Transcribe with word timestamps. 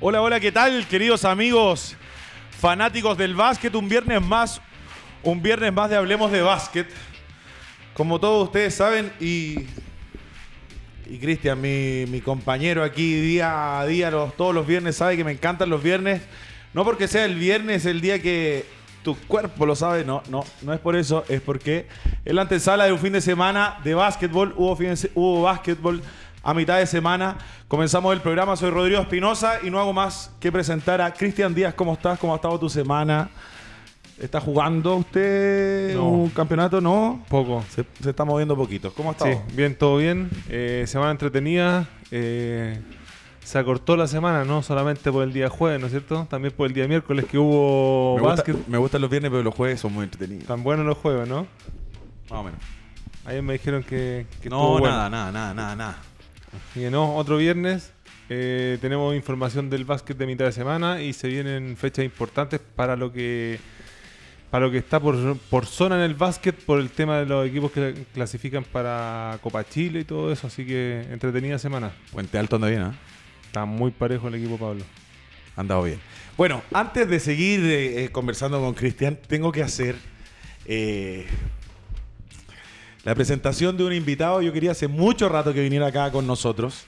Hola, 0.00 0.22
hola, 0.22 0.38
¿qué 0.38 0.52
tal, 0.52 0.86
queridos 0.86 1.24
amigos 1.24 1.96
fanáticos 2.60 3.18
del 3.18 3.34
básquet? 3.34 3.74
Un 3.74 3.88
viernes 3.88 4.22
más, 4.22 4.60
un 5.24 5.42
viernes 5.42 5.72
más 5.72 5.90
de 5.90 5.96
Hablemos 5.96 6.30
de 6.30 6.40
Básquet. 6.40 6.86
Como 7.94 8.20
todos 8.20 8.44
ustedes 8.44 8.76
saben, 8.76 9.12
y, 9.18 9.66
y 11.04 11.18
Cristian, 11.18 11.60
mi, 11.60 12.04
mi 12.06 12.20
compañero 12.20 12.84
aquí 12.84 13.20
día 13.20 13.80
a 13.80 13.86
día, 13.86 14.12
todos 14.36 14.54
los 14.54 14.68
viernes, 14.68 14.94
sabe 14.94 15.16
que 15.16 15.24
me 15.24 15.32
encantan 15.32 15.68
los 15.68 15.82
viernes. 15.82 16.22
No 16.74 16.84
porque 16.84 17.08
sea 17.08 17.24
el 17.24 17.34
viernes 17.34 17.84
el 17.84 18.00
día 18.00 18.22
que 18.22 18.66
tu 19.02 19.16
cuerpo 19.16 19.66
lo 19.66 19.74
sabe, 19.74 20.04
no, 20.04 20.22
no, 20.30 20.44
no 20.62 20.72
es 20.72 20.78
por 20.78 20.94
eso, 20.94 21.24
es 21.28 21.40
porque 21.40 21.88
es 22.24 22.32
la 22.32 22.42
antesala 22.42 22.84
de 22.84 22.92
un 22.92 23.00
fin 23.00 23.14
de 23.14 23.20
semana 23.20 23.80
de 23.82 23.94
básquetbol, 23.94 24.54
hubo, 24.56 24.76
fin 24.76 24.94
hubo 25.16 25.42
básquetbol 25.42 26.02
a 26.42 26.54
mitad 26.54 26.78
de 26.78 26.86
semana. 26.86 27.36
Comenzamos 27.68 28.12
el 28.14 28.20
programa, 28.20 28.56
soy 28.56 28.70
Rodrigo 28.70 29.00
Espinosa 29.00 29.58
y 29.62 29.70
no 29.70 29.78
hago 29.80 29.92
más 29.92 30.30
que 30.40 30.50
presentar 30.52 31.00
a 31.00 31.12
Cristian 31.12 31.54
Díaz. 31.54 31.74
¿Cómo 31.74 31.94
estás? 31.94 32.18
¿Cómo 32.18 32.32
ha 32.32 32.36
estado 32.36 32.58
tu 32.58 32.68
semana? 32.68 33.28
¿Está 34.18 34.40
jugando 34.40 34.96
usted 34.96 35.94
No. 35.94 36.08
un 36.08 36.30
campeonato? 36.30 36.80
No. 36.80 37.24
Poco. 37.28 37.64
Se, 37.70 37.84
se 38.02 38.10
está 38.10 38.24
moviendo 38.24 38.56
poquito. 38.56 38.92
¿Cómo 38.92 39.10
ha 39.10 39.14
Sí, 39.14 39.28
estado? 39.28 39.44
bien, 39.54 39.76
todo 39.76 39.98
bien. 39.98 40.28
Eh, 40.48 40.84
semana 40.88 41.10
entretenida. 41.12 41.86
eh, 42.10 42.80
se 43.44 43.58
acortó 43.58 43.96
la 43.96 44.06
semana, 44.06 44.44
no 44.44 44.62
solamente 44.62 45.10
por 45.10 45.22
el 45.24 45.32
día 45.32 45.48
jueves, 45.48 45.80
¿no 45.80 45.86
es 45.86 45.92
cierto? 45.92 46.26
También 46.28 46.52
por 46.54 46.66
el 46.66 46.74
día 46.74 46.86
miércoles 46.86 47.24
que 47.24 47.38
hubo 47.38 48.16
me, 48.16 48.20
gusta- 48.22 48.36
básquet. 48.42 48.66
me 48.66 48.76
gustan 48.76 49.00
los 49.00 49.08
viernes, 49.08 49.30
pero 49.30 49.42
los 49.42 49.54
jueves 49.54 49.80
son 49.80 49.94
muy 49.94 50.04
entretenidos. 50.04 50.46
Tan 50.46 50.62
buenos 50.62 50.84
los 50.84 50.98
jueves, 50.98 51.26
¿no? 51.26 51.46
Más 52.28 52.40
o 52.40 52.42
menos. 52.42 52.60
Ayer 53.24 53.42
me 53.42 53.54
dijeron 53.54 53.82
que, 53.84 54.26
que 54.42 54.50
No, 54.50 54.72
bueno. 54.78 54.88
nada, 54.88 55.08
nada, 55.08 55.32
nada, 55.54 55.76
nada, 55.76 55.98
Y 56.74 56.80
que 56.80 56.90
no, 56.90 57.16
otro 57.16 57.36
viernes 57.36 57.92
eh, 58.28 58.78
tenemos 58.80 59.14
información 59.14 59.70
del 59.70 59.84
básquet 59.84 60.16
de 60.16 60.26
mitad 60.26 60.44
de 60.44 60.52
semana 60.52 61.02
y 61.02 61.12
se 61.12 61.28
vienen 61.28 61.76
fechas 61.76 62.04
importantes 62.04 62.60
para 62.76 62.96
lo 62.96 63.12
que 63.12 63.58
para 64.50 64.64
lo 64.64 64.72
que 64.72 64.78
está 64.78 64.98
por, 64.98 65.36
por 65.50 65.66
zona 65.66 65.96
en 65.96 66.02
el 66.02 66.14
básquet 66.14 66.56
por 66.56 66.80
el 66.80 66.90
tema 66.90 67.18
de 67.18 67.26
los 67.26 67.46
equipos 67.46 67.70
que 67.70 68.06
clasifican 68.14 68.64
para 68.64 69.38
Copa 69.42 69.62
Chile 69.68 70.00
y 70.00 70.04
todo 70.04 70.32
eso, 70.32 70.46
así 70.46 70.64
que 70.64 71.06
entretenida 71.10 71.58
semana. 71.58 71.92
Puente 72.12 72.38
Alto 72.38 72.56
anda 72.56 72.68
bien, 72.68 72.82
¿ah? 72.82 72.94
Está 73.44 73.64
muy 73.64 73.90
parejo 73.90 74.28
el 74.28 74.36
equipo 74.36 74.56
Pablo. 74.58 74.84
Andado 75.56 75.82
bien. 75.82 75.98
Bueno, 76.36 76.62
antes 76.72 77.08
de 77.08 77.18
seguir 77.18 77.60
eh, 77.60 78.04
eh, 78.04 78.08
conversando 78.10 78.60
con 78.60 78.74
Cristian, 78.74 79.18
tengo 79.26 79.50
que 79.50 79.62
hacer 79.62 79.96
eh, 80.66 81.26
la 83.04 83.14
presentación 83.14 83.76
de 83.76 83.84
un 83.84 83.92
invitado. 83.92 84.42
Yo 84.42 84.52
quería 84.52 84.72
hace 84.72 84.88
mucho 84.88 85.28
rato 85.28 85.52
que 85.52 85.62
viniera 85.62 85.86
acá 85.86 86.10
con 86.10 86.26
nosotros. 86.26 86.84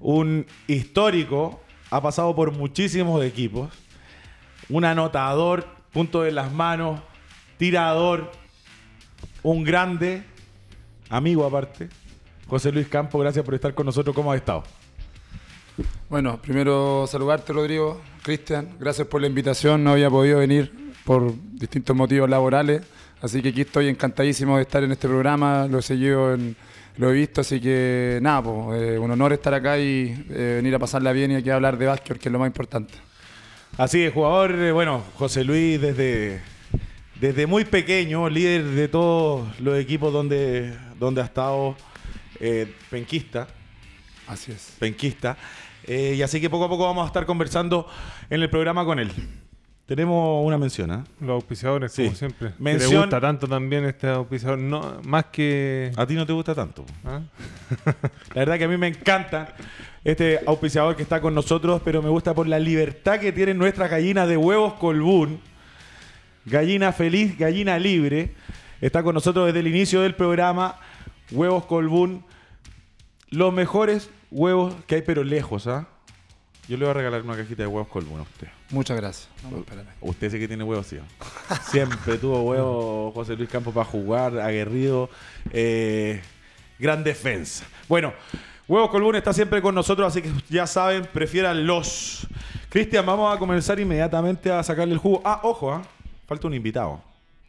Un 0.00 0.46
histórico, 0.66 1.60
ha 1.90 2.02
pasado 2.02 2.34
por 2.34 2.52
muchísimos 2.52 3.24
equipos. 3.24 3.70
Un 4.68 4.84
anotador, 4.84 5.66
punto 5.92 6.22
de 6.22 6.32
las 6.32 6.52
manos, 6.52 7.00
tirador, 7.56 8.30
un 9.42 9.64
grande, 9.64 10.24
amigo 11.08 11.44
aparte. 11.44 11.88
José 12.46 12.72
Luis 12.72 12.88
Campo, 12.88 13.18
gracias 13.18 13.44
por 13.44 13.54
estar 13.54 13.74
con 13.74 13.86
nosotros. 13.86 14.14
¿Cómo 14.14 14.32
has 14.32 14.38
estado? 14.38 14.64
Bueno, 16.08 16.40
primero 16.40 17.06
saludarte, 17.06 17.52
Rodrigo, 17.52 18.00
Cristian. 18.22 18.76
Gracias 18.80 19.06
por 19.06 19.20
la 19.20 19.26
invitación. 19.26 19.84
No 19.84 19.92
había 19.92 20.10
podido 20.10 20.38
venir 20.38 20.87
por 21.08 21.32
distintos 21.54 21.96
motivos 21.96 22.28
laborales. 22.28 22.82
Así 23.22 23.40
que 23.40 23.48
aquí 23.48 23.62
estoy 23.62 23.88
encantadísimo 23.88 24.56
de 24.56 24.62
estar 24.64 24.84
en 24.84 24.92
este 24.92 25.08
programa. 25.08 25.66
Lo 25.66 25.78
he 25.78 25.82
seguido, 25.82 26.34
en- 26.34 26.54
lo 26.98 27.08
he 27.08 27.14
visto. 27.14 27.40
Así 27.40 27.58
que 27.62 28.18
nada, 28.20 28.42
pues, 28.42 28.82
eh, 28.82 28.98
un 28.98 29.10
honor 29.10 29.32
estar 29.32 29.54
acá 29.54 29.78
y 29.78 30.14
eh, 30.28 30.56
venir 30.56 30.74
a 30.74 30.78
pasarla 30.78 31.12
bien 31.12 31.30
y 31.32 31.36
aquí 31.36 31.48
a 31.48 31.54
hablar 31.54 31.78
de 31.78 31.86
básquet, 31.86 32.18
que 32.18 32.28
es 32.28 32.32
lo 32.32 32.38
más 32.38 32.46
importante. 32.48 32.92
Así 33.78 34.02
es, 34.04 34.12
jugador, 34.12 34.50
eh, 34.52 34.70
bueno, 34.70 35.02
José 35.16 35.44
Luis 35.44 35.80
desde, 35.80 36.42
desde 37.18 37.46
muy 37.46 37.64
pequeño, 37.64 38.28
líder 38.28 38.64
de 38.64 38.88
todos 38.88 39.58
los 39.60 39.78
equipos 39.78 40.12
donde, 40.12 40.76
donde 41.00 41.22
ha 41.22 41.24
estado 41.24 41.74
eh, 42.38 42.70
penquista, 42.90 43.48
Así 44.26 44.52
es. 44.52 44.74
penquista. 44.78 45.38
Eh, 45.84 46.16
y 46.18 46.22
así 46.22 46.38
que 46.38 46.50
poco 46.50 46.64
a 46.66 46.68
poco 46.68 46.84
vamos 46.84 47.04
a 47.04 47.06
estar 47.06 47.24
conversando 47.24 47.88
en 48.28 48.42
el 48.42 48.50
programa 48.50 48.84
con 48.84 48.98
él. 48.98 49.10
Tenemos 49.88 50.44
una 50.46 50.58
mención, 50.58 50.90
¿ah? 50.90 51.04
Los 51.18 51.30
auspiciadores, 51.30 51.92
Sí. 51.92 52.04
como 52.04 52.14
siempre. 52.14 52.52
Mención- 52.58 53.00
gusta 53.04 53.22
tanto 53.22 53.48
también 53.48 53.86
este 53.86 54.06
auspiciador, 54.06 54.58
no, 54.58 55.00
más 55.02 55.24
que... 55.32 55.90
A 55.96 56.04
ti 56.06 56.12
no 56.12 56.26
te 56.26 56.34
gusta 56.34 56.54
tanto. 56.54 56.84
¿Ah? 57.06 57.22
La 58.34 58.40
verdad 58.40 58.58
que 58.58 58.64
a 58.64 58.68
mí 58.68 58.76
me 58.76 58.88
encanta 58.88 59.54
este 60.04 60.40
auspiciador 60.46 60.94
que 60.94 61.02
está 61.02 61.22
con 61.22 61.34
nosotros, 61.34 61.80
pero 61.82 62.02
me 62.02 62.10
gusta 62.10 62.34
por 62.34 62.46
la 62.46 62.58
libertad 62.58 63.18
que 63.18 63.32
tienen 63.32 63.56
nuestras 63.56 63.90
gallinas 63.90 64.28
de 64.28 64.36
huevos 64.36 64.74
Colbún. 64.74 65.40
Gallina 66.44 66.92
feliz, 66.92 67.38
gallina 67.38 67.78
libre. 67.78 68.34
Está 68.82 69.02
con 69.02 69.14
nosotros 69.14 69.46
desde 69.46 69.60
el 69.60 69.68
inicio 69.68 70.02
del 70.02 70.14
programa. 70.14 70.78
Huevos 71.30 71.64
Colbún. 71.64 72.24
Los 73.30 73.54
mejores 73.54 74.10
huevos 74.30 74.74
que 74.86 74.96
hay, 74.96 75.02
pero 75.02 75.24
lejos, 75.24 75.66
¿ah? 75.66 75.88
Yo 76.68 76.76
le 76.76 76.84
voy 76.84 76.90
a 76.90 76.94
regalar 76.94 77.22
una 77.22 77.34
cajita 77.36 77.62
de 77.62 77.66
huevos 77.66 77.88
Colbún 77.88 78.18
a 78.20 78.22
usted. 78.22 78.48
Muchas 78.70 78.96
gracias. 78.98 79.28
Esperar. 79.56 79.86
Usted 80.02 80.30
sí 80.30 80.38
que 80.38 80.46
tiene 80.48 80.62
huevos, 80.64 80.86
sí. 80.86 80.98
Siempre 81.70 82.18
tuvo 82.18 82.42
huevos 82.42 83.14
José 83.14 83.36
Luis 83.36 83.48
Campos 83.48 83.72
para 83.72 83.86
jugar, 83.86 84.38
aguerrido, 84.38 85.08
eh, 85.50 86.20
gran 86.78 87.02
defensa. 87.02 87.64
Bueno, 87.88 88.12
Huevos 88.68 88.90
Colbún 88.90 89.16
está 89.16 89.32
siempre 89.32 89.62
con 89.62 89.74
nosotros, 89.74 90.06
así 90.06 90.20
que 90.20 90.30
ya 90.50 90.66
saben, 90.66 91.06
prefieran 91.10 91.66
los. 91.66 92.26
Cristian, 92.68 93.06
vamos 93.06 93.34
a 93.34 93.38
comenzar 93.38 93.80
inmediatamente 93.80 94.52
a 94.52 94.62
sacarle 94.62 94.92
el 94.92 94.98
jugo. 94.98 95.22
Ah, 95.24 95.40
ojo, 95.42 95.72
ah, 95.72 95.82
falta 96.26 96.48
un 96.48 96.52
invitado. 96.52 97.02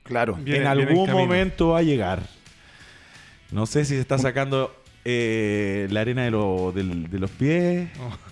Claro. 0.03 0.35
Viene- 0.35 0.61
en 0.61 0.67
algún 0.67 1.11
momento 1.11 1.69
va 1.71 1.79
a 1.79 1.83
llegar. 1.83 2.21
No 3.51 3.65
sé 3.65 3.83
si 3.83 3.95
se 3.95 3.99
está 3.99 4.17
sacando 4.17 4.73
eh, 5.03 5.87
la 5.91 5.99
arena 6.01 6.23
de, 6.23 6.31
lo- 6.31 6.71
del- 6.73 7.09
de 7.09 7.19
los 7.19 7.29
pies, 7.31 7.89
o 7.99 8.28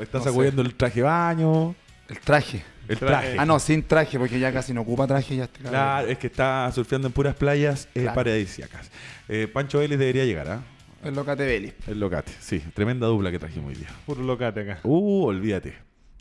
está 0.00 0.18
No 0.18 0.24
sé. 0.24 0.30
sacudiendo 0.30 0.62
el 0.62 0.74
traje 0.74 0.96
de 1.00 1.02
baño. 1.02 1.74
El 2.08 2.18
traje. 2.20 2.62
El 2.86 2.98
Traje. 2.98 3.22
traje. 3.28 3.36
Ah, 3.38 3.46
no, 3.46 3.58
sin 3.58 3.82
traje, 3.82 4.18
porque 4.18 4.38
ya 4.38 4.52
casi 4.52 4.74
no 4.74 4.82
ocupa 4.82 5.06
traje. 5.06 5.36
Ya 5.36 5.44
está 5.44 5.68
Claro, 5.70 6.06
es 6.08 6.18
que 6.18 6.26
está 6.26 6.70
surfeando 6.72 7.06
en 7.08 7.12
puras 7.14 7.34
playas 7.34 7.88
eh, 7.94 8.02
Claro. 8.02 8.14
paradisíacas. 8.14 8.90
Eh, 9.28 9.48
Pancho 9.50 9.78
Vélez 9.78 9.98
debería 9.98 10.24
llegar, 10.26 10.48
¿ah? 10.50 10.60
El 11.02 11.14
locate 11.14 11.44
Belli. 11.46 11.72
El 11.86 12.00
locate. 12.00 12.32
Sí, 12.40 12.62
tremenda 12.74 13.06
dupla 13.06 13.30
que 13.30 13.38
trajimos 13.38 13.70
hoy 13.70 13.76
día. 13.76 13.88
Puro 14.06 14.22
locate 14.22 14.60
acá. 14.62 14.80
Uh, 14.84 15.24
olvídate. 15.24 15.74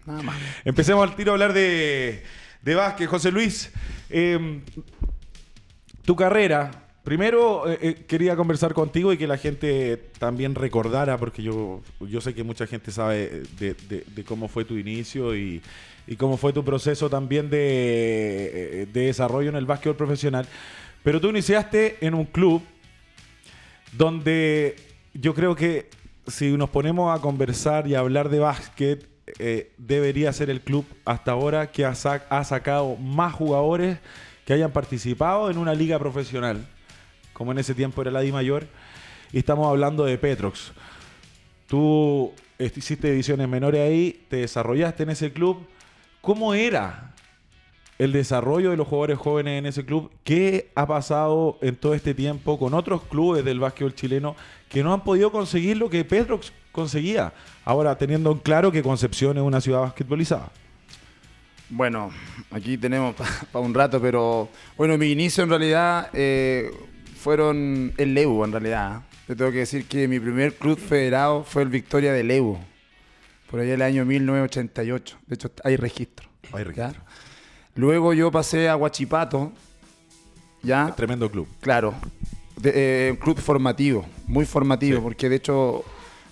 Nada 0.05 0.22
más. 0.23 0.35
Empecemos 0.66 1.07
al 1.09 1.16
tiro 1.16 1.31
a 1.31 1.35
hablar 1.35 1.53
de, 1.53 2.23
de 2.61 2.75
básquet. 2.75 3.07
José 3.07 3.31
Luis, 3.31 3.72
eh, 4.09 4.61
tu 6.05 6.16
carrera. 6.16 6.72
Primero 7.03 7.69
eh, 7.69 7.80
eh, 7.81 7.94
quería 8.08 8.36
conversar 8.36 8.74
contigo 8.74 9.12
y 9.12 9.18
que 9.18 9.28
la 9.28 9.38
gente 9.38 9.97
también 10.19 10.56
recordara, 10.56 11.18
porque 11.18 11.44
yo, 11.44 11.81
yo 12.00 12.22
sé 12.22 12.34
que 12.34 12.44
mucha 12.44 12.66
gente 12.66 12.91
sabe 12.91 13.44
de, 13.59 14.24
cómo 14.25 14.47
fue 14.47 14.64
tu 14.64 14.78
inicio 14.78 15.36
y, 15.36 15.62
cómo 16.18 16.38
fue 16.38 16.53
tu 16.53 16.64
proceso 16.64 17.09
también 17.09 17.50
de, 17.50 18.88
de 18.94 19.02
desarrollo 19.02 19.50
en 19.50 19.58
el 19.58 19.66
básquetbol 19.66 19.97
profesional. 19.97 20.47
Pero 21.03 21.19
tú 21.19 21.28
iniciaste 21.30 21.97
en 22.00 22.14
un 22.14 22.24
club 22.25 22.62
donde 23.91 24.78
yo 25.14 25.34
creo 25.34 25.56
que 25.56 25.90
si 26.28 26.52
nos 26.56 26.70
ponemos 26.70 27.18
a 27.18 27.22
conversar 27.22 27.85
y 27.85 27.96
a 27.96 28.00
hablar 28.00 28.30
de 28.30 28.40
básquet, 28.40 29.09
eh, 29.40 29.72
debería 29.78 30.31
ser 30.31 30.50
el 30.50 30.62
club 30.62 30.85
hasta 31.03 31.31
ahora 31.31 31.72
que 31.72 31.84
ha, 31.84 31.91
sac- 31.91 32.23
ha 32.29 32.44
sacado 32.46 32.96
más 32.96 33.34
jugadores 33.34 33.97
que 34.46 34.53
hayan 34.53 34.72
participado 34.72 35.52
en 35.52 35.58
una 35.58 35.73
liga 35.73 36.00
profesional, 36.00 36.66
como 37.34 37.52
en 37.52 37.58
ese 37.58 37.76
tiempo 37.76 38.02
era 38.02 38.12
la 38.12 38.22
Di 38.22 38.32
Mayor, 38.32 38.68
y 39.32 39.40
estamos 39.40 39.68
hablando 39.68 40.06
de 40.06 40.18
Petrox. 40.18 40.72
Tú 41.68 42.32
hiciste 42.59 43.09
divisiones 43.09 43.50
menores 43.50 43.82
ahí, 43.82 44.26
te 44.30 44.38
desarrollaste 44.38 45.03
en 45.03 45.09
ese 45.09 45.34
club. 45.34 45.66
¿Cómo 46.22 46.53
era 46.53 47.14
el 47.97 48.12
desarrollo 48.12 48.72
de 48.72 48.78
los 48.78 48.88
jugadores 48.88 49.18
jóvenes 49.18 49.59
en 49.59 49.66
ese 49.66 49.85
club? 49.85 50.12
¿Qué 50.24 50.72
ha 50.76 50.85
pasado 50.85 51.58
en 51.62 51.76
todo 51.76 51.94
este 51.94 52.14
tiempo 52.14 52.58
con 52.59 52.74
otros 52.74 53.03
clubes 53.03 53.44
del 53.44 53.59
básquetbol 53.59 53.96
chileno 53.96 54.36
que 54.70 54.84
no 54.84 54.94
han 54.94 55.03
podido 55.03 55.32
conseguir 55.32 55.78
lo 55.78 55.90
que 55.90 56.06
Petrox 56.06 56.53
conseguía? 56.72 57.34
Ahora, 57.66 57.97
teniendo 57.97 58.32
en 58.32 58.40
claro 58.40 58.72
que 58.72 58.84
Concepción 58.84 59.38
es 59.38 59.44
una 59.44 59.62
ciudad 59.62 59.82
basquetbolizada. 59.82 60.52
Bueno, 61.70 62.12
aquí 62.52 62.78
tenemos 62.78 63.16
para 63.52 63.66
un 63.66 63.74
rato, 63.74 64.00
pero 64.00 64.50
bueno, 64.78 64.97
mi 64.97 65.12
inicio 65.12 65.44
en 65.44 65.50
realidad 65.50 66.09
eh, 66.14 66.72
fueron 67.23 67.93
el 67.97 68.14
Leu, 68.14 68.43
en 68.43 68.52
realidad. 68.52 69.02
Te 69.28 69.35
tengo 69.35 69.52
que 69.52 69.59
decir 69.59 69.85
que 69.85 70.08
mi 70.09 70.20
primer 70.20 70.55
club 70.55 70.78
federado 70.78 71.43
fue 71.46 71.61
el 71.64 71.70
Victoria 71.70 72.11
de 72.11 72.23
Leu, 72.23 72.58
por 73.49 73.61
allá 73.61 73.73
el 73.75 73.81
año 73.81 74.03
1988. 74.05 75.17
De 75.28 75.35
hecho, 75.35 75.49
hay 75.64 75.78
registro. 75.78 76.28
Hay 76.52 76.64
registro. 76.66 77.02
¿ya? 77.02 77.03
Luego 77.75 78.14
yo 78.14 78.29
pasé 78.29 78.67
a 78.67 78.75
Huachipato, 78.75 79.53
¿ya? 80.61 80.93
Tremendo 80.96 81.31
club. 81.31 81.47
Claro, 81.61 81.93
de- 82.58 82.72
eh, 83.09 83.17
club 83.20 83.40
formativo, 83.40 84.05
muy 84.28 84.46
formativo, 84.46 84.97
Sí. 84.97 85.03
porque 85.03 85.29
de 85.29 85.35
hecho 85.37 85.84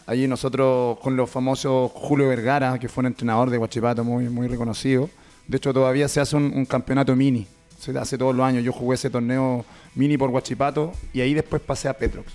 Allí 0.08 0.28
nosotros 0.28 1.00
con 1.00 1.16
los 1.16 1.30
famosos 1.30 1.90
Julio 1.94 2.28
Vergara, 2.28 2.78
que 2.80 2.90
fue 2.90 3.02
un 3.04 3.06
entrenador 3.06 3.50
de 3.50 3.58
Guachipato 3.58 4.04
muy, 4.04 4.28
muy 4.28 4.48
reconocido. 4.48 5.10
De 5.48 5.56
hecho, 5.58 5.74
todavía 5.74 6.08
se 6.10 6.20
hace 6.20 6.36
un, 6.36 6.52
un 6.54 6.66
campeonato 6.66 7.16
mini. 7.16 7.48
Se 7.82 7.98
hace 7.98 8.16
todos 8.16 8.36
los 8.36 8.46
años. 8.46 8.64
Yo 8.64 8.72
jugué 8.72 8.94
ese 8.94 9.10
torneo 9.10 9.66
mini 9.96 10.16
por 10.16 10.30
Guachipato 10.30 10.94
y 11.14 11.22
ahí 11.22 11.34
después 11.34 11.64
pasé 11.64 11.90
a 11.90 11.94
Petrox. 11.94 12.32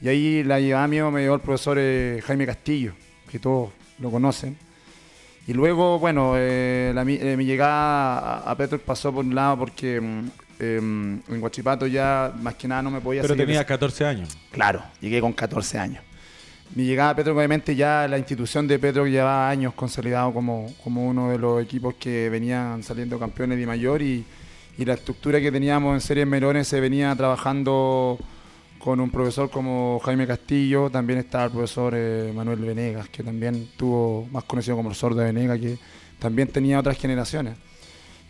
Y 0.00 0.08
ahí 0.08 0.42
la 0.42 0.58
llevaba 0.58 0.88
mío 0.88 1.10
me 1.10 1.20
llevó 1.20 1.34
el 1.34 1.42
profesor 1.42 1.76
eh, 1.78 2.22
Jaime 2.26 2.46
Castillo, 2.46 2.94
que 3.30 3.38
todos 3.38 3.68
lo 3.98 4.10
conocen. 4.10 4.56
Y 5.46 5.52
luego, 5.52 5.98
bueno, 5.98 6.32
eh, 6.34 6.92
la 6.94 7.02
eh, 7.02 7.36
mi 7.36 7.44
llegada 7.44 8.38
a, 8.38 8.50
a 8.50 8.56
Petrox 8.56 8.82
pasó 8.82 9.12
por 9.12 9.22
un 9.22 9.34
lado 9.34 9.58
porque 9.58 10.00
mm, 10.00 10.30
em, 10.60 11.20
en 11.28 11.40
Guachipato 11.40 11.86
ya 11.86 12.32
más 12.40 12.54
que 12.54 12.66
nada 12.66 12.80
no 12.80 12.90
me 12.90 13.02
podía 13.02 13.20
Pero 13.20 13.34
seguir 13.34 13.48
tenía 13.48 13.66
14 13.66 14.06
años. 14.06 14.38
Claro, 14.50 14.82
llegué 15.02 15.20
con 15.20 15.34
14 15.34 15.78
años. 15.78 16.02
Mi 16.74 16.84
llegada 16.86 17.10
a 17.10 17.16
Petro, 17.16 17.36
obviamente, 17.36 17.76
ya 17.76 18.08
la 18.08 18.16
institución 18.16 18.66
de 18.66 18.78
Petro 18.78 19.06
llevaba 19.06 19.50
años 19.50 19.74
consolidado 19.74 20.32
como, 20.32 20.72
como 20.82 21.06
uno 21.06 21.30
de 21.30 21.36
los 21.36 21.62
equipos 21.62 21.96
que 21.96 22.30
venían 22.30 22.82
saliendo 22.82 23.18
campeones 23.18 23.58
de 23.58 23.66
mayor 23.66 24.00
y, 24.00 24.24
y 24.80 24.86
la 24.86 24.94
estructura 24.94 25.38
que 25.42 25.52
teníamos 25.52 25.92
en 25.92 26.00
series 26.00 26.26
menores 26.26 26.66
se 26.66 26.80
venía 26.80 27.14
trabajando 27.14 28.18
con 28.78 28.98
un 28.98 29.10
profesor 29.10 29.50
como 29.50 30.00
Jaime 30.02 30.26
Castillo, 30.26 30.88
también 30.88 31.18
estaba 31.18 31.44
el 31.44 31.50
profesor 31.50 31.92
eh, 31.94 32.32
Manuel 32.34 32.60
Venegas, 32.60 33.10
que 33.10 33.22
también 33.22 33.68
tuvo 33.76 34.26
más 34.32 34.44
conocido 34.44 34.78
como 34.78 34.88
el 34.88 34.94
sordo 34.94 35.20
de 35.20 35.26
Venegas, 35.26 35.58
que 35.58 35.76
también 36.18 36.48
tenía 36.48 36.80
otras 36.80 36.96
generaciones. 36.96 37.56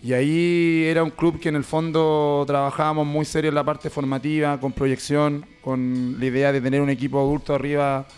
Y 0.03 0.13
ahí 0.13 0.87
era 0.89 1.05
un 1.05 1.11
club 1.11 1.39
que 1.39 1.51
en 1.51 1.55
el 1.55 1.63
fondo 1.63 2.43
trabajábamos 2.49 3.07
muy 3.07 3.25
serio 3.25 3.51
en 3.51 3.55
la 3.55 3.63
parte 3.63 3.89
formativa, 3.89 4.59
con 4.59 4.73
proyección, 4.73 5.47
con 5.61 6.17
la 6.19 6.27
idea 6.27 6.51
de 6.51 6.61
tener 6.61 6.81
un 6.81 6.91
equipo 6.91 7.21
adulto 7.21 7.55
arriba 7.55 8.09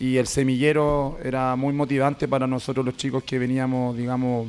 y 0.00 0.16
el 0.16 0.26
semillero 0.26 1.18
era 1.22 1.54
muy 1.54 1.72
motivante 1.72 2.26
para 2.26 2.48
nosotros 2.48 2.84
los 2.84 2.96
chicos 2.96 3.22
que 3.22 3.38
veníamos, 3.38 3.96
digamos, 3.96 4.48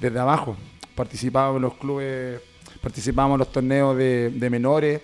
desde 0.00 0.18
abajo. 0.18 0.56
Participábamos 0.94 1.56
en 1.56 1.62
los 1.62 1.74
clubes, 1.74 2.40
participábamos 2.82 3.36
en 3.36 3.38
los 3.38 3.52
torneos 3.52 3.96
de, 3.96 4.30
de 4.30 4.50
menores, 4.50 5.00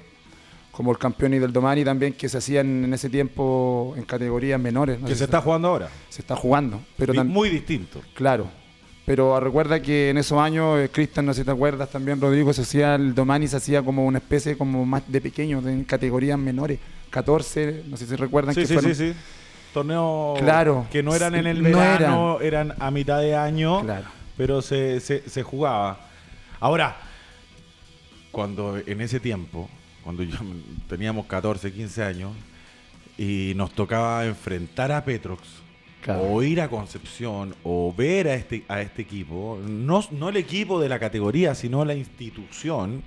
como 0.72 0.90
el 0.92 0.98
campeón 0.98 1.34
y 1.34 1.38
del 1.38 1.52
Domani 1.52 1.84
también, 1.84 2.12
que 2.12 2.28
se 2.28 2.38
hacían 2.38 2.84
en 2.84 2.92
ese 2.94 3.08
tiempo 3.08 3.94
en 3.96 4.04
categorías 4.04 4.60
menores. 4.60 5.00
¿no? 5.00 5.06
Que 5.08 5.14
se 5.14 5.24
está 5.24 5.40
jugando 5.40 5.68
ahora. 5.68 5.88
se 6.08 6.20
está 6.20 6.36
jugando. 6.36 6.80
Pero 6.96 7.12
Di- 7.12 7.20
Muy 7.24 7.48
distinto. 7.48 8.00
Claro. 8.14 8.46
Pero 9.06 9.40
recuerda 9.40 9.80
que 9.80 10.10
en 10.10 10.18
esos 10.18 10.38
años, 10.38 10.78
eh, 10.78 10.90
Cristian, 10.92 11.24
no 11.24 11.32
sé 11.32 11.40
si 11.40 11.44
te 11.46 11.50
acuerdas, 11.50 11.88
también 11.90 12.20
Rodrigo 12.20 12.52
se 12.52 12.60
hacía, 12.62 12.94
el 12.94 13.14
Domani 13.14 13.48
se 13.48 13.56
hacía 13.56 13.82
como 13.82 14.04
una 14.04 14.18
especie 14.18 14.56
como 14.58 14.84
más 14.84 15.02
de 15.10 15.20
pequeño, 15.22 15.66
en 15.66 15.84
categorías 15.84 16.38
menores. 16.38 16.78
14, 17.10 17.84
no 17.88 17.96
sé 17.96 18.06
si 18.06 18.14
recuerdan 18.16 18.54
Sí, 18.54 18.60
que 18.60 18.66
sí, 18.66 18.74
fueron. 18.74 18.94
sí, 18.94 19.12
sí. 19.12 19.18
Torneos 19.72 20.38
Claro. 20.40 20.86
que 20.92 21.02
no 21.02 21.14
eran 21.14 21.34
en 21.34 21.46
el 21.46 21.62
no 21.62 21.78
verano, 21.78 22.38
eran. 22.40 22.74
a 22.78 22.90
mitad 22.90 23.20
de 23.20 23.34
año, 23.34 23.80
Claro. 23.82 24.06
pero 24.36 24.60
se, 24.62 25.00
se- 25.00 25.28
se 25.28 25.42
jugaba. 25.42 26.00
Ahora, 26.60 26.96
cuando 28.38 28.76
en 28.86 29.00
ese 29.00 29.18
tiempo, 29.18 29.68
cuando 30.04 30.22
yo 30.22 30.38
teníamos 30.88 31.26
14, 31.26 31.72
15 31.72 32.04
años, 32.04 32.30
y 33.16 33.52
nos 33.56 33.72
tocaba 33.72 34.24
enfrentar 34.26 34.92
a 34.92 35.04
Petrox, 35.04 35.42
Claro. 36.00 36.22
o 36.22 36.40
ir 36.44 36.60
a 36.60 36.68
Concepción, 36.70 37.56
o 37.64 37.92
ver 37.92 38.28
a 38.28 38.34
este, 38.34 38.64
a 38.68 38.80
este 38.80 39.02
equipo, 39.02 39.58
no, 39.66 40.04
no 40.12 40.28
el 40.28 40.36
equipo 40.36 40.80
de 40.80 40.88
la 40.88 41.00
categoría, 41.00 41.56
sino 41.56 41.84
la 41.84 41.96
institución, 41.96 43.02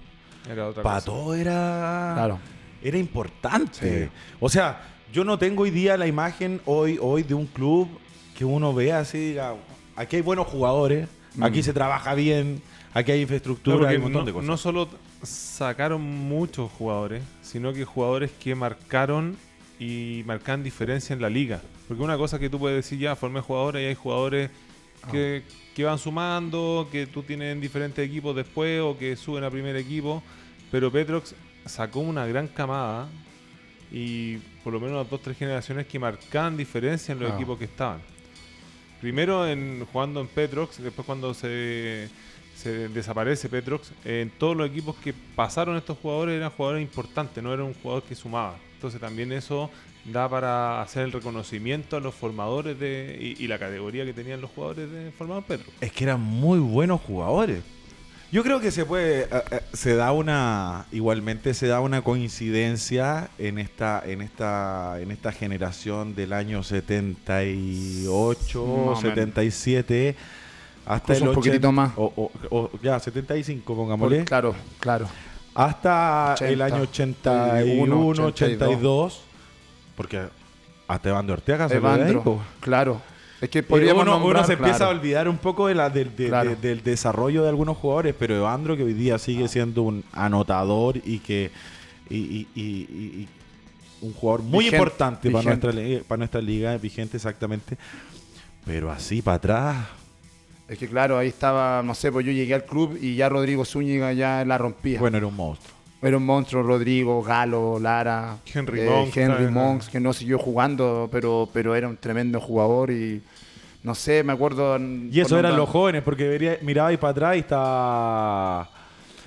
Era 0.52 0.68
otra 0.68 0.84
para 0.84 0.96
cosa. 0.96 1.06
todo 1.06 1.34
era 1.34 2.12
Claro. 2.14 2.40
era 2.84 2.98
importante. 2.98 4.08
Sí. 4.08 4.12
O 4.42 4.50
sea, 4.50 4.82
yo 5.14 5.24
no 5.24 5.40
tengo 5.40 5.64
hoy 5.64 5.70
día 5.72 5.96
la 5.96 6.08
imagen 6.08 6.60
hoy, 6.66 6.98
hoy 7.02 7.24
de 7.24 7.34
un 7.34 7.46
club 7.46 7.88
que 8.38 8.44
uno 8.44 8.74
vea 8.74 9.00
así 9.00 9.18
y 9.18 9.28
diga, 9.30 9.56
aquí 9.96 10.18
hay 10.18 10.22
buenos 10.22 10.48
jugadores, 10.48 11.08
aquí 11.40 11.60
Mm. 11.62 11.64
se 11.64 11.72
trabaja 11.74 12.14
bien, 12.16 12.62
aquí 12.94 13.14
hay 13.14 13.22
infraestructura, 13.22 13.78
Claro, 13.78 13.90
hay 13.92 13.96
un 13.96 14.04
montón 14.04 14.22
no, 14.24 14.26
de 14.26 14.34
cosas. 14.34 14.48
no 14.48 14.58
solo 14.58 14.90
sacaron 15.24 16.02
muchos 16.02 16.72
jugadores, 16.72 17.24
sino 17.42 17.74
que 17.74 17.86
jugadores 17.86 18.32
que 18.32 18.56
marcaron 18.56 19.38
y 19.80 20.24
marcan 20.26 20.64
diferencia 20.64 21.14
en 21.14 21.22
la 21.22 21.30
liga. 21.30 21.62
Porque 21.88 22.04
una 22.04 22.18
cosa 22.18 22.40
que 22.40 22.50
tú 22.50 22.60
puedes 22.60 22.84
decir, 22.84 23.00
ya 23.00 23.16
formé 23.16 23.42
jugadores 23.42 23.82
y 23.84 23.86
hay 23.86 23.96
jugadores 23.96 24.50
que, 25.12 25.44
que 25.76 25.84
van 25.84 25.98
sumando, 25.98 26.88
que 26.92 27.08
tú 27.08 27.24
tienes 27.24 27.54
en 27.54 27.62
diferentes 27.62 28.06
equipos 28.06 28.36
después 28.36 28.82
o 28.82 28.98
que 28.98 29.16
suben 29.16 29.44
a 29.44 29.50
primer 29.50 29.76
equipo. 29.76 30.22
Pero 30.70 30.92
Petrox 30.92 31.36
sacó 31.66 32.00
una 32.00 32.26
gran 32.26 32.48
camada 32.48 33.08
y 33.92 34.38
por 34.64 34.72
lo 34.74 34.80
menos 34.80 34.98
las 34.98 35.10
dos 35.10 35.22
tres 35.22 35.38
generaciones 35.38 35.86
que 35.88 36.00
marcaban 36.00 36.56
diferencia 36.56 37.12
en 37.12 37.20
los 37.20 37.32
Ah. 37.32 37.36
equipos 37.36 37.58
que 37.60 37.66
estaban. 37.66 38.02
Primero 39.02 39.48
en, 39.48 39.86
jugando 39.92 40.22
en 40.22 40.28
Petrox, 40.28 40.82
después 40.82 41.06
cuando 41.06 41.34
se, 41.34 42.08
se 42.62 42.90
desaparece 42.90 43.50
Petrox, 43.50 43.92
en 44.06 44.30
todos 44.30 44.56
los 44.56 44.70
equipos 44.70 44.96
que 44.98 45.14
pasaron 45.14 45.78
estos 45.78 45.98
jugadores 45.98 46.38
eran 46.38 46.52
jugadores 46.52 46.82
importantes, 46.82 47.44
no 47.44 47.54
era 47.54 47.64
un 47.64 47.74
jugador 47.74 48.04
que 48.04 48.16
sumaba. 48.16 48.56
Entonces 48.76 49.02
también 49.02 49.32
eso 49.32 49.70
da 50.06 50.30
para 50.30 50.82
hacer 50.82 51.04
el 51.04 51.12
reconocimiento 51.12 51.98
a 51.98 52.00
los 52.00 52.16
formadores 52.16 52.80
de, 52.80 53.18
y, 53.20 53.44
y 53.44 53.48
la 53.48 53.60
categoría 53.60 54.06
que 54.06 54.14
tenían 54.14 54.42
los 54.42 54.52
jugadores 54.52 54.92
de, 54.92 55.12
formados 55.12 55.44
Petrox. 55.46 55.72
Es 55.82 55.92
que 55.92 56.04
eran 56.04 56.22
muy 56.22 56.60
buenos 56.60 57.02
jugadores. 57.02 57.64
Yo 58.32 58.44
creo 58.44 58.62
que 58.62 58.72
se 58.72 58.86
puede, 58.86 59.24
eh, 59.24 59.28
eh, 59.52 59.60
se 59.74 59.96
da 59.96 60.14
una, 60.14 60.86
igualmente 60.94 61.54
se 61.54 61.68
da 61.68 61.82
una 61.82 62.02
coincidencia 62.02 63.30
en 63.38 63.60
esta, 63.60 64.02
en 64.06 64.22
esta, 64.22 65.02
en 65.02 65.12
esta 65.12 65.34
generación 65.34 66.16
del 66.16 66.32
año 66.32 66.64
78, 66.64 68.66
Más 68.66 69.00
o 69.00 69.02
menos. 69.02 69.18
77, 70.84 70.94
hasta 70.94 71.14
el 71.14 71.28
un 71.30 71.36
poquitito 71.36 71.68
80, 71.68 71.72
más. 71.72 71.92
O, 71.98 72.14
o- 72.16 72.32
o 72.58 72.70
ya, 72.82 73.00
75, 73.00 73.64
Por- 73.66 73.76
pongámosle. 73.84 74.26
claro, 74.26 74.56
claro. 74.80 75.08
Hasta 75.54 76.36
el 76.42 76.62
80, 76.62 76.64
año 76.76 76.82
81, 76.84 78.08
82. 78.28 78.28
82, 78.28 79.22
porque 79.96 80.22
hasta 80.88 81.10
Evandro 81.10 81.34
Ortega 81.36 81.68
se 81.70 81.80
fue 81.80 81.90
de 81.90 81.96
ahí, 82.06 82.12
Evandro, 82.12 82.42
claro. 82.60 83.02
Es 83.42 83.50
que 83.50 83.60
Eh, 83.60 83.64
podríamos 83.64 84.04
uno, 84.06 84.44
se 84.46 84.54
empieza 84.54 84.86
a 84.86 84.90
olvidar 84.90 85.28
un 85.28 85.38
poco 85.38 85.68
de 85.68 85.74
la, 85.76 85.90
del- 85.90 86.16
de- 86.16 86.28
Claro. 86.28 86.50
de- 86.52 86.56
del 86.58 86.84
desarrollo 86.84 87.42
de 87.44 87.50
algunos 87.50 87.76
jugadores, 87.78 88.14
pero 88.18 88.36
Evandro 88.36 88.78
que 88.78 88.84
hoy 88.84 88.94
día 88.94 89.18
sigue 89.18 89.48
siendo 89.48 89.82
un 89.82 90.04
anotador 90.14 90.98
y 91.04 91.20
que 91.20 91.52
y, 92.10 92.18
y- 92.18 92.48
y- 92.56 92.62
y- 92.62 93.22
y 93.22 93.28
un 94.02 94.14
jugador 94.14 94.42
muy 94.44 94.66
Vigente, 94.66 94.78
importante 94.78 95.32
para 95.32 95.44
nuestra, 95.44 95.72
para 96.08 96.18
nuestra 96.18 96.42
liga, 96.42 96.78
vigente 96.78 97.18
exactamente, 97.18 97.78
pero 98.66 98.92
así 98.92 99.22
para 99.22 99.38
atrás. 99.38 99.78
Es 100.72 100.78
que 100.78 100.88
claro, 100.88 101.18
ahí 101.18 101.28
estaba, 101.28 101.84
no 101.84 101.94
sé, 101.94 102.14
pues 102.14 102.26
yo 102.26 102.32
llegué 102.32 102.54
al 102.54 102.64
club 102.64 102.98
y 103.02 103.18
ya 103.18 103.28
Rodrigo 103.28 103.66
Zúñiga 103.66 104.14
ya 104.14 104.46
la 104.46 104.58
rompía. 104.58 105.02
Bueno, 105.02 105.18
era 105.18 105.28
un 105.28 105.36
monstruo. 105.36 105.76
Era 106.02 106.16
un 106.16 106.26
monstruo, 106.26 106.64
Rodrigo, 106.64 107.22
Galo, 107.22 107.78
Lara, 107.78 108.38
Henry 108.46 108.80
eh, 108.80 108.90
Monks 108.90 109.18
Henry. 109.18 109.52
Monks, 109.52 109.90
que 109.90 110.00
no 110.00 110.14
siguió 110.14 110.40
jugando, 110.40 111.10
pero, 111.12 111.50
pero 111.52 111.76
era 111.76 111.90
un 111.90 111.98
tremendo 111.98 112.40
jugador 112.40 112.90
y 112.90 113.22
no 113.84 113.94
sé, 113.94 114.24
me 114.24 114.32
acuerdo. 114.32 114.80
Y 114.80 115.20
eso 115.20 115.38
eran 115.38 115.58
los 115.58 115.68
jóvenes, 115.68 116.04
porque 116.04 116.26
vería, 116.30 116.58
miraba 116.62 116.88
ahí 116.88 116.96
para 116.96 117.12
atrás 117.12 117.36
y 117.36 117.40
está 117.40 118.70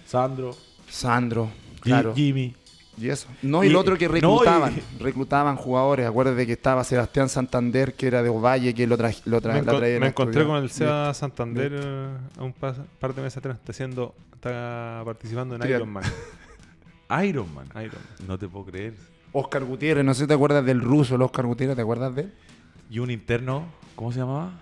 Sandro, 0.07 0.57
Sandro, 0.89 1.51
claro. 1.81 2.15
Jimmy. 2.15 2.55
Y 2.97 3.09
eso. 3.09 3.27
No, 3.43 3.65
y 3.65 3.67
Y- 3.67 3.71
el 3.71 3.77
otro 3.77 3.97
que 3.99 4.07
no, 4.07 4.13
reclutaban, 4.15 4.75
y- 4.77 5.03
reclutaban 5.03 5.57
jugadores. 5.57 6.07
Acuérdate 6.07 6.47
que 6.47 6.53
estaba 6.53 6.85
Sebastián 6.85 7.29
Santander, 7.29 7.95
que 7.95 8.07
era 8.07 8.23
de 8.23 8.29
Ovalle, 8.29 8.73
que 8.75 8.87
lo, 8.87 8.97
tra 8.97 9.11
lo 9.25 9.41
tra 9.41 9.53
me, 9.55 9.63
la 9.63 9.73
me 10.01 10.07
encontré 10.09 10.45
con 10.47 10.57
el 10.63 10.71
Seba 10.71 11.13
Santander 11.15 11.73
eh, 11.75 12.09
a 12.39 12.43
un 12.45 12.55
pas- 12.55 12.85
par 13.01 13.15
de 13.15 13.23
meses 13.23 13.39
atrás. 13.39 13.57
Está, 13.57 13.73
haciendo, 13.73 14.15
está 14.35 15.03
participando 15.05 15.57
en 15.57 15.63
Triat- 15.63 15.77
Iron 15.77 15.89
Man. 15.93 16.05
Iron 17.25 17.55
Man. 17.55 17.67
Iron 17.75 17.95
Man. 17.95 18.27
No 18.29 18.39
te 18.39 18.49
puedo 18.49 18.67
creer. 18.67 18.95
Oscar 19.33 19.65
Gutiérrez, 19.65 20.05
no 20.05 20.15
sé 20.15 20.23
si 20.23 20.27
te 20.29 20.35
acuerdas 20.35 20.65
del 20.65 20.81
ruso, 20.81 21.17
el 21.17 21.23
Oscar 21.23 21.45
Gutiérrez, 21.47 21.75
¿te 21.77 21.83
acuerdas 21.83 22.15
de 22.15 22.23
él? 22.23 22.33
Y 22.91 23.01
un 23.01 23.11
interno, 23.11 23.65
¿cómo 23.97 24.13
se 24.13 24.21
llamaba? 24.21 24.53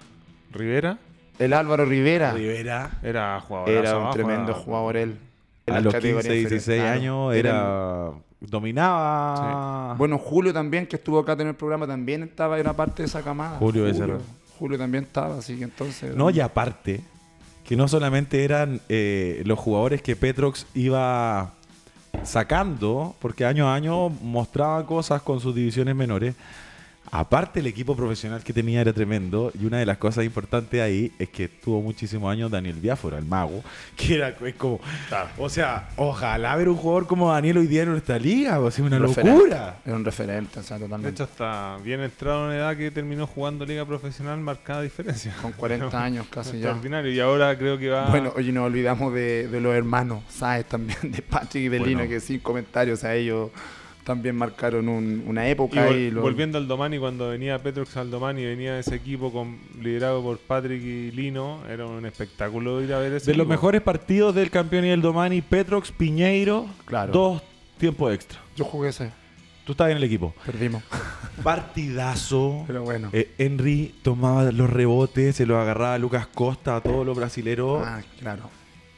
Rivera 0.50 0.98
El 1.38 1.52
Álvaro 1.52 1.84
Rivera. 1.84 2.32
Rivera. 2.32 2.98
era 3.02 3.38
jugador. 3.40 3.68
Era 3.68 3.98
un 3.98 4.10
tremendo 4.12 4.54
jugador 4.54 4.96
él. 4.96 5.18
A 5.66 5.80
los 5.80 5.92
categorías 5.92 6.32
15, 6.32 6.48
16 6.48 6.60
inferiores. 6.60 6.82
Claro. 6.82 7.00
años 7.00 7.34
era, 7.34 8.10
dominaba. 8.40 9.94
Bueno, 9.96 10.18
Julio 10.18 10.52
también, 10.52 10.86
que 10.86 10.96
estuvo 10.96 11.18
acá 11.18 11.32
en 11.32 11.48
el 11.48 11.54
programa, 11.54 11.86
también 11.86 12.22
estaba, 12.22 12.58
era 12.58 12.72
parte 12.72 13.02
de 13.02 13.06
esa 13.08 13.22
camada. 13.22 13.58
Julio 13.58 13.84
Becerra. 13.84 14.18
Julio 14.58 14.78
también 14.78 15.04
estaba, 15.04 15.38
así 15.38 15.56
que 15.56 15.64
entonces... 15.64 16.14
no, 16.14 16.30
y 16.30 16.40
aparte, 16.40 17.00
que 17.64 17.76
no 17.76 17.88
solamente 17.88 18.44
eran 18.44 18.80
eh, 18.88 19.42
los 19.44 19.58
jugadores 19.58 20.02
que 20.02 20.14
Petrox 20.14 20.66
iba 20.74 21.52
sacando, 22.22 23.14
porque 23.20 23.44
año 23.44 23.68
a 23.68 23.74
año 23.74 24.08
mostraba 24.08 24.84
cosas 24.86 25.22
con 25.22 25.40
sus 25.40 25.54
divisiones 25.54 25.96
menores, 25.96 26.34
Aparte, 27.14 27.60
el 27.60 27.66
equipo 27.66 27.94
profesional 27.94 28.42
que 28.42 28.54
tenía 28.54 28.80
era 28.80 28.90
tremendo. 28.94 29.52
Y 29.60 29.66
una 29.66 29.76
de 29.76 29.84
las 29.84 29.98
cosas 29.98 30.24
importantes 30.24 30.80
ahí 30.80 31.12
es 31.18 31.28
que 31.28 31.46
tuvo 31.46 31.82
muchísimos 31.82 32.32
años 32.32 32.50
Daniel 32.50 32.76
Biafora, 32.80 33.18
el 33.18 33.26
mago. 33.26 33.62
Que 33.96 34.14
era 34.14 34.28
es 34.30 34.54
como. 34.54 34.80
O 35.36 35.50
sea, 35.50 35.90
ojalá 35.96 36.56
ver 36.56 36.70
un 36.70 36.76
jugador 36.76 37.06
como 37.06 37.30
Daniel 37.30 37.58
hoy 37.58 37.66
día 37.66 37.82
en 37.82 37.90
nuestra 37.90 38.18
liga. 38.18 38.58
O 38.58 38.70
sea, 38.70 38.82
una 38.86 38.98
referente. 38.98 39.30
locura. 39.38 39.76
Es 39.84 39.92
un 39.92 40.04
referente, 40.06 40.60
o 40.60 40.62
sea, 40.62 40.78
De 40.78 40.84
totalmente. 40.84 41.10
hecho, 41.10 41.24
hasta 41.24 41.76
bien 41.84 42.00
entrado 42.00 42.40
en 42.40 42.46
una 42.46 42.56
edad 42.56 42.76
que 42.78 42.90
terminó 42.90 43.26
jugando 43.26 43.66
liga 43.66 43.84
profesional, 43.84 44.40
marcada 44.40 44.80
diferencia. 44.80 45.34
Con 45.42 45.52
40 45.52 46.02
años 46.02 46.26
casi 46.30 46.52
ya. 46.52 46.56
Extraordinario. 46.70 47.12
Y 47.12 47.20
ahora 47.20 47.58
creo 47.58 47.76
que 47.76 47.90
va. 47.90 48.08
Bueno, 48.08 48.32
oye, 48.36 48.52
nos 48.52 48.64
olvidamos 48.64 49.12
de, 49.12 49.48
de 49.48 49.60
los 49.60 49.74
hermanos, 49.74 50.22
¿sabes? 50.30 50.64
También 50.64 50.98
de 51.12 51.20
Patrick 51.20 51.64
y 51.64 51.68
de 51.68 51.78
Bueno. 51.78 51.98
Lino, 52.00 52.08
que 52.08 52.20
sin 52.20 52.40
comentarios, 52.40 53.00
sea, 53.00 53.14
ellos 53.14 53.50
también 54.04 54.34
marcaron 54.36 54.88
un- 54.88 55.22
una 55.26 55.46
Y 55.46 55.50
época. 55.52 55.88
vol- 55.88 55.96
y 55.96 56.10
lo- 56.10 56.22
volviendo 56.22 56.58
al 56.58 56.66
Domani, 56.66 56.98
cuando 56.98 57.28
venía 57.28 57.58
Petrox 57.62 57.96
al 57.96 58.10
Domani, 58.10 58.44
venía 58.44 58.78
ese 58.78 58.94
equipo 58.96 59.32
con, 59.32 59.58
liderado 59.80 60.22
por 60.22 60.38
Patrick 60.38 60.82
y 60.82 61.10
Lino, 61.12 61.60
era 61.70 61.86
un 61.86 62.04
espectáculo 62.06 62.82
ir 62.82 62.92
a 62.92 62.98
ver 62.98 63.12
ese 63.14 63.30
De 63.30 63.36
los 63.36 63.46
mejores 63.46 63.80
partidos 63.80 64.34
del 64.34 64.50
campeón 64.50 64.84
y 64.84 64.88
del 64.88 65.02
Domani, 65.02 65.40
Petrox, 65.40 65.92
Piñeiro, 65.92 66.66
Claro. 66.84 67.12
dos 67.12 67.42
tiempos 67.78 68.12
extra. 68.14 68.38
Yo 68.56 68.64
jugué 68.64 68.88
ese, 68.90 69.10
Tú 69.64 69.72
estabas 69.72 69.92
en 69.92 69.98
el 69.98 70.04
equipo. 70.04 70.34
perdimos. 70.44 70.82
Partidazo. 71.44 72.64
Pero 72.66 72.82
bueno. 72.82 73.10
Eh, 73.12 73.30
Henry 73.38 73.94
tomaba 74.02 74.50
los 74.50 74.68
rebotes, 74.68 75.36
se 75.36 75.46
los 75.46 75.56
agarraba 75.58 75.94
a 75.94 75.98
Lucas 75.98 76.26
Costa, 76.26 76.76
a 76.76 76.80
todos 76.80 77.06
los 77.06 77.16
brasileros. 77.16 77.82
Ah, 77.86 78.00
claro. 78.18 78.50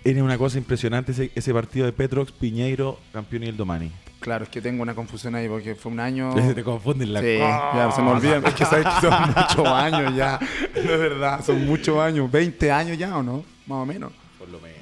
Era 0.04 0.22
una 0.22 0.36
cosa 0.36 0.58
impresionante 0.58 1.12
ese, 1.12 1.30
ese 1.34 1.52
partido 1.54 1.86
de 1.86 1.92
Petrox, 1.92 2.30
Piñeiro, 2.30 2.98
campeón 3.12 3.44
y 3.44 3.46
el 3.46 3.56
Domani. 3.56 3.90
Claro, 4.20 4.44
es 4.44 4.50
que 4.50 4.60
tengo 4.60 4.82
una 4.82 4.94
confusión 4.94 5.34
ahí 5.34 5.48
porque 5.48 5.74
fue 5.74 5.92
un 5.92 6.00
año. 6.00 6.34
Te 6.54 6.62
confunden 6.62 7.12
la 7.12 7.20
Sí, 7.20 7.38
ya 7.38 7.90
se 7.94 8.02
me 8.02 8.10
olvidan. 8.10 8.46
Es 8.46 8.54
que 8.54 8.64
sabes 8.64 8.86
que 8.86 9.00
son 9.08 9.14
muchos 9.36 9.66
años 9.66 10.14
ya. 10.14 10.38
De 10.74 10.96
verdad, 10.96 11.44
son 11.44 11.64
muchos 11.66 11.98
años. 11.98 12.30
20 12.30 12.70
años 12.70 12.98
ya, 12.98 13.16
¿o 13.16 13.22
no? 13.22 13.44
Más 13.66 13.78
o 13.78 13.86
menos. 13.86 14.12
Por 14.38 14.48
lo 14.48 14.60
menos. 14.60 14.74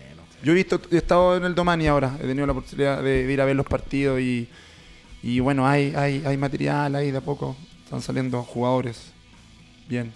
Yo 0.43 0.53
he 0.53 0.55
visto, 0.57 0.81
he 0.91 0.97
estado 0.97 1.37
en 1.37 1.45
el 1.45 1.55
Domani 1.55 1.87
ahora, 1.87 2.17
he 2.19 2.27
tenido 2.27 2.47
la 2.47 2.53
oportunidad 2.53 3.01
de, 3.01 3.25
de 3.25 3.33
ir 3.33 3.41
a 3.41 3.45
ver 3.45 3.55
los 3.55 3.67
partidos 3.67 4.21
y, 4.21 4.49
y 5.23 5.39
bueno, 5.39 5.69
hay, 5.69 5.95
hay, 5.95 6.25
hay 6.27 6.37
material 6.37 6.97
ahí 6.97 7.13
de 7.13 7.19
a 7.19 7.21
poco, 7.21 7.57
están 7.85 8.03
saliendo 8.03 8.43
jugadores. 8.43 9.13
Bien. 9.89 10.13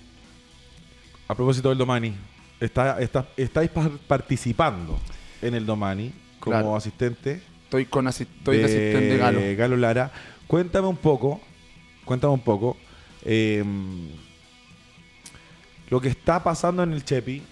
A 1.29 1.35
propósito 1.37 1.69
del 1.69 1.79
Domani, 1.79 2.13
está, 2.61 3.01
está- 3.01 3.27
estáis 3.37 3.71
par- 3.71 3.91
participando 4.07 4.99
en 5.43 5.55
el 5.55 5.67
Domani 5.67 6.13
como 6.41 6.53
Claro. 6.57 6.77
asistente. 6.77 7.41
Estoy 7.65 7.87
con 7.87 8.07
estoy 8.09 8.59
de 8.59 8.65
asistente 8.65 9.01
de 9.09 9.17
Galo. 9.19 9.41
Galo 9.57 9.77
Lara. 9.77 10.13
Cuéntame 10.47 10.87
un 10.87 10.97
poco, 10.97 11.41
cuéntame 12.05 12.33
un 12.35 12.41
poco 12.41 12.77
eh, 13.25 13.65
lo 15.91 16.01
que 16.01 16.09
está 16.09 16.43
pasando 16.43 16.83
en 16.83 16.93
el 16.93 17.05
Chepi. 17.05 17.43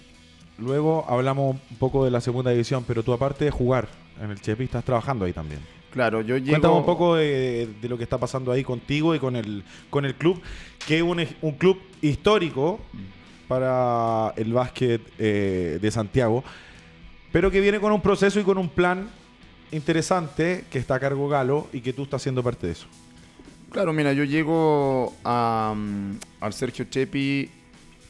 Luego 0.57 1.05
hablamos 1.09 1.57
un 1.69 1.77
poco 1.77 2.05
de 2.05 2.11
la 2.11 2.21
segunda 2.21 2.51
división, 2.51 2.85
pero 2.87 3.03
tú 3.03 3.11
aparte 3.13 3.45
de 3.45 3.51
jugar 3.51 3.89
en 4.21 4.31
el 4.31 4.39
Chepi, 4.39 4.63
estás 4.65 4.85
trabajando 4.85 5.25
ahí 5.25 5.33
también. 5.33 5.59
Claro, 5.91 6.21
yo 6.21 6.37
llego... 6.37 6.51
Cuéntame 6.51 6.73
un 6.75 6.85
poco 6.85 7.15
de, 7.15 7.69
de 7.81 7.89
lo 7.89 7.97
que 7.97 8.03
está 8.03 8.17
pasando 8.17 8.51
ahí 8.51 8.63
contigo 8.63 9.15
y 9.15 9.19
con 9.19 9.35
el, 9.35 9.63
con 9.89 10.05
el 10.05 10.15
club, 10.15 10.41
que 10.87 10.97
es 10.97 11.03
un, 11.03 11.25
un 11.41 11.51
club 11.53 11.77
histórico 12.01 12.79
para 13.47 14.33
el 14.37 14.53
básquet 14.53 15.01
eh, 15.19 15.79
de 15.81 15.91
Santiago, 15.91 16.43
pero 17.31 17.51
que 17.51 17.61
viene 17.61 17.79
con 17.79 17.91
un 17.91 18.01
proceso 18.01 18.39
y 18.39 18.43
con 18.43 18.57
un 18.57 18.69
plan 18.69 19.09
interesante 19.71 20.65
que 20.71 20.79
está 20.79 20.95
a 20.95 20.99
cargo 20.99 21.27
Galo 21.27 21.67
y 21.73 21.81
que 21.81 21.93
tú 21.93 22.03
estás 22.03 22.21
siendo 22.21 22.41
parte 22.43 22.67
de 22.67 22.73
eso. 22.73 22.87
Claro, 23.71 23.91
mira, 23.93 24.13
yo 24.13 24.23
llego 24.23 25.13
mm, 25.23 26.11
al 26.39 26.53
Sergio 26.53 26.85
Chepi 26.85 27.49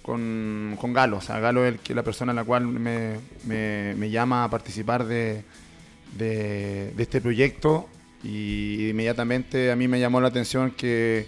con, 0.04 0.78
con 0.80 0.94
Galo. 0.94 1.18
O 1.18 1.22
sea, 1.22 1.40
Galo 1.40 1.66
es 1.66 1.76
la 1.90 2.04
persona 2.04 2.32
a 2.34 2.36
la 2.36 2.44
cual 2.44 2.68
me, 2.68 3.16
me- 3.46 3.96
me 3.98 4.10
llama 4.12 4.44
a 4.44 4.50
participar 4.50 5.06
de, 5.06 5.44
de- 6.18 6.92
de 6.96 7.04
este 7.04 7.20
proyecto. 7.20 7.90
Y 8.24 8.90
inmediatamente 8.90 9.72
a 9.72 9.76
mí 9.76 9.88
me 9.88 10.00
llamó 10.00 10.22
la 10.22 10.28
atención 10.28 10.72
que, 10.72 11.28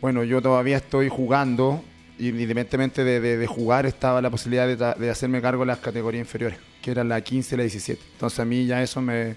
bueno, 0.00 0.24
yo 0.24 0.42
todavía 0.42 0.76
estoy 0.76 1.08
jugando. 1.08 1.82
Independientemente 2.20 3.02
de, 3.04 3.20
de- 3.20 3.36
de 3.38 3.46
jugar, 3.46 3.86
estaba 3.86 4.20
la 4.22 4.30
posibilidad 4.30 4.66
de, 4.66 4.76
de 5.04 5.10
hacerme 5.10 5.40
cargo 5.40 5.62
de 5.62 5.68
las 5.68 5.78
categorías 5.78 6.20
inferiores, 6.24 6.58
que 6.82 6.90
eran 6.90 7.08
la 7.08 7.20
15 7.20 7.54
y 7.54 7.58
la 7.58 7.62
17. 7.64 8.00
Entonces 8.12 8.38
a 8.40 8.44
mí 8.44 8.66
ya 8.66 8.82
eso 8.82 9.00
me, 9.00 9.36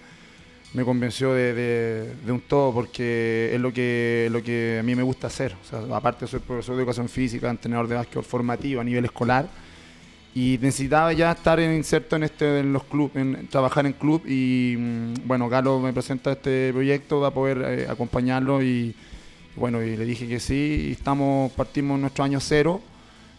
me 0.73 0.83
convenció 0.83 1.33
de, 1.33 2.13
un 2.27 2.41
todo 2.41 2.73
porque 2.73 3.51
es 3.53 3.61
lo 3.61 3.71
que, 3.71 4.27
lo 4.31 4.41
que 4.43 4.77
a 4.79 4.83
mí 4.83 4.95
me 4.95 5.03
gusta 5.03 5.27
hacer. 5.27 5.55
O 5.63 5.65
sea, 5.67 5.95
aparte 5.95 6.27
soy 6.27 6.39
profesor 6.39 6.75
de 6.75 6.81
educación 6.81 7.07
física, 7.09 7.49
entrenador 7.49 7.87
de 7.87 7.95
básquetbol 7.95 8.23
formativo 8.25 8.81
a 8.81 8.83
nivel 8.83 9.05
escolar 9.05 9.47
y 10.35 10.57
necesitaba 10.61 11.13
ya 11.13 11.31
estar 11.31 11.59
inserto 11.59 12.15
en 12.15 12.23
este 12.23 12.59
en 12.61 12.73
los 12.73 12.83
clubes, 12.85 13.15
en 13.17 13.47
trabajar 13.49 13.85
en 13.85 13.93
club 13.93 14.23
y 14.27 14.75
mm, 14.77 15.13
bueno, 15.27 15.47
Galo 15.47 15.79
me 15.79 15.93
presenta 15.93 16.31
este 16.31 16.71
proyecto, 16.73 17.19
va 17.19 17.27
a 17.27 17.31
poder 17.31 17.61
eh, 17.65 17.87
acompañarlo 17.87 18.63
y 18.63 18.95
bueno, 19.55 19.81
y 19.81 19.95
le 19.95 20.05
dije 20.05 20.27
que 20.27 20.39
sí, 20.39 20.87
y 20.89 20.91
estamos 20.91 21.51
partimos 21.51 21.99
nuestro 21.99 22.23
año 22.23 22.39
cero. 22.39 22.81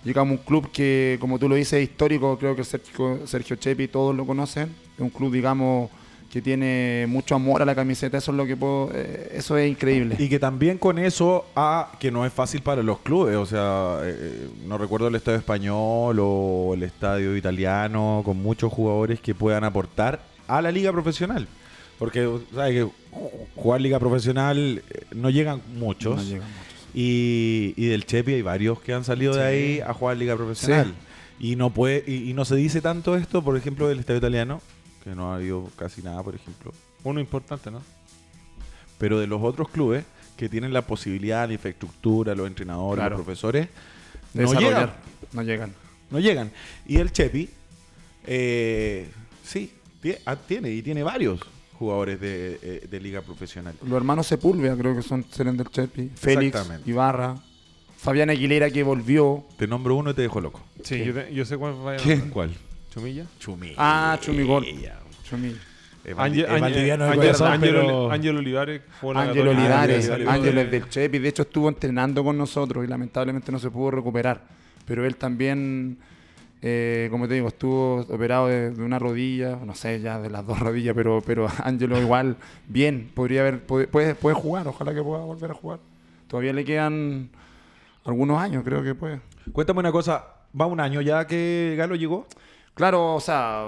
Llegamos 0.05 0.37
a 0.37 0.41
un 0.41 0.45
club 0.45 0.71
que, 0.71 1.17
como 1.21 1.39
tú 1.39 1.49
lo 1.49 1.55
dices, 1.55 1.75
es 1.75 1.91
histórico, 1.91 2.39
creo 2.39 2.55
que 2.55 2.63
Sergio, 2.63 3.27
Sergio 3.27 3.57
Chepi 3.57 3.89
todos 3.89 4.15
lo 4.15 4.27
conocen. 4.27 4.75
Es 4.97 5.01
un 5.01 5.09
club, 5.09 5.33
digamos, 5.33 5.91
que 6.35 6.43
tiene 6.43 7.07
mucho 7.09 7.37
amor 7.37 7.63
a 7.63 7.65
la 7.65 7.77
camiseta, 7.77 8.19
eso 8.19 8.33
es 8.33 8.37
lo 8.37 8.45
que 8.45 8.57
puedo, 8.57 8.91
eh, 8.93 9.33
eso 9.37 9.57
es 9.57 9.71
increíble. 9.71 10.17
Y 10.19 10.29
que 10.29 10.41
también 10.41 10.79
con 10.79 10.99
eso, 10.99 11.47
ah, 11.55 11.93
que 12.01 12.11
no 12.11 12.27
es 12.27 12.33
fácil 12.33 12.61
para 12.61 12.83
los 12.83 12.99
clubes, 12.99 13.37
o 13.37 13.47
sea, 13.47 14.01
eh, 14.03 14.49
no 14.67 14.77
recuerdo 14.77 15.07
el 15.07 15.15
estadio 15.15 15.39
español 15.39 16.19
o 16.21 16.73
el 16.75 16.83
estadio 16.83 17.37
italiano, 17.37 18.23
con 18.25 18.43
muchos 18.43 18.73
jugadores 18.73 19.21
que 19.21 19.33
puedan 19.33 19.63
aportar 19.63 20.23
a 20.49 20.61
la 20.61 20.73
liga 20.73 20.91
profesional. 20.91 21.47
Porque, 22.05 22.39
¿sabes 22.55 22.73
que 22.75 22.85
ju- 22.85 22.93
jugar 23.57 23.81
liga 23.81 23.99
profesional 23.99 24.83
eh, 24.91 25.05
no 25.15 25.31
llegan 25.31 25.61
muchos. 25.77 26.17
No 26.17 26.23
llegan 26.23 26.49
muchos. 26.49 26.75
Y, 26.95 27.75
y 27.77 27.87
del 27.87 28.07
Chepi 28.07 28.35
hay 28.35 28.43
varios 28.43 28.81
que 28.81 28.93
han 28.93 29.05
salido 29.05 29.35
de 29.35 29.43
ahí 29.43 29.81
a 29.81 29.93
jugar 29.95 30.17
liga 30.17 30.37
profesional. 30.37 30.95
Y 31.41 31.57
no 31.57 31.71
puede 31.71 32.05
y, 32.07 32.31
y 32.31 32.35
no 32.35 32.45
se 32.45 32.55
dice 32.57 32.81
tanto 32.81 33.17
esto, 33.17 33.43
por 33.43 33.57
ejemplo, 33.57 33.89
del 33.89 33.99
estadio 33.99 34.19
italiano, 34.19 34.61
que 35.03 35.11
no 35.15 35.33
ha 35.33 35.37
habido 35.37 35.69
casi 35.77 36.03
nada, 36.03 36.23
por 36.23 36.35
ejemplo. 36.35 36.73
Uno 37.03 37.19
importante, 37.21 37.71
¿no? 37.71 37.83
Pero 38.99 39.19
de 39.19 39.27
los 39.27 39.43
otros 39.43 39.69
clubes 39.69 40.05
que 40.37 40.49
tienen 40.49 40.73
la 40.73 40.83
posibilidad, 40.87 41.47
la 41.49 41.55
infraestructura, 41.55 42.35
los 42.35 42.47
entrenadores, 42.47 43.01
Claro. 43.01 43.17
los 43.17 43.25
profesores, 43.25 43.69
no 44.33 44.53
llegan. 44.61 44.93
No 45.33 45.43
llegan. 45.43 45.73
No 46.11 46.21
llegan. 46.21 46.51
Y 46.87 46.97
el 46.99 47.11
Chepi, 47.13 47.51
eh, 48.27 49.09
sí, 49.45 49.73
ah, 50.27 50.37
tiene 50.37 50.71
y 50.71 50.83
tiene 50.83 51.03
varios 51.03 51.41
jugadores 51.79 52.21
de, 52.21 52.59
eh, 52.63 52.87
de 52.91 53.01
liga 53.01 53.21
profesional. 53.23 53.75
Los 53.83 53.97
hermanos 53.97 54.27
Sepúlveda 54.27 54.77
creo 54.77 54.95
que 54.97 55.03
son 55.03 55.25
seren 55.31 55.57
del 55.57 55.69
Chepi. 55.69 56.11
Félix. 56.15 56.59
Ibarra, 56.87 57.37
Fabián 57.97 58.31
Aguilera 58.31 58.71
que 58.71 58.83
volvió. 58.83 59.45
Te 59.57 59.67
nombro 59.67 59.95
uno 59.97 60.11
y 60.11 60.15
te 60.15 60.23
dejo 60.23 60.41
loco. 60.41 60.63
Sí, 60.83 61.05
yo, 61.05 61.15
te- 61.15 61.33
yo 61.35 61.45
sé 61.45 61.57
cuál 61.57 61.75
vaya 61.83 61.99
a 61.99 62.03
¿Quién? 62.03 62.31
¿Cuál? 62.31 62.53
¿Chumilla? 62.91 63.27
Chumi. 63.41 63.73
Ah, 63.77 64.17
Chumigol. 64.21 64.65
Chumil. 65.29 65.59
Ángel, 66.17 66.45
Olivares 66.47 67.41
Ángel. 69.01 69.49
Olivares, 69.49 70.11
Ángel 70.11 70.59
es 70.59 70.71
del 70.71 70.89
Chepi, 70.89 71.19
de 71.19 71.29
hecho 71.29 71.43
estuvo 71.43 71.69
entrenando 71.69 72.23
con 72.23 72.37
nosotros 72.37 72.85
y 72.85 72.89
lamentablemente 72.89 73.51
no 73.51 73.59
se 73.59 73.71
pudo 73.71 73.91
recuperar. 73.93 74.43
Pero 74.85 75.05
él 75.07 75.17
también, 75.17 75.97
eh, 76.67 77.09
como 77.11 77.29
te 77.29 77.35
digo, 77.35 77.49
estuvo 77.49 77.97
operado 78.09 78.47
de, 78.49 78.71
de 78.71 78.83
una 78.83 78.99
rodilla, 78.99 79.59
no 79.65 79.75
sé 79.75 80.01
ya 80.01 80.19
de 80.19 80.31
las 80.31 80.47
dos 80.47 80.59
rodillas, 80.61 80.95
pero, 80.95 81.23
pero 81.25 81.47
Ángelo 81.63 82.01
igual, 82.01 82.37
bien, 82.69 83.11
podría 83.15 83.43
haber, 83.43 83.63
puede, 83.67 83.87
puede, 83.87 84.35
jugar, 84.35 84.67
ojalá 84.67 84.95
que 84.95 85.03
pueda 85.03 85.23
volver 85.23 85.51
a 85.51 85.55
jugar. 85.55 85.79
Todavía 86.27 86.55
le 86.55 86.65
quedan 86.65 87.29
algunos 88.07 88.41
años, 88.41 88.65
creo 88.65 88.83
que 88.83 88.95
puede. 88.95 89.21
Cuéntame 89.53 89.81
una 89.81 89.93
cosa, 89.93 90.25
¿va 90.59 90.65
un 90.67 90.81
año 90.81 91.03
ya 91.03 91.27
que 91.27 91.75
Galo 91.77 91.97
llegó? 91.97 92.27
Claro, 92.73 93.15
o 93.15 93.21
sea, 93.21 93.67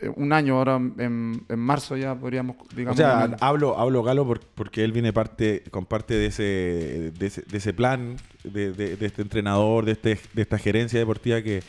eh, 0.00 0.08
un 0.14 0.32
año 0.32 0.56
ahora 0.58 0.76
en, 0.76 1.42
en 1.48 1.58
marzo 1.58 1.96
ya 1.96 2.14
podríamos, 2.14 2.56
digamos. 2.76 2.94
o 2.98 3.02
sea, 3.02 3.24
un 3.26 3.36
hablo, 3.40 3.76
hablo 3.76 4.02
Galo 4.04 4.24
por- 4.24 4.40
porque 4.40 4.84
él 4.84 4.92
viene 4.92 5.12
parte, 5.12 5.64
con 5.72 5.84
parte 5.84 6.14
de 6.14 6.26
ese, 6.26 7.12
de 7.18 7.26
ese, 7.26 7.42
de 7.42 7.58
ese 7.58 7.72
plan, 7.74 8.16
de, 8.44 8.72
de- 8.72 8.96
de 8.96 9.06
este 9.06 9.22
entrenador, 9.22 9.84
de, 9.84 9.92
este, 9.92 10.18
de 10.32 10.42
esta 10.42 10.58
gerencia 10.58 10.98
deportiva 11.00 11.42
que 11.42 11.62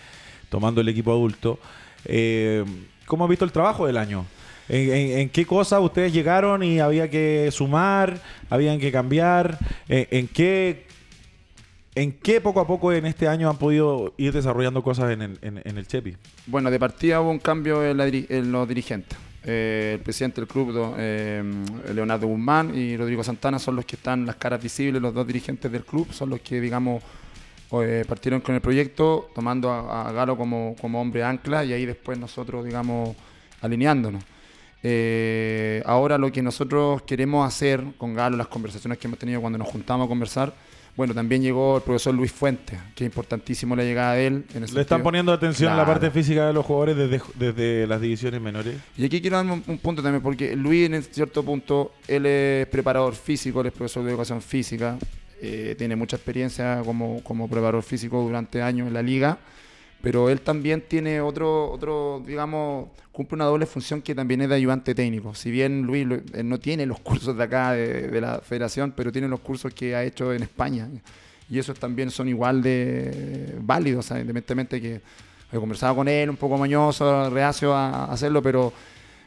tomando 0.55 0.79
el 0.79 0.87
equipo 0.87 1.11
adulto. 1.11 1.59
Eh, 2.05 2.63
¿Cómo 3.05 3.25
has 3.25 3.29
visto 3.29 3.43
el 3.43 3.51
trabajo 3.51 3.85
del 3.87 3.97
año? 3.97 4.25
¿En, 4.69 4.89
en- 4.93 5.19
en 5.19 5.29
qué 5.29 5.45
cosas 5.45 5.81
ustedes 5.81 6.13
llegaron 6.13 6.63
y 6.63 6.79
había 6.79 7.09
que 7.09 7.49
sumar, 7.51 8.21
habían 8.49 8.79
que 8.79 8.89
cambiar? 8.89 9.59
¿En, 9.89 10.29
qué, 10.29 10.87
¿En 11.93 12.13
qué 12.13 12.39
poco 12.39 12.61
a 12.61 12.67
poco 12.67 12.93
en 12.93 13.05
este 13.05 13.27
año 13.27 13.49
han 13.49 13.57
podido 13.57 14.13
ir 14.17 14.31
desarrollando 14.31 14.81
cosas 14.81 15.11
en 15.11 15.21
el, 15.23 15.37
en- 15.41 15.77
el 15.77 15.85
Chepi? 15.87 16.15
Bueno, 16.47 16.71
de 16.71 16.79
partida 16.79 17.19
hubo 17.19 17.31
un 17.31 17.39
cambio 17.39 17.85
en, 17.85 17.97
la 17.97 18.07
en 18.07 18.51
los 18.53 18.65
dirigentes. 18.65 19.17
eh, 19.43 19.91
el 19.95 19.99
presidente 19.99 20.39
del 20.39 20.47
club, 20.47 20.95
eh, 20.97 21.43
Leonardo 21.93 22.27
Guzmán 22.27 22.73
y 22.73 22.95
Rodrigo 22.95 23.23
Santana 23.25 23.59
son 23.59 23.75
los 23.75 23.83
que 23.85 23.97
están 23.97 24.25
las 24.25 24.37
caras 24.37 24.63
visibles, 24.63 25.01
los 25.01 25.13
dos 25.13 25.27
dirigentes 25.27 25.69
del 25.69 25.83
club, 25.83 26.07
son 26.13 26.29
los 26.29 26.39
que, 26.39 26.61
digamos, 26.61 27.03
eh, 27.83 28.05
partieron 28.07 28.41
con 28.41 28.55
el 28.55 28.61
proyecto, 28.61 29.29
tomando 29.35 29.69
a, 29.71 30.07
a 30.07 30.11
Galo 30.11 30.37
como, 30.37 30.75
como 30.79 31.01
hombre 31.01 31.23
ancla 31.23 31.63
y 31.65 31.73
ahí 31.73 31.85
después 31.85 32.17
nosotros, 32.17 32.63
digamos, 32.65 33.15
alineándonos. 33.61 34.23
Eh, 34.87 35.81
ahora 35.85 36.17
lo 36.17 36.31
que 36.31 36.41
nosotros 36.43 37.01
queremos 37.03 37.47
hacer 37.47 37.83
con 37.97 38.13
Galo, 38.13 38.37
las 38.37 38.47
conversaciones 38.47 38.99
que 38.99 39.07
hemos 39.07 39.17
tenido 39.19 39.41
cuando 39.41 39.57
nos 39.57 39.67
juntamos 39.67 40.05
a 40.05 40.07
conversar, 40.07 40.53
bueno, 40.95 41.13
también 41.13 41.41
llegó 41.41 41.77
el 41.77 41.83
profesor 41.83 42.13
Luis 42.13 42.31
Fuentes, 42.31 42.79
que 42.95 43.03
es 43.03 43.09
importantísimo 43.09 43.75
la 43.75 43.83
llegada 43.83 44.13
de 44.13 44.27
él. 44.27 44.33
En 44.33 44.39
el 44.39 44.45
Le 44.61 44.67
sentido- 44.67 44.81
están 44.81 45.03
poniendo 45.03 45.33
atención 45.33 45.73
a 45.73 45.75
la 45.75 45.83
Claro. 45.83 45.99
parte 45.99 46.11
física 46.11 46.47
de 46.47 46.53
los 46.53 46.65
jugadores 46.65 46.95
desde, 46.95 47.21
desde 47.33 47.87
las 47.87 47.99
divisiones 47.99 48.39
menores. 48.39 48.75
Y 48.95 49.05
aquí 49.05 49.19
quiero 49.19 49.35
dar 49.37 49.45
un, 49.45 49.61
un 49.67 49.77
punto 49.79 50.01
también, 50.01 50.21
porque 50.21 50.55
Luis 50.55 50.89
en 50.89 51.03
cierto 51.03 51.43
punto, 51.43 51.91
él 52.07 52.25
es 52.27 52.67
preparador 52.67 53.13
físico, 53.15 53.59
él 53.61 53.67
es 53.67 53.73
profesor 53.73 54.03
de 54.05 54.11
educación 54.11 54.41
física, 54.41 54.97
eh, 55.41 55.75
tiene 55.77 55.95
mucha 55.95 56.15
experiencia 56.15 56.81
como, 56.85 57.23
como 57.23 57.47
preparador 57.47 57.83
físico 57.83 58.21
durante 58.21 58.61
años 58.61 58.87
en 58.87 58.93
la 58.93 59.01
liga, 59.01 59.37
pero 60.01 60.29
él 60.29 60.41
también 60.41 60.81
tiene 60.87 61.21
otro, 61.21 61.71
otro, 61.71 62.23
digamos, 62.25 62.89
cumple 63.11 63.35
una 63.35 63.45
doble 63.45 63.65
función 63.65 64.01
que 64.01 64.13
también 64.13 64.41
es 64.41 64.49
de 64.49 64.55
ayudante 64.55 64.93
técnico. 64.93 65.33
Si 65.33 65.49
bien 65.49 65.83
Luis 65.83 66.07
él 66.33 66.47
no 66.47 66.59
tiene 66.59 66.85
los 66.85 66.99
cursos 66.99 67.35
de 67.35 67.43
acá 67.43 67.71
de, 67.71 68.07
de 68.09 68.21
la 68.21 68.39
federación, 68.39 68.93
pero 68.95 69.11
tiene 69.11 69.27
los 69.27 69.39
cursos 69.39 69.73
que 69.73 69.95
ha 69.95 70.03
hecho 70.03 70.33
en 70.33 70.43
España. 70.43 70.87
Y 71.49 71.59
esos 71.59 71.77
también 71.79 72.09
son 72.09 72.27
igual 72.27 72.61
de 72.61 73.55
válidos, 73.61 74.07
¿sabes? 74.07 74.21
independientemente 74.21 74.81
que 74.81 75.01
he 75.51 75.57
conversado 75.57 75.95
con 75.95 76.07
él, 76.07 76.29
un 76.29 76.37
poco 76.37 76.57
mañoso, 76.57 77.29
reacio 77.29 77.73
a 77.73 78.05
hacerlo, 78.05 78.41
pero, 78.41 78.73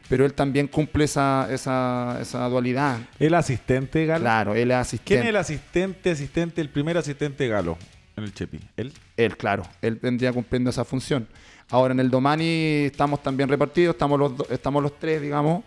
pero 0.09 0.25
él 0.25 0.33
también 0.33 0.67
cumple 0.67 1.05
esa, 1.05 1.47
esa, 1.51 2.17
esa 2.21 2.49
dualidad. 2.49 2.97
El 3.19 3.35
asistente 3.35 4.05
Galo. 4.05 4.23
Claro, 4.23 4.55
él 4.55 4.71
es 4.71 4.77
asistente. 4.77 5.07
¿Quién 5.13 5.23
es 5.23 5.29
el 5.29 5.35
asistente, 5.37 6.09
asistente, 6.11 6.61
el 6.61 6.69
primer 6.69 6.97
asistente 6.97 7.47
Galo 7.47 7.77
en 8.17 8.23
el 8.25 8.33
Chepi? 8.33 8.59
¿Él? 8.75 8.91
Él, 9.15 9.37
claro, 9.37 9.63
él 9.81 9.95
vendría 10.01 10.33
cumpliendo 10.33 10.71
esa 10.71 10.83
función. 10.83 11.27
Ahora 11.69 11.93
en 11.93 11.99
el 11.99 12.09
Domani 12.09 12.85
estamos 12.85 13.21
también 13.21 13.47
repartidos, 13.47 13.93
estamos 13.93 14.17
los, 14.19 14.35
do- 14.35 14.47
estamos 14.49 14.81
los 14.81 14.97
tres, 14.97 15.21
digamos, 15.21 15.63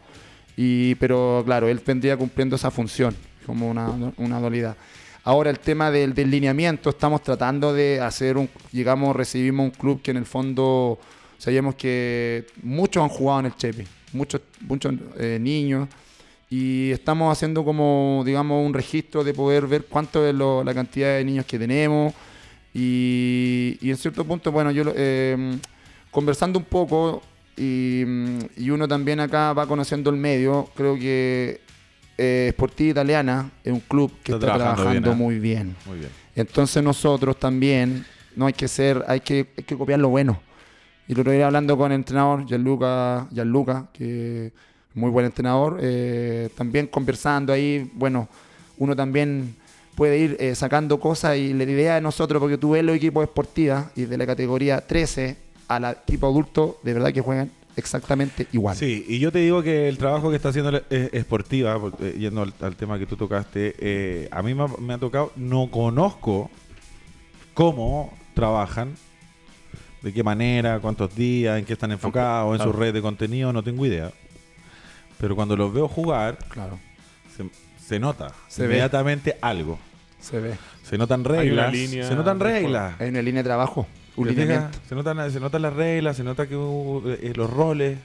y, 0.56 0.96
pero 0.96 1.42
claro, 1.46 1.68
él 1.68 1.80
vendría 1.86 2.16
cumpliendo 2.16 2.56
esa 2.56 2.70
función, 2.72 3.14
como 3.46 3.70
una, 3.70 3.88
una 4.16 4.40
dualidad. 4.40 4.76
Ahora 5.24 5.50
el 5.50 5.60
tema 5.60 5.92
del, 5.92 6.12
del 6.14 6.28
lineamiento, 6.32 6.90
estamos 6.90 7.22
tratando 7.22 7.72
de 7.72 8.00
hacer 8.00 8.36
un, 8.36 8.50
llegamos, 8.72 9.14
recibimos 9.14 9.66
un 9.66 9.70
club 9.70 10.02
que 10.02 10.10
en 10.10 10.16
el 10.16 10.26
fondo 10.26 10.98
sabíamos 11.38 11.76
que 11.76 12.44
muchos 12.64 13.04
han 13.04 13.08
jugado 13.08 13.38
en 13.40 13.46
el 13.46 13.54
Chepi, 13.56 13.84
muchos, 14.12 14.40
muchos 14.60 14.94
eh, 15.18 15.38
niños, 15.40 15.88
y 16.50 16.90
estamos 16.90 17.32
haciendo 17.32 17.64
como, 17.64 18.22
digamos, 18.26 18.64
un 18.66 18.74
registro 18.74 19.24
de 19.24 19.32
poder 19.32 19.66
ver 19.66 19.84
cuánto 19.88 20.26
es 20.26 20.34
lo- 20.34 20.62
la 20.62 20.74
cantidad 20.74 21.16
de 21.16 21.24
niños 21.24 21.46
que 21.46 21.58
tenemos, 21.58 22.12
y, 22.74 23.78
y 23.80 23.90
en 23.90 23.96
cierto 23.96 24.24
punto, 24.24 24.50
bueno, 24.50 24.70
yo 24.70 24.84
eh, 24.94 25.58
conversando 26.10 26.58
un 26.58 26.64
poco 26.64 27.22
y, 27.56 28.02
y 28.56 28.70
uno 28.70 28.88
también 28.88 29.20
acá 29.20 29.52
va 29.52 29.66
conociendo 29.66 30.10
el 30.10 30.16
medio, 30.16 30.70
creo 30.74 30.96
que 30.98 31.60
eh, 32.18 32.48
Sportiva 32.52 32.90
Italiana 32.90 33.50
es 33.64 33.72
un 33.72 33.80
club 33.80 34.10
que 34.22 34.32
Está 34.32 34.46
está, 34.46 34.58
trabajando 34.58 34.82
trabajando, 34.82 35.10
bien, 35.10 35.20
¿eh? 35.20 35.22
muy 35.24 35.38
bien. 35.38 35.76
Muy 35.86 35.98
bien. 35.98 36.10
Entonces 36.34 36.82
nosotros 36.82 37.38
también 37.38 38.04
no 38.36 38.46
hay 38.46 38.52
que 38.54 38.68
ser, 38.68 39.04
hay 39.06 39.20
que, 39.20 39.48
hay 39.56 39.64
que 39.64 39.76
copiar 39.76 39.98
lo 40.00 40.08
bueno. 40.08 40.40
Y 41.08 41.14
lo 41.14 41.22
otro 41.22 41.44
hablando 41.44 41.76
con 41.76 41.90
el 41.92 41.96
entrenador 41.96 42.46
Gianluca, 42.46 43.26
Gianluca 43.32 43.88
que 43.92 44.52
muy 44.94 45.10
buen 45.10 45.26
entrenador, 45.26 45.78
eh, 45.80 46.48
también 46.56 46.86
conversando 46.86 47.52
ahí, 47.52 47.90
bueno, 47.94 48.28
uno 48.78 48.94
también 48.94 49.56
puede 49.94 50.18
ir 50.18 50.36
eh, 50.38 50.54
sacando 50.54 51.00
cosas 51.00 51.36
y 51.36 51.52
la 51.52 51.64
idea 51.64 51.94
de 51.96 52.00
nosotros, 52.00 52.40
porque 52.40 52.58
tú 52.58 52.70
ves 52.70 52.84
los 52.84 52.96
equipos 52.96 53.22
deportivos 53.22 53.84
y 53.96 54.04
de 54.04 54.16
la 54.18 54.26
categoría 54.26 54.80
13 54.80 55.36
al 55.68 55.84
equipo 56.06 56.26
adulto, 56.26 56.78
de 56.82 56.94
verdad 56.94 57.12
que 57.12 57.20
juegan 57.20 57.50
exactamente 57.76 58.46
igual. 58.52 58.76
Sí, 58.76 59.04
y 59.08 59.18
yo 59.18 59.32
te 59.32 59.38
digo 59.38 59.62
que 59.62 59.88
el 59.88 59.96
trabajo 59.96 60.28
que 60.30 60.36
está 60.36 60.50
haciendo 60.50 60.76
eh, 60.90 61.08
Esportiva, 61.12 61.78
por- 61.80 61.94
eh, 62.00 62.16
yendo 62.18 62.42
al, 62.42 62.76
tema 62.76 62.98
que 62.98 63.06
tú 63.06 63.16
tocaste, 63.16 64.28
a 64.30 64.42
mí 64.42 64.54
me 64.54 64.64
ha, 64.64 64.68
me 64.78 64.94
ha 64.94 64.98
tocado, 64.98 65.32
no 65.36 65.70
conozco 65.70 66.50
cómo 67.54 68.12
trabajan, 68.34 68.94
de 70.02 70.12
qué 70.12 70.22
manera, 70.22 70.80
cuántos 70.80 71.14
días, 71.14 71.58
en 71.58 71.64
qué 71.64 71.74
están 71.74 71.92
enfocados, 71.92 72.58
en 72.58 72.64
su 72.64 72.72
red 72.72 72.92
de 72.92 73.00
contenido, 73.02 73.52
no 73.52 73.62
tengo 73.62 73.86
idea. 73.86 74.10
Pero 75.18 75.36
cuando 75.36 75.56
los 75.56 75.72
veo 75.72 75.86
jugar, 75.88 76.38
Claro, 76.48 76.78
se, 77.36 77.44
se 77.84 77.98
nota 78.00 78.32
Se 78.48 78.62
ve. 78.62 78.68
inmediatamente 78.74 79.36
algo. 79.40 79.78
se 80.20 80.40
ve. 80.40 80.54
Se 80.82 80.98
notan 80.98 81.20
Hay 81.20 81.50
una 81.50 81.66
reglas. 81.68 81.72
línea 81.72 82.08
se 82.08 82.14
notan 82.16 82.40
reglas. 82.40 82.94
Hay 83.00 83.08
una 83.10 83.22
línea 83.22 83.42
de 83.42 83.48
trabajo. 83.48 83.86
Se 84.86 84.94
notan, 84.94 85.30
se 85.32 85.40
notan 85.40 85.62
las 85.62 85.72
reglas, 85.72 86.16
se 86.16 86.24
nota 86.24 86.46
que 86.46 86.56
uh, 86.56 87.02
eh, 87.22 87.32
los 87.34 87.48
roles. 87.50 87.98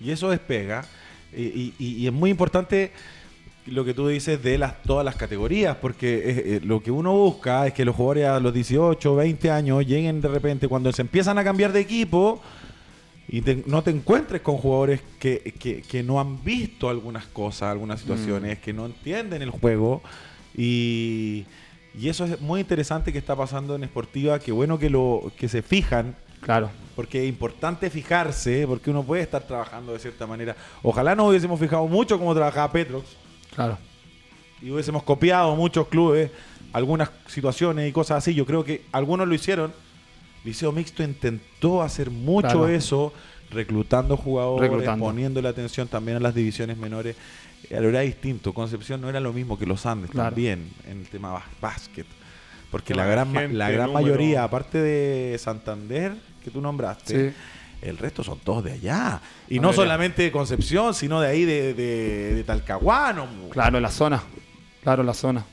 Y 0.00 0.10
eso 0.10 0.30
despega. 0.30 0.84
Y, 1.36 1.42
y- 1.42 1.74
y- 1.78 1.92
y 1.96 2.06
es 2.06 2.12
muy 2.12 2.30
importante 2.30 2.90
lo 3.70 3.84
que 3.84 3.94
tú 3.94 4.08
dices 4.08 4.42
de 4.42 4.58
las, 4.58 4.82
todas 4.82 5.04
las 5.04 5.16
categorías, 5.16 5.76
porque 5.76 6.22
eh, 6.56 6.60
lo 6.64 6.82
que 6.82 6.90
uno 6.90 7.12
busca 7.12 7.66
es 7.66 7.72
que 7.72 7.84
los 7.84 7.94
jugadores 7.96 8.26
a 8.26 8.40
los 8.40 8.52
18, 8.54 9.14
20 9.16 9.50
años 9.50 9.86
lleguen 9.86 10.20
de 10.20 10.28
repente 10.28 10.68
cuando 10.68 10.92
se 10.92 11.02
empiezan 11.02 11.38
a 11.38 11.44
cambiar 11.44 11.72
de 11.72 11.80
equipo 11.80 12.40
y 13.28 13.42
te- 13.42 13.62
no 13.66 13.82
te 13.82 13.90
encuentres 13.90 14.40
con 14.42 14.56
jugadores 14.56 15.00
que, 15.18 15.54
que- 15.58 15.82
que 15.82 16.02
no 16.02 16.18
han 16.20 16.42
visto 16.42 16.88
algunas 16.88 17.26
cosas, 17.26 17.70
algunas 17.70 18.00
situaciones, 18.00 18.58
que 18.58 18.72
no 18.72 18.86
entienden 18.86 19.42
el 19.42 19.50
juego. 19.50 20.02
Y, 20.56 21.44
y 21.98 22.08
eso 22.08 22.24
es 22.24 22.40
muy 22.40 22.60
interesante 22.60 23.12
que 23.12 23.18
está 23.18 23.36
pasando 23.36 23.74
en 23.74 23.84
Esportiva, 23.84 24.38
que 24.38 24.52
bueno 24.52 24.78
que, 24.78 24.90
lo, 24.90 25.30
que 25.36 25.48
se 25.48 25.62
fijan 25.62 26.16
Claro. 26.40 26.70
porque 26.96 27.22
es 27.24 27.28
importante 27.28 27.90
fijarse, 27.90 28.64
porque 28.66 28.90
uno 28.90 29.02
puede 29.02 29.22
estar 29.22 29.42
trabajando 29.46 29.92
de 29.92 29.98
cierta 29.98 30.26
manera. 30.26 30.56
Ojalá 30.82 31.14
nos 31.16 31.28
hubiésemos 31.30 31.58
fijado 31.58 31.86
mucho 31.88 32.18
cómo 32.18 32.32
trabajaba 32.34 32.70
Petrox 32.72 33.04
Claro. 33.58 33.78
y 34.62 34.70
hubiésemos 34.70 35.02
copiado 35.04 35.54
muchos 35.56 35.86
clubes, 35.88 36.30
algunas 36.72 37.10
situaciones 37.26 37.88
y 37.88 37.92
cosas 37.92 38.18
así. 38.18 38.34
Yo 38.34 38.44
creo 38.46 38.64
que 38.64 38.82
algunos 38.92 39.26
lo 39.28 39.34
hicieron. 39.34 39.72
Liceo 40.44 40.72
Mixto 40.72 41.02
intentó 41.02 41.82
hacer 41.82 42.10
mucho 42.10 42.48
Claro. 42.48 42.68
eso, 42.68 43.12
reclutando 43.50 44.16
jugadores, 44.16 44.68
Reclutando. 44.70 45.04
poniéndole 45.04 45.48
atención 45.48 45.88
también 45.88 46.16
a 46.16 46.20
las 46.20 46.34
divisiones 46.34 46.76
menores. 46.76 47.16
Pero 47.68 47.88
era 47.88 48.00
distinto. 48.00 48.52
Concepción 48.54 49.00
no 49.00 49.08
era 49.08 49.20
lo 49.20 49.32
mismo 49.32 49.58
que 49.58 49.66
los 49.66 49.84
Andes 49.86 50.10
Claro. 50.10 50.30
también 50.30 50.70
en 50.88 51.00
el 51.00 51.08
tema 51.08 51.42
básquet. 51.60 52.06
Porque 52.70 52.94
la 52.94 53.04
gran, 53.06 53.32
la 53.56 53.70
gran 53.70 53.88
número. 53.88 53.92
mayoría, 54.06 54.44
aparte 54.44 54.78
de 54.78 55.36
Santander, 55.38 56.12
que 56.44 56.50
tú 56.50 56.60
nombraste, 56.60 57.30
Sí. 57.30 57.36
El 57.82 57.96
resto 57.98 58.22
son 58.24 58.38
todos 58.40 58.64
de 58.64 58.72
allá. 58.72 59.20
Y 59.48 59.60
no 59.60 59.72
solamente 59.72 60.22
de 60.22 60.32
Concepción, 60.32 60.94
sino 60.94 61.20
de 61.20 61.28
ahí 61.28 61.44
de, 61.44 61.74
de, 61.74 62.34
de 62.34 62.44
Talcahuano. 62.44 63.26
Claro, 63.50 63.78
la 63.80 63.90
zona. 63.90 64.22
Claro, 64.82 65.02
la 65.02 65.14
zona. 65.14 65.44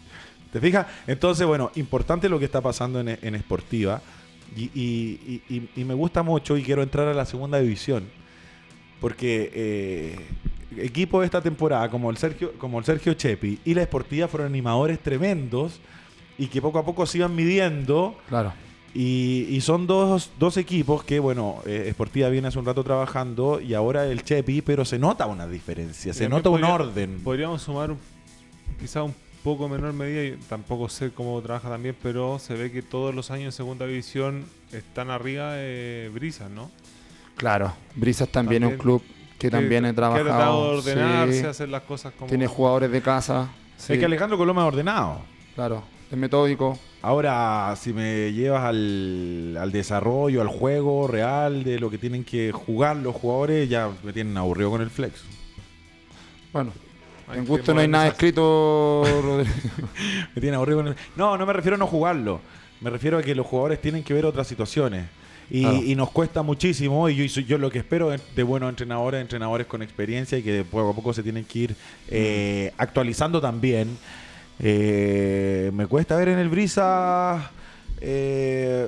¿Te 0.51 0.59
fijas? 0.61 0.87
Entonces, 1.07 1.45
bueno, 1.45 1.71
importante 1.75 2.29
lo 2.29 2.39
que 2.39 2.45
está 2.45 2.61
pasando 2.61 2.99
en, 2.99 3.09
en 3.21 3.35
Esportiva. 3.35 4.01
Y, 4.55 4.63
y- 4.73 5.69
y- 5.75 5.83
me 5.83 5.93
gusta 5.93 6.23
mucho 6.23 6.55
y 6.55 6.63
quiero 6.63 6.81
entrar 6.81 7.07
a 7.07 7.13
la 7.13 7.25
segunda 7.25 7.59
división. 7.59 8.05
Porque 9.01 9.51
eh, 9.53 10.15
equipos 10.77 11.21
de 11.21 11.25
esta 11.25 11.41
temporada, 11.41 11.89
como 11.89 12.09
el, 12.09 12.17
Sergio, 12.17 12.53
como 12.57 12.79
el 12.79 12.85
Sergio 12.85 13.13
Chepi 13.13 13.59
y 13.65 13.73
la 13.73 13.81
Esportiva, 13.81 14.27
fueron 14.27 14.47
animadores 14.47 14.99
tremendos 14.99 15.81
y 16.37 16.47
que 16.47 16.61
poco 16.61 16.79
a 16.79 16.85
poco 16.85 17.05
se 17.05 17.17
iban 17.17 17.35
midiendo. 17.35 18.17
Claro. 18.29 18.53
Y, 18.97 19.47
y 19.49 19.59
son 19.59 19.87
dos, 19.87 20.31
dos 20.39 20.55
equipos 20.55 21.03
que, 21.03 21.19
bueno, 21.19 21.57
eh, 21.65 21.87
Esportiva 21.89 22.29
viene 22.29 22.47
hace 22.47 22.57
un 22.57 22.65
rato 22.65 22.81
trabajando 22.81 23.59
y 23.59 23.73
ahora 23.73 24.05
el 24.05 24.23
Chepi, 24.23 24.61
pero 24.61 24.85
se 24.85 24.97
nota 24.97 25.25
una 25.25 25.47
diferencia, 25.47 26.13
se 26.13 26.29
nota 26.29 26.49
un 26.49 26.63
orden. 26.63 27.19
Podríamos 27.21 27.61
sumar 27.61 27.93
quizá 28.79 29.03
un 29.03 29.13
poco 29.43 29.67
menor 29.67 29.91
medida, 29.91 30.23
y 30.23 30.39
tampoco 30.47 30.87
sé 30.87 31.11
cómo 31.11 31.41
trabaja 31.41 31.67
también, 31.67 31.93
pero 32.01 32.39
se 32.39 32.53
ve 32.53 32.71
que 32.71 32.81
todos 32.81 33.13
los 33.13 33.31
años 33.31 33.47
en 33.47 33.51
segunda 33.51 33.85
división 33.85 34.45
están 34.71 35.09
arriba 35.09 35.51
de 35.55 36.09
Brisas, 36.13 36.49
¿no? 36.49 36.71
Claro. 37.35 37.73
Brisas 37.95 38.29
también, 38.29 38.63
es 38.63 38.71
un 38.71 38.77
club 38.77 39.03
que 39.37 39.51
también 39.51 39.85
he 39.85 39.89
Que 39.89 39.91
ha 39.91 39.95
tratado 39.95 40.23
trabajado. 40.23 40.71
de 40.71 40.77
ordenarse, 40.77 41.41
sí. 41.41 41.45
hacer 41.45 41.67
las 41.67 41.81
cosas 41.81 42.13
como... 42.13 42.29
Tiene 42.29 42.47
jugadores 42.47 42.89
de 42.89 43.01
casa. 43.01 43.49
Es 43.77 43.99
que 43.99 44.05
Alejandro 44.05 44.37
Coloma 44.37 44.61
es 44.61 44.67
ordenado. 44.69 45.19
Claro. 45.53 45.83
Es 46.09 46.17
metódico. 46.17 46.79
Ahora, 47.05 47.75
si 47.79 47.93
me 47.93 48.33
llevas 48.33 48.63
al, 48.63 49.55
al 49.61 49.71
desarrollo, 49.71 50.41
al 50.41 50.47
juego 50.47 51.07
real 51.07 51.63
de 51.63 51.77
lo 51.77 51.91
que 51.91 51.99
tienen 51.99 52.23
que 52.23 52.51
jugar 52.51 52.95
los 52.95 53.15
jugadores, 53.15 53.69
ya 53.69 53.91
me 54.03 54.11
tienen 54.11 54.35
aburrido 54.37 54.71
con 54.71 54.81
el 54.81 54.89
flex. 54.89 55.21
Bueno, 56.51 56.71
Hay 57.27 57.37
en 57.37 57.45
gusto 57.45 57.75
no 57.75 57.81
hay 57.81 57.87
nada 57.87 58.07
escrito, 58.07 59.03
Rodrigo. 59.23 59.53
Me 60.33 60.41
tienen 60.41 60.55
aburrido 60.55 60.79
con 60.79 60.87
el... 60.87 60.95
No, 61.15 61.37
no 61.37 61.45
me 61.45 61.53
refiero 61.53 61.75
a 61.75 61.77
no 61.77 61.85
jugarlo. 61.85 62.41
Me 62.81 62.89
refiero 62.89 63.19
a 63.19 63.21
que 63.21 63.35
los 63.35 63.45
jugadores 63.45 63.79
tienen 63.79 64.03
que 64.03 64.15
ver 64.15 64.25
otras 64.25 64.47
situaciones. 64.47 65.05
Y, 65.51 65.61
Claro. 65.61 65.77
y 65.77 65.93
nos 65.93 66.09
cuesta 66.09 66.41
muchísimo. 66.41 67.07
Y 67.07 67.27
yo, 67.27 67.57
lo 67.59 67.69
que 67.69 67.77
espero 67.77 68.09
de 68.09 68.43
buenos 68.43 68.69
entrenadores, 68.69 69.21
entrenadores 69.21 69.67
con 69.67 69.83
experiencia 69.83 70.39
y 70.39 70.41
que 70.41 70.63
poco 70.63 70.89
a 70.89 70.95
poco 70.95 71.13
se 71.13 71.21
tienen 71.21 71.45
que 71.45 71.59
ir 71.59 71.75
eh, 72.07 72.73
actualizando 72.79 73.39
también. 73.39 73.95
Eh, 74.59 75.71
me 75.73 75.85
cuesta 75.87 76.15
ver 76.15 76.29
en 76.29 76.39
el 76.39 76.49
Brisa 76.49 77.51
eh, 77.99 78.87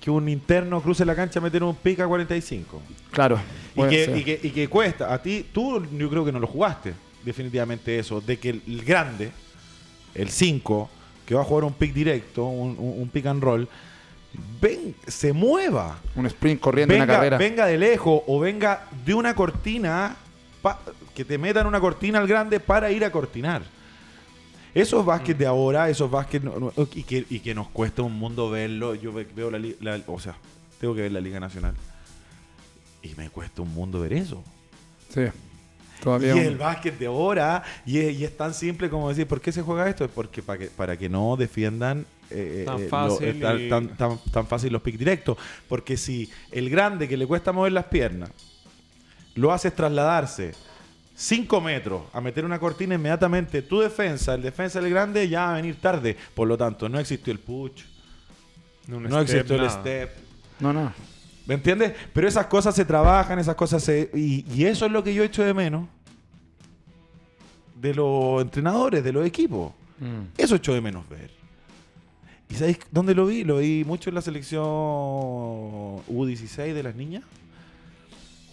que 0.00 0.10
un 0.10 0.28
interno 0.28 0.80
cruce 0.82 1.04
la 1.04 1.14
cancha 1.14 1.38
a 1.38 1.42
meter 1.42 1.62
un 1.62 1.74
pica 1.74 2.06
45. 2.06 2.82
Claro. 3.10 3.40
Y 3.74 3.82
que, 3.88 4.16
y, 4.18 4.22
que, 4.24 4.40
y 4.42 4.50
que 4.50 4.68
cuesta. 4.68 5.12
A 5.12 5.20
ti, 5.22 5.46
tú 5.52 5.84
yo 5.96 6.08
creo 6.10 6.24
que 6.24 6.32
no 6.32 6.38
lo 6.40 6.46
jugaste, 6.46 6.92
definitivamente 7.24 7.98
eso. 7.98 8.20
De 8.20 8.38
que 8.38 8.50
el, 8.50 8.82
grande, 8.84 9.30
el 10.14 10.28
5, 10.28 10.90
que 11.24 11.34
va 11.34 11.40
a 11.40 11.44
jugar 11.44 11.64
un 11.64 11.72
pick 11.72 11.92
directo, 11.92 12.44
un, 12.44 12.76
un- 12.78 13.00
un 13.02 13.08
pick 13.08 13.26
and 13.26 13.42
roll, 13.42 13.68
ven, 14.60 14.94
se 15.06 15.32
mueva. 15.32 15.98
Un 16.14 16.26
sprint 16.26 16.60
corriendo 16.60 16.94
en 16.94 17.00
Venga, 17.00 17.14
carrera. 17.14 17.38
venga 17.38 17.66
de 17.66 17.78
lejos 17.78 18.20
o 18.26 18.38
venga 18.38 18.86
de 19.04 19.14
una 19.14 19.34
cortina, 19.34 20.14
pa- 20.62 20.80
que 21.14 21.24
te 21.24 21.38
metan 21.38 21.66
una 21.66 21.80
cortina 21.80 22.18
al 22.18 22.26
grande 22.28 22.60
para 22.60 22.90
ir 22.90 23.04
a 23.04 23.10
cortinar. 23.10 23.62
Esos 24.82 25.04
básquet 25.06 25.36
de 25.38 25.46
ahora, 25.46 25.88
esos 25.88 26.10
básquet 26.10 26.42
no- 26.42 26.58
no- 26.58 26.72
y, 26.94 27.02
que, 27.02 27.24
y 27.30 27.40
que 27.40 27.54
nos 27.54 27.68
cuesta 27.68 28.02
un 28.02 28.12
mundo 28.18 28.50
verlo. 28.50 28.94
Yo 28.94 29.12
ve- 29.12 29.26
veo 29.34 29.50
la, 29.50 29.58
la- 29.80 30.00
o 30.06 30.20
sea, 30.20 30.36
tengo 30.80 30.94
que 30.94 31.02
ver 31.02 31.12
la 31.12 31.20
Liga 31.20 31.40
Nacional. 31.40 31.74
Y 33.02 33.14
me 33.16 33.30
cuesta 33.30 33.62
un 33.62 33.72
mundo 33.72 34.00
ver 34.00 34.12
eso. 34.12 34.42
Sí. 35.14 35.22
Todavía. 36.02 36.36
Y 36.36 36.40
el 36.40 36.56
básquet 36.58 36.98
de 36.98 37.06
ahora, 37.06 37.62
y 37.86 37.98
es, 37.98 38.18
y 38.18 38.24
es 38.24 38.36
tan 38.36 38.52
simple 38.52 38.90
como 38.90 39.08
decir, 39.08 39.26
¿por 39.26 39.40
qué 39.40 39.50
se 39.50 39.62
juega 39.62 39.88
esto? 39.88 40.04
Es 40.04 40.10
porque 40.10 40.42
para 40.42 40.58
que, 40.58 40.66
para 40.66 40.96
que 40.98 41.08
no 41.08 41.36
defiendan 41.36 42.04
eh, 42.30 42.64
Tan 42.66 42.78
eh, 42.80 42.82
lo- 42.84 42.88
fácil 42.90 43.28
eh, 43.28 43.34
tan, 43.40 43.60
y- 43.60 43.68
tan, 43.70 43.88
tan- 43.96 44.18
tan 44.30 44.46
fácil 44.46 44.72
los 44.74 44.82
picks 44.82 44.98
directos. 44.98 45.38
Porque 45.68 45.96
si 45.96 46.30
el 46.52 46.68
grande 46.68 47.08
que 47.08 47.16
le 47.16 47.26
cuesta 47.26 47.50
mover 47.52 47.72
las 47.72 47.86
piernas, 47.86 48.30
lo 49.36 49.52
haces 49.52 49.74
trasladarse 49.74 50.52
5 51.16 51.60
metros 51.62 52.02
a 52.12 52.20
meter 52.20 52.44
una 52.44 52.58
cortina 52.58 52.94
inmediatamente, 52.94 53.62
tu 53.62 53.80
defensa, 53.80 54.34
el 54.34 54.42
defensa 54.42 54.80
del 54.80 54.90
grande, 54.90 55.26
ya 55.28 55.46
va 55.46 55.52
a 55.52 55.56
venir 55.56 55.80
tarde. 55.80 56.14
Por 56.34 56.46
lo 56.46 56.58
tanto, 56.58 56.90
no 56.90 57.00
existió 57.00 57.32
el 57.32 57.38
push, 57.38 57.84
no 58.86 58.98
step, 59.08 59.22
existió 59.22 59.56
el 59.56 59.70
step. 59.70 60.10
No, 60.60 60.74
no. 60.74 60.92
¿Me 61.46 61.54
entiendes? 61.54 61.94
Pero 62.12 62.28
esas 62.28 62.46
cosas 62.46 62.74
se 62.74 62.84
trabajan, 62.84 63.38
esas 63.38 63.54
cosas 63.54 63.82
se... 63.82 64.10
Y, 64.14 64.44
y 64.52 64.66
eso 64.66 64.84
es 64.84 64.92
lo 64.92 65.02
que 65.02 65.14
yo 65.14 65.24
echo 65.24 65.42
de 65.42 65.54
menos 65.54 65.88
de 67.80 67.94
los 67.94 68.42
entrenadores, 68.42 69.02
de 69.02 69.12
los 69.12 69.24
equipos. 69.24 69.72
Mm. 69.98 70.32
Eso 70.36 70.56
echo 70.56 70.74
de 70.74 70.80
menos 70.80 71.08
ver. 71.08 71.30
¿Y 72.50 72.54
sabéis 72.54 72.78
dónde 72.90 73.14
lo 73.14 73.26
vi? 73.26 73.44
Lo 73.44 73.58
vi 73.58 73.84
mucho 73.84 74.10
en 74.10 74.14
la 74.14 74.22
selección 74.22 74.64
U16 74.64 76.74
de 76.74 76.82
las 76.82 76.94
niñas. 76.94 77.22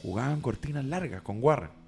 Jugaban 0.01 0.39
cortinas 0.39 0.85
largas 0.85 1.21
con 1.21 1.39
Warren. 1.41 1.82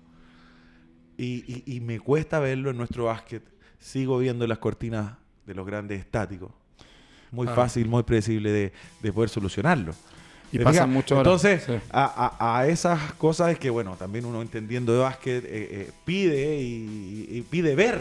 Y, 1.18 1.44
y- 1.66 1.76
y 1.78 1.80
me 1.80 2.00
cuesta 2.00 2.40
verlo 2.40 2.70
en 2.72 2.78
nuestro 2.78 3.06
básquet. 3.06 3.44
Sigo 3.80 4.18
viendo 4.20 4.46
las 4.48 4.58
cortinas 4.58 5.14
de 5.46 5.54
los 5.56 5.66
grandes 5.66 6.00
estáticos. 6.00 6.52
Muy 7.32 7.48
Ah. 7.48 7.54
fácil, 7.56 7.88
muy 7.88 8.04
predecible 8.04 8.52
de, 8.52 8.74
de 9.02 9.14
poder 9.14 9.30
solucionarlo. 9.30 9.94
Y 10.52 10.58
¿Te 10.60 10.64
pasa 10.64 10.86
mucho. 10.86 11.18
Entonces, 11.18 11.64
Sí. 11.66 11.74
a, 11.92 12.36
a- 12.40 12.60
a 12.60 12.68
esas 12.68 13.14
cosas 13.14 13.52
es 13.52 13.60
que, 13.60 13.70
bueno, 13.70 13.96
también 13.98 14.26
uno 14.26 14.42
entendiendo 14.42 14.94
de 14.94 15.00
básquet 15.00 15.44
eh, 15.44 15.48
eh, 15.52 15.92
pide 16.06 16.62
y, 16.62 17.28
y 17.30 17.42
pide 17.42 17.76
ver. 17.76 18.00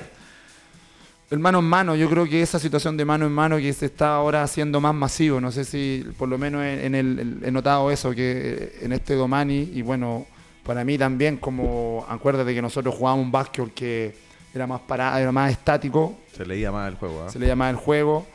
El 1.31 1.39
mano 1.41 1.59
en 1.61 1.65
mano, 1.65 1.97
yo 1.97 2.09
creo 2.09 2.27
que 2.27 2.43
esa 2.43 2.59
situación 2.59 2.97
de 2.97 3.05
mano 3.05 3.27
en 3.27 3.33
mano 3.33 3.57
que 3.57 3.73
se 3.73 3.87
está 3.87 4.15
ahora 4.15 4.43
haciendo 4.43 4.81
más 4.81 4.95
masivo, 4.95 5.41
no 5.41 5.51
sé 5.51 5.65
si 5.65 6.05
por 6.19 6.29
lo 6.29 6.37
menos 6.39 6.63
en, 6.63 6.81
en 6.81 6.95
el, 6.95 7.41
he 7.45 7.51
notado 7.51 7.91
eso, 7.91 8.13
que 8.15 8.79
en 8.83 8.93
este 8.93 9.15
Domani, 9.15 9.71
y 9.75 9.83
bueno, 9.83 10.27
para 10.65 10.85
mí 10.85 10.97
también, 10.99 11.37
como 11.37 12.05
acuérdate 12.09 12.55
que 12.55 12.63
nosotros 12.63 12.95
jugábamos 12.95 13.25
un 13.27 13.33
básquet 13.33 13.73
que 13.75 14.15
era 14.55 14.67
más 14.67 14.81
parado, 14.83 15.19
era 15.19 15.33
más 15.33 15.51
estático, 15.51 16.17
Se 16.37 16.45
leía 16.47 16.71
más 16.73 16.89
el 16.89 16.97
juego. 16.97 17.25
¿ah? 17.27 17.31
se 17.31 17.39
le 17.39 17.47
llamaba 17.47 17.71
el 17.71 17.77
juego, 17.77 18.27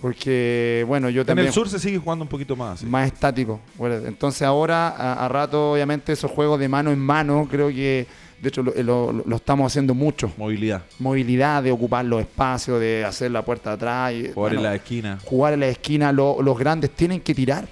porque 0.00 0.84
bueno, 0.86 1.08
yo 1.10 1.22
En 1.22 1.26
también... 1.28 1.46
el 1.48 1.52
sur 1.52 1.68
se 1.68 1.78
sigue 1.78 1.98
jugando 1.98 2.24
un 2.24 2.28
poquito 2.28 2.56
más. 2.56 2.80
sí. 2.80 2.86
más 2.86 3.06
estático. 3.06 3.60
Bueno, 3.76 3.96
entonces 4.06 4.42
ahora, 4.42 4.88
a, 4.88 5.24
a 5.24 5.28
rato, 5.28 5.72
obviamente, 5.72 6.12
esos 6.12 6.30
juegos 6.30 6.58
de 6.60 6.68
mano 6.68 6.90
en 6.90 6.98
mano, 6.98 7.46
creo 7.50 7.68
que, 7.68 8.06
de 8.40 8.48
hecho, 8.48 8.62
lo, 8.62 8.72
lo- 8.82 9.12
lo 9.24 9.36
estamos 9.36 9.70
haciendo 9.72 9.94
mucho. 9.94 10.32
Movilidad. 10.36 10.82
Movilidad, 10.98 11.62
de 11.62 11.72
ocupar 11.72 12.04
los 12.04 12.20
espacios, 12.20 12.78
de 12.80 13.04
hacer 13.04 13.30
la 13.30 13.44
puerta 13.44 13.72
atrás. 13.72 14.12
Y, 14.12 14.32
Jugar 14.32 14.54
en 14.54 14.62
la 14.62 14.74
esquina. 14.74 15.18
jugar 15.24 15.54
en 15.54 15.60
la 15.60 15.68
esquina, 15.68 16.12
lo- 16.12 16.40
los 16.42 16.58
grandes 16.58 16.90
tienen 16.90 17.20
que 17.20 17.34
tirar. 17.34 17.66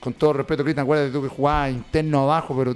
Con 0.00 0.12
todo 0.14 0.32
respeto, 0.34 0.62
Cristian, 0.62 0.84
acuérdate 0.84 1.10
tú 1.10 1.22
que 1.22 1.28
jugabas 1.28 1.70
interno 1.72 2.22
abajo, 2.22 2.54
pero 2.56 2.74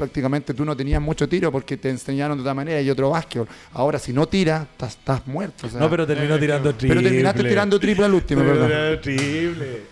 prácticamente 0.00 0.52
tú 0.54 0.64
no 0.64 0.76
tenías 0.76 1.00
mucho 1.00 1.28
tiro 1.28 1.52
porque 1.52 1.76
te 1.76 1.90
enseñaron 1.90 2.36
de 2.36 2.42
otra 2.42 2.54
manera 2.54 2.80
y 2.80 2.90
otro 2.90 3.10
básquetbol. 3.10 3.46
Ahora, 3.72 3.98
si 3.98 4.12
no 4.12 4.26
tiras, 4.26 4.62
estás, 4.62 4.96
estás 4.96 5.26
muerto. 5.26 5.66
o 5.66 5.70
sea, 5.70 5.78
No, 5.80 5.88
pero 5.88 6.06
terminó 6.06 6.38
tirando 6.38 6.74
triple. 6.74 6.96
pero 6.96 7.08
terminaste 7.08 7.44
tirando 7.44 7.78
triple 7.78 8.04
al 8.06 8.14
último, 8.14 8.42
¿verdad? 8.42 8.98
triple. 9.00 9.82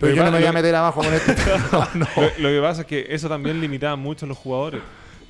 Pero 0.00 0.14
yo 0.14 0.24
no 0.24 0.30
me 0.30 0.38
voy 0.38 0.46
a 0.46 0.52
meter 0.52 0.74
abajo 0.74 1.02
con 1.02 1.12
este. 1.12 1.34
no, 1.94 2.06
Lo, 2.16 2.22
lo 2.38 2.48
que 2.48 2.60
pasa 2.60 2.80
es 2.82 2.86
que 2.86 3.06
eso 3.10 3.28
también 3.28 3.60
limitaba 3.60 3.96
mucho 3.96 4.26
a 4.26 4.28
los 4.28 4.38
jugadores. 4.38 4.80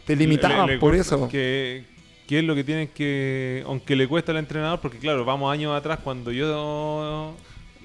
te 0.07 0.15
limitaban 0.15 0.67
Le- 0.67 0.75
le 0.75 0.79
por 0.79 0.95
eso. 0.95 1.27
Que, 1.29 1.85
que 2.27 2.39
es 2.41 2.45
lo 2.45 2.55
que 2.55 2.65
tienen 2.65 2.89
que. 2.89 3.63
Aunque 3.67 3.97
le 3.97 4.07
cuesta 4.07 4.31
al 4.33 4.39
entrenador, 4.39 4.81
porque 4.81 4.99
claro, 4.99 5.25
vamos 5.25 5.51
años 5.51 5.75
atrás 5.75 6.01
cuando 6.05 6.31
yo 6.33 7.35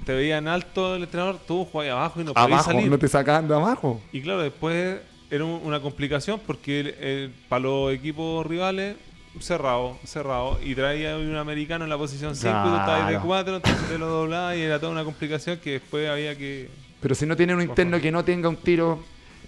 te 0.06 0.14
veía 0.14 0.38
en 0.40 0.50
alto 0.50 0.96
el 0.98 1.04
entrenador, 1.04 1.40
tú 1.48 1.64
jugabas 1.64 1.94
abajo 1.94 2.20
y 2.22 2.24
no 2.26 2.34
podías 2.34 2.52
abajo, 2.52 2.72
salir. 2.72 2.90
no 2.92 2.98
te 3.00 3.08
sacaban 3.08 3.48
de 3.48 3.54
abajo. 3.56 4.02
Y 4.12 4.22
claro, 4.22 4.42
después 4.42 4.98
era 5.34 5.46
un- 5.46 5.62
una 5.64 5.80
complicación 5.80 6.40
porque 6.46 7.30
para 7.50 7.62
los 7.62 7.92
equipos 7.94 8.46
rivales, 8.46 8.96
cerrado, 9.40 9.98
cerrado, 10.06 10.60
y 10.64 10.76
traía 10.76 11.18
un 11.18 11.36
americano 11.36 11.84
en 11.86 11.90
la 11.90 11.98
posición 11.98 12.36
5 12.36 12.50
y 12.50 12.70
tú 12.70 12.76
estabas 12.76 13.08
de 13.08 13.14
Claro. 13.14 13.26
4, 13.26 13.56
entonces 13.58 13.88
te 13.90 13.98
lo 13.98 14.06
doblabas 14.08 14.56
y 14.58 14.62
era 14.62 14.80
toda 14.80 14.92
una 14.92 15.04
complicación 15.04 15.58
que 15.60 15.72
después 15.72 16.08
había 16.08 16.38
que. 16.38 16.70
Pero 17.02 17.16
si 17.16 17.26
no 17.26 17.36
tiene 17.36 17.56
un 17.56 17.62
interno 17.62 18.00
que 18.00 18.12
no 18.12 18.24
tenga 18.24 18.48
un 18.48 18.58
tiro. 18.58 19.04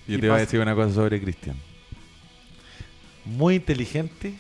Yo 0.08 0.18
y 0.18 0.22
te 0.22 0.28
voy 0.28 0.38
a 0.38 0.40
decir 0.40 0.60
una 0.60 0.74
cosa 0.76 0.94
sobre 0.94 1.22
Cristian. 1.22 1.56
Muy 3.26 3.56
inteligente. 3.56 4.34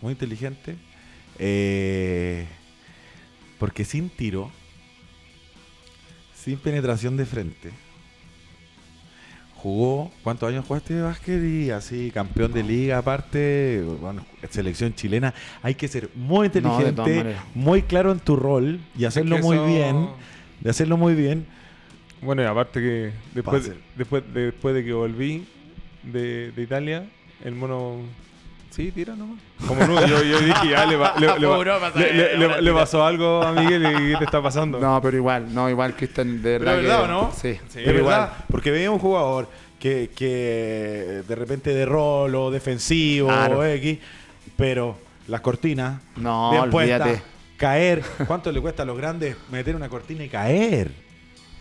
Muy 0.00 0.12
inteligente. 0.12 0.76
eh, 1.42 2.46
porque 3.58 3.84
sin 3.86 4.10
tiro, 4.10 4.50
sin 6.34 6.58
penetración 6.58 7.16
de 7.16 7.24
frente, 7.26 7.70
jugó. 9.60 10.10
¿Cuántos 10.22 10.48
años 10.48 10.64
jugaste 10.66 10.94
de 10.94 11.02
básquet? 11.02 11.42
Y 11.42 11.70
así, 11.70 12.10
campeón 12.10 12.52
de 12.52 12.62
liga, 12.62 12.98
aparte, 12.98 13.82
bueno, 14.00 14.24
selección 14.48 14.94
chilena. 14.94 15.34
Hay 15.62 15.74
que 15.74 15.86
ser 15.88 16.08
muy 16.14 16.46
inteligente, 16.46 17.36
muy 17.54 17.82
claro 17.82 18.10
en 18.12 18.20
tu 18.20 18.36
rol 18.36 18.80
y 18.98 19.04
hacerlo 19.04 19.36
Es 19.36 19.42
que 19.42 19.46
muy 19.46 19.56
eso- 19.56 19.66
bien. 19.66 20.08
De 20.60 20.70
hacerlo 20.70 20.96
muy 20.96 21.14
bien. 21.14 21.46
Bueno, 22.22 22.42
y 22.42 22.46
aparte 22.46 22.80
que 22.80 23.12
después, 23.34 23.70
después, 23.96 24.22
después 24.34 24.74
de 24.74 24.84
que 24.84 24.92
volví 24.92 25.46
de, 26.02 26.52
de 26.52 26.62
Italia, 26.62 27.06
el 27.44 27.54
mono. 27.54 27.96
Sí, 28.70 28.92
tira 28.92 29.14
nomás. 29.16 29.38
Como 29.66 29.84
no, 29.84 30.06
yo, 30.06 30.22
yo 30.22 30.38
dije, 30.40 30.68
ya 30.70 30.86
le, 30.86 30.96
va- 30.96 31.14
le, 31.18 31.38
le 31.38 31.46
va- 31.46 31.90
le- 31.94 32.12
le- 32.14 32.38
le- 32.38 32.62
le 32.62 32.72
pasó 32.72 33.04
algo 33.04 33.42
a 33.42 33.52
Miguel 33.52 33.82
y 33.84 34.12
¿qué 34.12 34.16
te 34.18 34.24
está 34.24 34.40
pasando? 34.40 34.78
No, 34.78 35.00
pero 35.02 35.16
igual, 35.16 35.52
no, 35.52 35.68
igual 35.68 35.94
Cristian, 35.96 36.40
de 36.40 36.58
verdad. 36.58 36.72
Pero 36.76 36.82
verdad, 36.88 36.98
que- 36.98 37.04
¿o 37.04 37.08
no? 37.08 37.32
Sí, 37.32 37.54
Sí, 37.68 37.80
pero 37.84 37.86
verdad, 37.86 37.98
igual. 38.28 38.30
porque 38.50 38.70
veía 38.70 38.90
un 38.90 38.98
jugador 39.00 39.48
que, 39.80 40.10
que 40.14 41.22
de 41.26 41.34
repente 41.34 41.74
de 41.74 41.84
rol 41.84 42.34
o 42.34 42.50
defensivo 42.50 43.28
Claro. 43.28 43.58
o 43.58 43.64
X, 43.64 43.98
pero 44.56 44.96
las 45.26 45.40
cortinas, 45.40 46.00
No, 46.16 46.52
bien 46.52 46.70
puestas, 46.70 47.00
olvídate. 47.00 47.22
caer. 47.56 48.02
¿Cuánto 48.26 48.52
le 48.52 48.60
cuesta 48.60 48.84
a 48.84 48.86
los 48.86 48.96
grandes 48.96 49.36
meter 49.50 49.74
una 49.74 49.88
cortina 49.88 50.22
y 50.24 50.28
caer? 50.28 50.92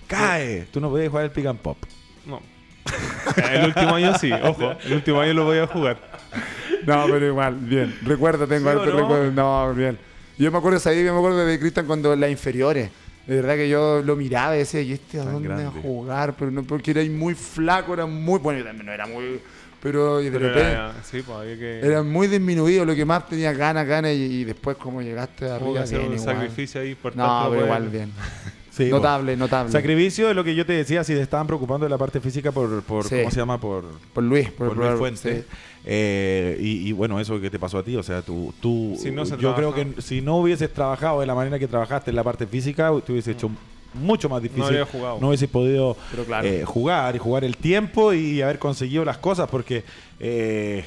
Cae. 0.07 0.67
Tú 0.71 0.79
no 0.79 0.89
puedes 0.89 1.09
jugar 1.09 1.25
el 1.25 1.31
pick 1.31 1.45
and 1.47 1.59
pop. 1.59 1.77
No. 2.25 2.41
El 3.51 3.65
último 3.67 3.95
año 3.95 4.17
sí, 4.17 4.31
ojo. 4.31 4.73
El 4.83 4.93
último 4.93 5.21
año 5.21 5.33
lo 5.33 5.45
voy 5.45 5.59
a 5.59 5.67
jugar. 5.67 5.97
No, 6.85 7.05
pero 7.09 7.27
igual, 7.27 7.55
bien. 7.55 7.93
Recuerdo, 8.03 8.47
tengo 8.47 8.71
¿Sí 8.71 8.77
harto 8.77 8.85
no? 8.93 9.01
recuerdo. 9.01 9.31
No, 9.31 9.73
bien. 9.73 9.97
Yo 10.37 10.51
me 10.51 10.57
acuerdo, 10.57 10.89
ahí 10.89 11.03
me 11.03 11.09
acuerdo 11.09 11.45
de 11.45 11.59
Cristian 11.59 11.85
cuando 11.85 12.15
las 12.15 12.29
inferiores. 12.31 12.89
De 13.27 13.35
verdad 13.35 13.55
que 13.55 13.69
yo 13.69 14.01
lo 14.01 14.15
miraba 14.15 14.55
y 14.55 14.59
decía, 14.59 14.81
¿y 14.81 14.93
este 14.93 15.19
a 15.19 15.23
Tan 15.23 15.33
dónde 15.33 15.49
va 15.49 15.67
a 15.67 15.71
jugar? 15.71 16.35
Pero 16.37 16.49
no, 16.51 16.63
porque 16.63 16.91
era 16.91 17.03
muy 17.11 17.35
flaco, 17.35 17.93
era 17.93 18.05
muy. 18.05 18.39
Bueno, 18.39 18.59
yo 18.59 18.65
también 18.65 18.85
no 18.87 18.91
era 18.93 19.05
muy. 19.05 19.39
Pero, 19.81 20.19
y 20.21 20.25
de 20.25 20.31
Pero 20.31 20.47
repente. 20.49 20.71
era, 20.71 20.93
sí, 21.03 21.21
pues 21.21 21.57
que, 21.57 21.79
Era 21.79 22.03
muy 22.03 22.27
disminuido, 22.27 22.83
lo 22.85 22.95
que 22.95 23.05
más 23.05 23.27
tenía 23.29 23.53
ganas, 23.53 23.87
ganas, 23.87 24.11
y, 24.13 24.41
y 24.41 24.43
después 24.45 24.75
como 24.77 25.01
llegaste 25.01 25.45
hubo 25.45 25.73
que 25.73 25.79
arriba, 25.79 25.81
hacer 25.83 25.99
bien, 25.99 26.11
un 26.11 26.17
igual. 26.17 26.35
sacrificio 26.35 26.81
ahí 26.81 26.95
por 26.95 27.15
No, 27.15 27.47
pero 27.49 27.65
igual 27.65 27.87
bien. 27.89 28.11
Sí, 28.71 28.85
notable, 28.89 29.35
notable. 29.35 29.71
Sacrificio 29.71 30.27
de 30.27 30.33
lo 30.33 30.43
que 30.43 30.55
yo 30.55 30.65
te 30.65 30.73
decía, 30.73 31.03
si 31.03 31.13
te 31.13 31.21
estaban 31.21 31.47
preocupando 31.47 31.85
de 31.85 31.89
la 31.89 31.97
parte 31.97 32.19
física 32.19 32.51
por, 32.51 32.81
por 32.83 33.03
Sí. 33.05 33.17
¿cómo 33.19 33.31
se 33.31 33.37
llama? 33.39 33.59
Por, 33.59 33.83
por 34.13 34.23
Luis, 34.23 34.49
por, 34.51 34.69
por 34.69 34.77
Luis 34.77 34.91
Fuentes. 34.97 35.21
sí. 35.37 35.43
Eh, 35.85 36.57
y, 36.59 36.89
y 36.89 36.91
bueno, 36.91 37.19
eso 37.19 37.39
que 37.39 37.49
te 37.49 37.57
pasó 37.57 37.77
a 37.79 37.83
ti, 37.83 37.95
o 37.95 38.03
sea, 38.03 38.21
tú, 38.21 38.53
tú 38.61 38.95
Si 39.01 39.11
no 39.11 39.25
se 39.25 39.37
yo 39.37 39.55
creo 39.55 39.73
que 39.73 40.01
si 40.01 40.21
no 40.21 40.37
hubieses 40.37 40.71
trabajado 40.73 41.21
de 41.21 41.25
la 41.25 41.33
manera 41.33 41.57
que 41.57 41.67
trabajaste 41.67 42.09
en 42.11 42.15
la 42.17 42.23
parte 42.23 42.45
física, 42.45 42.91
te 43.05 43.11
hubiese 43.13 43.31
hecho 43.31 43.49
mucho 43.93 44.29
más 44.29 44.41
difícil. 44.41 44.59
No 44.61 44.67
habría 44.67 44.85
jugado. 44.85 45.17
No 45.19 45.27
hubiese 45.29 45.47
podido 45.47 45.97
claro. 46.27 46.47
eh, 46.47 46.63
jugar 46.65 47.15
y 47.15 47.19
jugar 47.19 47.43
el 47.43 47.57
tiempo 47.57 48.13
y 48.13 48.41
haber 48.41 48.59
conseguido 48.59 49.03
las 49.05 49.17
cosas 49.17 49.47
porque 49.49 49.83
eh, 50.19 50.83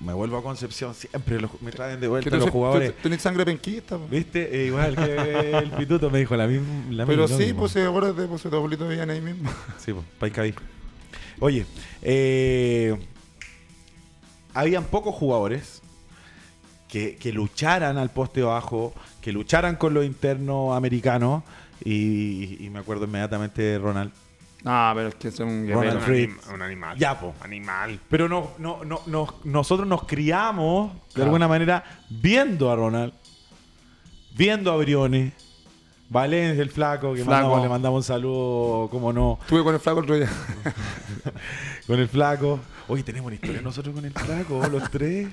me 0.00 0.12
vuelvo 0.12 0.36
a 0.38 0.42
Concepción 0.42 0.94
siempre 0.94 1.40
los- 1.40 1.60
me 1.62 1.70
traen 1.72 1.98
de 2.00 2.08
vuelta 2.08 2.36
los 2.36 2.50
jugadores. 2.50 2.94
Tenés 3.02 3.22
sangre 3.22 3.44
penquista. 3.44 3.96
po. 3.96 4.06
¿Viste? 4.08 4.62
Eh, 4.62 4.66
igual 4.66 4.94
que 4.96 5.50
el 5.58 5.70
pituto 5.72 6.10
me 6.10 6.18
dijo 6.18 6.36
la 6.36 6.46
misma. 6.46 6.66
la 6.90 7.06
Pero 7.06 7.22
misma- 7.22 7.36
sí, 7.38 7.44
misma. 7.44 7.60
pues 7.60 7.72
se 7.72 7.84
acuérdate, 7.86 8.26
pues 8.26 8.42
tus 8.42 8.52
abuelitos 8.52 8.88
vivían 8.88 9.10
ahí 9.10 9.20
mismo. 9.20 9.50
Sí, 9.78 9.92
pues, 9.92 10.04
Paicabí. 10.18 10.54
Oye, 11.40 11.66
eh, 12.02 12.96
habían 14.54 14.84
pocos 14.84 15.14
jugadores 15.14 15.82
que, 16.88 17.16
que 17.16 17.32
lucharan 17.32 17.98
al 17.98 18.10
poste 18.10 18.42
bajo, 18.42 18.94
que 19.20 19.32
lucharan 19.32 19.76
con 19.76 19.92
los 19.94 20.04
internos 20.04 20.76
americanos. 20.76 21.42
Y, 21.84 22.64
y 22.64 22.70
me 22.70 22.78
acuerdo 22.78 23.04
inmediatamente 23.04 23.60
de 23.62 23.78
Ronald. 23.78 24.10
No, 24.64 24.92
pero 24.94 25.08
es 25.08 25.14
que 25.14 25.28
es 25.28 25.38
un 25.40 25.68
Ronald 25.70 26.00
guerrero. 26.00 26.34
Un 26.52 26.62
animal. 26.62 26.98
Ya, 26.98 27.18
po. 27.20 27.34
Animal. 27.40 28.00
Pero 28.08 28.28
no, 28.28 28.50
no, 28.58 28.84
no, 28.84 29.00
no- 29.06 29.34
nosotros 29.44 29.86
nos 29.86 30.04
criamos, 30.04 30.92
de 30.92 31.00
Claro. 31.14 31.24
alguna 31.26 31.46
manera, 31.46 31.84
viendo 32.10 32.70
a 32.70 32.76
Ronald, 32.76 33.12
viendo 34.36 34.72
a 34.72 34.76
Briones, 34.76 35.32
Valencia 36.08 36.62
el 36.62 36.70
flaco, 36.70 37.14
que 37.14 37.22
Flaco. 37.24 37.30
mandamos- 37.48 37.62
le 37.62 37.68
mandamos 37.68 37.98
un 37.98 38.02
saludo, 38.04 38.88
como 38.90 39.12
no, 39.12 39.38
Estuve 39.42 39.62
con 39.64 39.74
el 39.74 39.80
flaco 39.80 39.98
el 40.00 40.04
otro 40.04 40.16
día. 40.16 40.28
con 41.86 41.98
el 42.00 42.08
flaco. 42.08 42.60
Oye, 42.88 43.02
tenemos 43.02 43.26
una 43.26 43.34
historia 43.34 43.60
nosotros 43.62 43.92
con 43.94 44.04
el 44.04 44.12
flaco, 44.12 44.64
los 44.68 44.88
tres. 44.92 45.26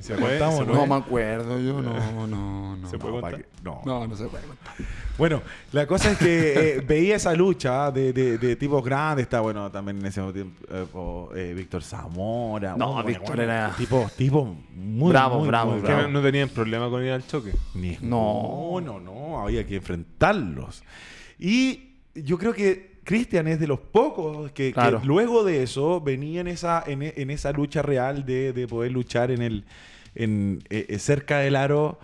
Se 0.00 0.14
contamos, 0.14 0.66
¿no? 0.66 0.74
No 0.74 0.86
me 0.86 0.94
acuerdo, 0.96 1.58
yo 1.58 1.80
no, 1.80 2.26
no, 2.26 2.76
no. 2.76 2.88
¿Se 2.90 2.98
puede 2.98 3.14
No, 3.14 3.20
contar? 3.22 3.46
no. 3.62 3.80
No, 3.86 4.06
no 4.06 4.14
se 4.14 4.26
puede 4.26 4.44
contar. 4.44 4.74
Bueno, 5.16 5.42
la 5.72 5.86
cosa 5.86 6.10
es 6.12 6.18
que 6.18 6.76
eh, 6.76 6.80
veía 6.86 7.16
esa 7.16 7.34
lucha 7.34 7.90
de, 7.90 8.12
de- 8.12 8.36
de 8.36 8.56
tipos 8.56 8.84
grandes. 8.84 9.22
Está 9.22 9.40
bueno 9.40 9.70
también 9.72 9.98
en 10.00 10.06
ese 10.06 10.20
tiempo 10.32 11.30
eh, 11.34 11.54
Víctor 11.56 11.82
Zamora. 11.82 12.76
No, 12.76 12.92
Muy 13.02 13.04
Víctor 13.04 13.36
bueno. 13.36 13.42
era- 13.42 13.74
Tipos 13.76 14.12
tipo 14.12 14.54
muy 14.74 15.10
Bravo, 15.10 15.38
muy, 15.38 15.48
bravo, 15.48 15.72
muy 15.72 15.80
bravo. 15.80 16.02
no, 16.02 16.08
no 16.08 16.22
tenían 16.22 16.50
problema 16.50 16.90
con 16.90 17.02
ir 17.02 17.12
al 17.12 17.26
choque. 17.26 17.52
Ni- 17.74 17.96
no, 18.02 18.80
no, 18.82 19.00
no, 19.00 19.40
había 19.40 19.66
que 19.66 19.76
enfrentarlos. 19.76 20.82
Y 21.38 21.94
yo 22.14 22.36
creo 22.36 22.52
que 22.52 22.87
Cristian 23.08 23.48
es 23.48 23.58
de 23.58 23.66
los 23.66 23.80
pocos 23.80 24.52
que, 24.52 24.74
luego 25.02 25.42
de 25.42 25.62
eso 25.62 25.98
venía 25.98 26.42
en 26.42 26.46
esa, 26.46 26.84
en, 26.86 27.02
en 27.02 27.30
esa 27.30 27.52
lucha 27.52 27.80
real 27.80 28.26
de, 28.26 28.52
de 28.52 28.68
poder 28.68 28.92
luchar 28.92 29.30
en 29.30 29.40
el 29.40 29.64
en, 30.14 30.62
eh, 30.68 30.84
eh, 30.90 30.98
cerca 30.98 31.38
del 31.38 31.56
aro 31.56 31.98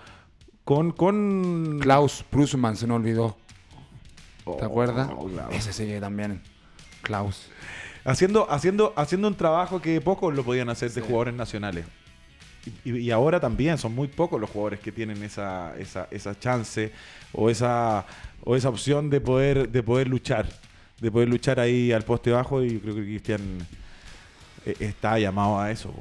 con, 0.65 0.93
con 0.93 1.79
Klaus 1.79 2.25
Prusman 2.31 2.75
se 2.79 2.87
nos 2.87 2.97
olvidó. 2.97 3.37
Oh, 4.47 4.57
¿Te 4.57 4.65
acuerdas? 4.65 5.09
claro. 5.09 5.51
Ese 5.53 5.75
sigue 5.75 6.01
también. 6.01 6.41
Klaus. 7.03 7.51
haciendo, 8.07 8.51
haciendo, 8.51 8.95
haciendo 8.97 9.29
un 9.29 9.35
trabajo 9.35 9.83
que 9.83 10.01
pocos 10.01 10.35
lo 10.35 10.43
podían 10.43 10.71
hacer 10.71 10.91
de 10.91 11.03
jugadores 11.03 11.35
nacionales. 11.35 11.85
Y, 12.83 12.97
y 12.97 13.11
ahora 13.11 13.41
también 13.41 13.77
son 13.77 13.95
muy 13.95 14.09
pocos 14.09 14.41
los 14.41 14.49
jugadores 14.49 14.81
que 14.81 14.91
tienen 14.91 15.23
esa, 15.23 15.77
esa, 15.77 16.09
esa 16.11 16.39
chance 16.39 16.93
o 17.35 17.51
esa, 17.51 18.07
o 18.43 18.57
esa 18.57 18.71
opción 18.71 19.11
de 19.11 19.21
poder, 19.21 19.69
de 19.69 19.83
poder 19.83 20.09
luchar. 20.09 20.47
De 21.05 21.11
poder 21.11 21.29
luchar 21.29 21.61
ahí 21.61 21.93
al 21.93 22.03
poste 22.03 22.31
bajo 22.31 22.65
y 22.65 22.79
creo 22.79 22.95
que 22.95 23.03
Cristian 23.03 23.43
eh, 24.65 24.75
está 24.81 25.19
llamado 25.19 25.61
a 25.61 25.71
eso. 25.71 25.93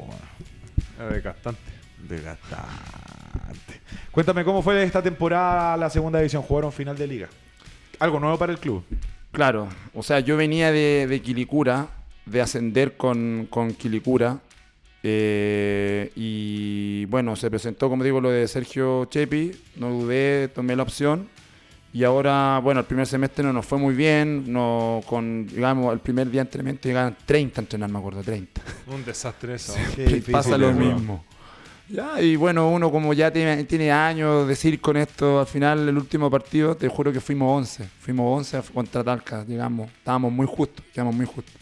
Era 0.97 1.09
desgastante. 1.09 1.59
Desgastante. 2.07 3.81
Cuéntame 4.11 4.45
cómo 4.45 4.61
fue 4.61 4.81
esta 4.81 5.03
temporada 5.03 5.75
la 5.75 5.89
segunda 5.89 6.19
división. 6.19 6.41
Jugaron 6.41 6.71
final 6.71 6.97
de 6.97 7.07
liga. 7.07 7.27
Algo 7.99 8.17
nuevo 8.17 8.37
para 8.37 8.53
el 8.53 8.59
club. 8.59 8.85
Claro, 9.33 9.67
o 9.93 10.03
sea, 10.03 10.21
yo 10.21 10.37
venía 10.37 10.71
de, 10.71 11.05
de 11.09 11.21
Quilicura, 11.21 11.89
de 12.25 12.39
ascender 12.39 12.95
con, 12.95 13.47
con 13.49 13.73
Quilicura. 13.73 14.39
eh, 15.03 16.13
y 16.15 17.03
bueno, 17.07 17.35
se 17.35 17.49
presentó, 17.49 17.89
como 17.89 18.05
digo, 18.05 18.21
lo 18.21 18.29
de 18.29 18.47
Sergio 18.47 19.03
Chepi. 19.05 19.51
No 19.75 19.89
dudé, 19.89 20.47
tomé 20.47 20.77
la 20.77 20.83
opción. 20.83 21.27
Y 21.93 22.03
ahora, 22.03 22.59
bueno, 22.63 22.79
el 22.79 22.87
primer 22.87 23.05
semestre 23.05 23.43
no 23.43 23.53
nos 23.53 23.67
fue 23.67 23.77
muy 23.77 23.93
bien. 23.93 24.51
No, 24.51 25.01
con, 25.05 25.45
digamos, 25.45 25.93
el 25.93 25.99
primer 25.99 26.29
día 26.29 26.41
de 26.41 26.47
entrenamiento 26.47 26.89
llegaban 26.89 27.15
30 27.23 27.61
a 27.61 27.63
entrenar, 27.63 27.89
me 27.89 27.99
acuerdo, 27.99 28.23
30. 28.23 28.61
Un 28.87 29.05
desastre 29.05 29.53
eso. 29.53 29.75
Difícil 29.95 30.31
Pasa 30.31 30.57
lo 30.57 30.71
mismo. 30.71 31.23
Ya, 31.87 32.19
y 32.19 32.35
bueno, 32.35 32.71
uno 32.71 32.89
como 32.91 33.13
ya 33.13 33.31
tiene, 33.31 33.65
tiene 33.65 33.91
años 33.91 34.47
de 34.47 34.55
circo 34.55 34.91
con 34.91 34.97
esto, 34.97 35.41
al 35.41 35.45
final 35.45 35.87
el 35.87 35.95
último 35.95 36.31
partido, 36.31 36.75
te 36.75 36.87
juro 36.87 37.13
que 37.13 37.19
fuimos 37.19 37.55
11. 37.57 37.83
Fuimos 37.99 38.37
11 38.39 38.73
contra 38.73 39.03
Talca, 39.03 39.45
digamos. 39.45 39.91
Estábamos 39.91 40.31
muy 40.31 40.47
justos, 40.47 40.83
quedamos 40.91 41.13
muy 41.13 41.27
justos. 41.27 41.53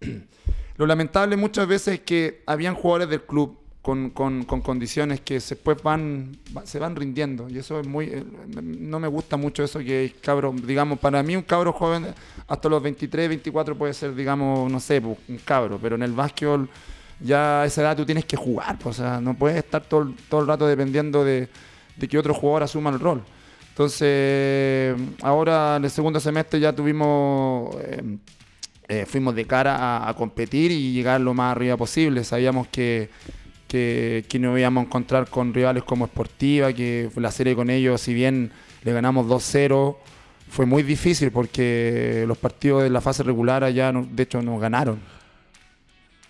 Lo 0.76 0.86
lamentable 0.86 1.36
muchas 1.36 1.66
veces 1.68 1.94
es 1.94 2.00
que 2.00 2.42
habían 2.46 2.74
jugadores 2.74 3.10
del 3.10 3.22
club 3.22 3.58
con, 3.84 4.08
con- 4.10 4.44
con 4.44 4.62
condiciones 4.62 5.20
que 5.20 5.34
después 5.34 5.76
van, 5.82 6.38
va- 6.56 6.64
se 6.64 6.78
van 6.78 6.96
rindiendo. 6.96 7.48
Y 7.50 7.58
eso 7.58 7.78
es 7.80 7.86
muy... 7.86 8.06
eh, 8.06 8.24
No 8.62 8.98
me 8.98 9.08
gusta 9.08 9.36
mucho 9.36 9.62
eso 9.62 9.78
que 9.80 10.14
cabro, 10.22 10.54
digamos, 10.66 10.98
para 10.98 11.22
mí 11.22 11.36
un 11.36 11.42
cabro 11.42 11.70
joven 11.72 12.06
hasta 12.48 12.68
los 12.70 12.82
23, 12.82 13.28
24 13.28 13.76
puede 13.76 13.92
ser, 13.92 14.14
digamos, 14.14 14.72
no 14.72 14.80
sé, 14.80 15.02
pues, 15.02 15.18
un 15.28 15.36
cabro, 15.38 15.78
pero 15.82 15.96
en 15.96 16.02
el 16.02 16.12
básquetbol 16.12 16.66
ya 17.20 17.60
a 17.62 17.66
esa 17.66 17.82
edad 17.82 17.94
tú 17.96 18.06
tienes 18.06 18.24
que 18.24 18.36
jugar, 18.38 18.78
pues, 18.78 18.98
o 18.98 19.02
sea, 19.02 19.20
no 19.20 19.34
puedes 19.34 19.58
estar 19.58 19.82
todo, 19.82 20.12
todo 20.30 20.40
el 20.40 20.46
rato 20.46 20.66
dependiendo 20.66 21.22
de, 21.22 21.48
de 21.96 22.08
que 22.08 22.16
otro 22.18 22.32
jugador 22.32 22.62
asuma 22.62 22.88
el 22.88 22.98
rol. 23.00 23.22
Entonces, 23.68 24.96
ahora 25.22 25.76
en 25.76 25.84
el 25.84 25.90
segundo 25.90 26.20
semestre 26.20 26.58
ya 26.58 26.72
tuvimos, 26.72 27.74
eh, 27.82 28.16
eh, 28.88 29.04
fuimos 29.06 29.34
de 29.34 29.44
cara 29.46 29.76
a, 29.76 30.08
a 30.08 30.14
competir 30.14 30.70
y 30.70 30.92
llegar 30.92 31.20
lo 31.20 31.34
más 31.34 31.52
arriba 31.54 31.76
posible. 31.76 32.24
Sabíamos 32.24 32.68
que, 32.68 33.10
que, 33.74 34.24
que 34.28 34.38
nos 34.38 34.56
íbamos 34.56 34.82
a 34.82 34.86
encontrar 34.86 35.28
con 35.28 35.52
rivales 35.52 35.82
como 35.82 36.06
Sportiva, 36.06 36.72
que 36.72 37.10
la 37.16 37.32
serie 37.32 37.56
con 37.56 37.70
ellos, 37.70 38.00
si 38.00 38.14
bien 38.14 38.52
le 38.84 38.92
ganamos 38.92 39.26
2-0, 39.26 39.96
fue 40.48 40.64
muy 40.64 40.84
difícil 40.84 41.32
porque 41.32 42.24
los 42.28 42.38
partidos 42.38 42.84
de 42.84 42.90
la 42.90 43.00
fase 43.00 43.24
regular 43.24 43.64
allá, 43.64 43.90
de 43.92 44.22
hecho, 44.22 44.40
nos 44.42 44.60
ganaron. 44.60 45.00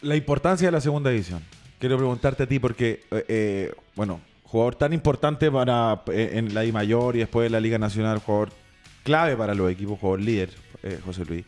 La 0.01 0.17
importancia 0.17 0.69
de 0.69 0.73
la 0.73 0.81
segunda 0.81 1.11
división. 1.11 1.43
Quiero 1.79 1.99
preguntarte 1.99 2.45
a 2.45 2.47
ti 2.47 2.59
porque, 2.59 3.05
eh, 3.11 3.25
eh, 3.29 3.73
bueno, 3.95 4.21
jugador 4.45 4.77
tan 4.77 4.95
importante 4.95 5.51
para 5.51 6.03
eh, 6.07 6.31
en 6.35 6.55
la 6.55 6.65
I 6.65 6.73
mayor 6.73 7.17
y 7.17 7.19
después 7.19 7.45
en 7.45 7.53
la 7.53 7.61
Liga 7.61 7.77
Nacional, 7.77 8.21
jugador 8.21 8.53
clave 9.03 9.37
para 9.37 9.55
los 9.55 9.71
equipos, 9.71 9.99
jugador 9.99 10.23
líder, 10.23 10.49
eh, 10.83 10.99
José 11.05 11.27
Luis. 11.27 11.45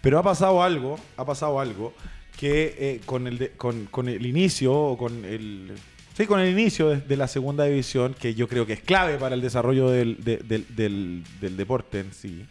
Pero 0.00 0.18
ha 0.18 0.22
pasado 0.22 0.62
algo, 0.62 0.98
ha 1.18 1.24
pasado 1.26 1.60
algo 1.60 1.92
que 2.38 2.74
eh, 2.78 3.00
con, 3.06 3.26
el 3.26 3.52
con, 3.56 3.86
con 3.86 4.08
el 4.08 4.26
inicio, 4.26 4.72
o 4.74 4.98
con 4.98 5.24
el, 5.24 5.72
sí, 6.16 6.26
con 6.26 6.40
el 6.40 6.50
inicio 6.50 6.90
de, 6.90 7.16
la 7.16 7.28
segunda 7.28 7.64
división, 7.64 8.14
que 8.14 8.34
yo 8.34 8.48
creo 8.48 8.66
que 8.66 8.72
es 8.74 8.80
clave 8.80 9.16
para 9.18 9.34
el 9.34 9.40
desarrollo 9.40 9.88
del, 9.90 10.22
de- 10.24 10.38
del, 10.38 11.24
del- 11.40 11.56
deporte 11.56 12.00
en 12.00 12.12
sí, 12.12 12.44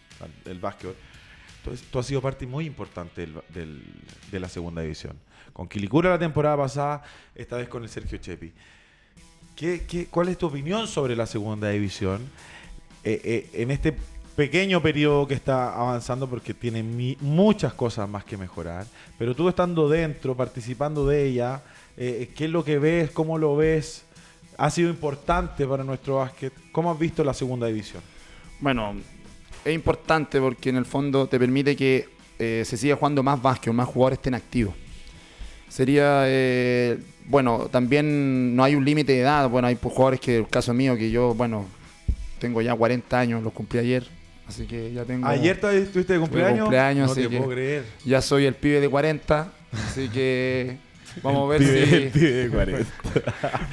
del 0.45 0.59
básquetbol. 0.59 0.95
Entonces, 1.59 1.85
tú 1.89 1.99
has 1.99 2.05
sido 2.05 2.21
parte 2.21 2.45
muy 2.47 2.65
importante 2.65 3.27
del- 3.49 3.83
de 4.31 4.39
la 4.39 4.49
segunda 4.49 4.81
división. 4.81 5.17
Con 5.51 5.67
Quilicura 5.67 6.09
la 6.09 6.19
temporada 6.19 6.57
pasada, 6.57 7.03
esta 7.35 7.57
vez 7.57 7.67
con 7.67 7.83
el 7.83 7.89
Sergio 7.89 8.17
Chepi. 8.17 8.51
¿Qué, 9.55 9.85
qué, 9.87 10.07
cuál 10.07 10.29
es 10.29 10.37
tu 10.37 10.47
opinión 10.47 10.87
sobre 10.87 11.15
la 11.15 11.27
segunda 11.27 11.69
división 11.69 12.21
eh, 13.03 13.21
eh, 13.23 13.49
en 13.61 13.69
este 13.69 13.93
pequeño 14.35 14.81
periodo 14.81 15.27
que 15.27 15.33
está 15.35 15.73
avanzando? 15.75 16.27
Porque 16.29 16.53
tiene 16.53 16.81
mi- 16.83 17.17
muchas 17.21 17.73
cosas 17.73 18.07
más 18.09 18.23
que 18.25 18.37
mejorar. 18.37 18.85
Pero 19.17 19.35
tú 19.35 19.47
estando 19.49 19.87
dentro, 19.89 20.35
participando 20.35 21.05
de 21.07 21.25
ella, 21.25 21.61
eh, 21.97 22.29
¿qué 22.35 22.45
es 22.45 22.51
lo 22.51 22.63
que 22.63 22.79
ves? 22.79 23.11
¿Cómo 23.11 23.37
lo 23.37 23.55
ves? 23.55 24.03
¿Ha 24.57 24.69
sido 24.69 24.89
importante 24.89 25.65
para 25.67 25.83
nuestro 25.83 26.15
básquet? 26.17 26.53
¿Cómo 26.71 26.91
has 26.91 26.99
visto 26.99 27.23
la 27.23 27.33
segunda 27.33 27.67
división? 27.67 28.01
Bueno, 28.59 28.95
es 29.65 29.73
importante 29.73 30.39
porque 30.39 30.69
en 30.69 30.77
el 30.77 30.85
fondo 30.85 31.27
te 31.27 31.39
permite 31.39 31.75
que 31.75 32.09
eh, 32.39 32.63
se 32.65 32.77
siga 32.77 32.95
jugando 32.95 33.21
más 33.23 33.41
básquet, 33.41 33.73
más 33.73 33.87
jugadores 33.87 34.17
estén 34.19 34.33
activos. 34.33 34.73
Sería, 35.69 36.23
eh, 36.27 36.99
bueno, 37.25 37.67
también 37.71 38.55
no 38.55 38.63
hay 38.63 38.75
un 38.75 38.85
límite 38.85 39.13
de 39.13 39.19
edad. 39.21 39.49
Bueno, 39.49 39.67
hay 39.67 39.77
jugadores 39.81 40.19
que, 40.19 40.37
el 40.37 40.47
caso 40.47 40.73
mío, 40.73 40.95
que 40.95 41.09
yo, 41.09 41.33
bueno, 41.33 41.65
tengo 42.39 42.61
ya 42.61 42.75
40 42.75 43.19
años, 43.19 43.41
los 43.41 43.53
cumplí 43.53 43.79
ayer, 43.79 44.05
así 44.53 44.65
que 44.65 44.91
ya 44.93 45.03
tengo... 45.05 45.27
¿Ayer 45.27 45.59
todavía 45.59 45.81
estuviste 45.83 46.13
de 46.13 46.19
cumpleaños? 46.19 46.59
cumpleaños, 46.61 47.07
no 47.07 47.11
así 47.13 47.21
te 47.23 47.29
que- 47.29 47.37
puedo 47.37 47.51
creer. 47.51 47.83
Ya 48.05 48.21
soy 48.21 48.45
el 48.45 48.53
pibe 48.55 48.79
de 48.81 48.89
40, 48.89 49.51
así 49.71 50.09
que 50.09 50.77
vamos 51.21 51.45
a 51.45 51.57
ver 51.57 51.61
Pibe- 51.61 51.85
si... 51.87 51.95
el 51.95 52.11
pibe 52.11 52.31
de 52.31 52.49
40. 52.49 52.85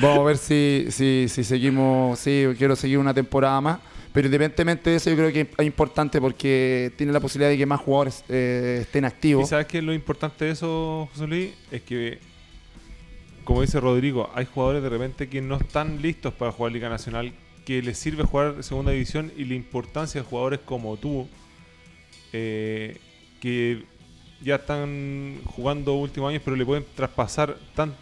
Vamos 0.00 0.18
a 0.18 0.22
ver 0.24 0.36
si, 0.38 0.86
si, 0.90 1.26
si 1.28 1.44
seguimos, 1.44 2.18
sí, 2.18 2.46
quiero 2.58 2.74
seguir 2.76 2.98
una 2.98 3.14
temporada 3.14 3.60
más. 3.60 3.78
Pero 4.12 4.26
independientemente 4.26 4.90
de 4.90 4.96
eso, 4.96 5.08
yo 5.08 5.14
creo 5.16 5.32
que 5.32 5.48
es 5.56 5.64
importante 5.66 6.20
porque 6.20 6.90
tiene 6.96 7.12
la 7.12 7.20
posibilidad 7.20 7.48
de 7.50 7.56
que 7.56 7.64
más 7.64 7.80
jugadores 7.80 8.24
eh, 8.28 8.78
estén 8.82 9.04
¿Y 9.04 9.06
activos. 9.06 9.48
sabes 9.48 9.66
qué 9.66 9.78
es 9.78 9.84
lo 9.84 9.94
importante 9.94 10.46
de 10.46 10.50
eso, 10.50 11.08
José 11.12 11.28
Luis? 11.28 11.50
Es 11.70 11.82
que, 11.82 12.18
como 13.44 13.60
dice 13.62 13.78
Rodrigo, 13.78 14.28
hay 14.34 14.46
jugadores 14.52 14.82
de 14.82 14.88
repente 14.88 15.28
que 15.28 15.40
no 15.40 15.56
están 15.58 16.02
listos 16.02 16.34
para 16.34 16.50
jugar 16.50 16.72
Liga 16.72 16.88
Nacional 16.88 17.32
que 17.70 17.82
les 17.82 17.96
sirve 17.96 18.24
jugar 18.24 18.64
segunda 18.64 18.90
división 18.90 19.30
y 19.36 19.44
la 19.44 19.54
importancia 19.54 20.20
de 20.20 20.26
jugadores 20.26 20.58
como 20.64 20.96
tú, 20.96 21.28
eh, 22.32 22.98
que 23.40 23.84
ya 24.42 24.56
están 24.56 25.40
jugando 25.44 25.94
últimos 25.94 26.30
años, 26.30 26.42
pero 26.44 26.56
le 26.56 26.66
pueden 26.66 26.84
traspasar 26.96 27.56
tan, 27.76 27.94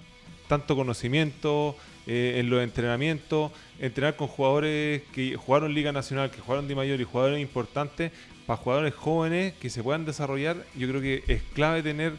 tanto 0.49 0.75
conocimiento 0.75 1.77
eh, 2.07 2.37
en 2.39 2.49
los 2.49 2.63
entrenamientos, 2.63 3.53
entrenar 3.79 4.17
con 4.17 4.29
jugadores 4.29 5.03
que 5.13 5.37
jugaron 5.37 5.75
Liga 5.75 5.93
Nacional, 5.93 6.31
que 6.31 6.41
jugaron 6.41 6.67
de 6.67 6.75
mayor 6.75 6.99
y 7.03 7.05
jugadores 7.05 7.39
importantes, 7.39 8.11
para 8.47 8.57
jugadores 8.57 8.95
jóvenes 8.95 9.53
que 9.61 9.69
se 9.69 9.83
puedan 9.83 10.07
desarrollar, 10.07 10.65
yo 10.79 10.89
creo 10.89 11.03
que 11.03 11.25
es 11.29 11.43
clave 11.53 11.83
tener, 11.83 12.15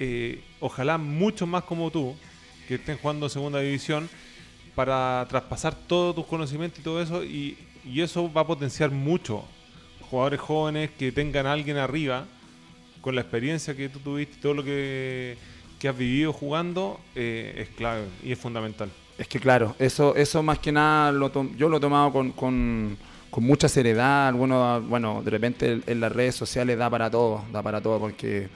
eh, 0.00 0.40
ojalá 0.58 0.98
muchos 0.98 1.46
más 1.46 1.62
como 1.62 1.92
tú, 1.92 2.16
que 2.66 2.74
estén 2.74 2.96
jugando 2.96 3.28
segunda 3.28 3.60
división, 3.60 4.10
para 4.76 5.26
traspasar 5.28 5.74
todos 5.74 6.14
tus 6.14 6.26
conocimientos 6.26 6.78
y 6.78 6.82
todo 6.82 7.02
eso, 7.02 7.24
y, 7.24 7.58
y 7.84 8.00
eso 8.00 8.32
va 8.32 8.42
a 8.42 8.46
potenciar 8.46 8.92
mucho 8.92 9.42
jugadores 10.08 10.38
jóvenes 10.38 10.90
que 10.96 11.10
tengan 11.10 11.46
a 11.46 11.52
alguien 11.52 11.76
arriba 11.76 12.24
con 13.00 13.14
la 13.14 13.20
experiencia 13.20 13.76
que 13.76 13.88
tú 13.88 13.98
tuviste, 14.00 14.36
todo 14.40 14.54
lo 14.54 14.64
que, 14.64 15.36
que 15.78 15.88
has 15.88 15.96
vivido 15.96 16.32
jugando, 16.32 17.00
eh, 17.14 17.54
es 17.56 17.68
clave 17.76 18.04
y 18.22 18.32
es 18.32 18.38
fundamental. 18.38 18.90
Es 19.18 19.28
que 19.28 19.40
claro, 19.40 19.74
eso, 19.78 20.14
eso 20.14 20.42
más 20.42 20.58
que 20.58 20.72
nada 20.72 21.10
lo 21.12 21.30
yo 21.56 21.68
lo 21.68 21.78
he 21.78 21.80
tomado 21.80 22.12
con, 22.12 22.32
con, 22.32 22.98
con 23.30 23.44
mucha 23.44 23.68
seriedad. 23.68 24.28
Algunos, 24.28 24.86
bueno, 24.88 25.22
de 25.24 25.30
repente 25.30 25.80
en, 25.86 26.00
las 26.00 26.12
redes 26.12 26.34
sociales 26.34 26.76
da 26.76 26.90
para 26.90 27.10
todo, 27.10 27.44
da 27.52 27.62
para 27.62 27.80
todo 27.80 27.98
porque 27.98 28.48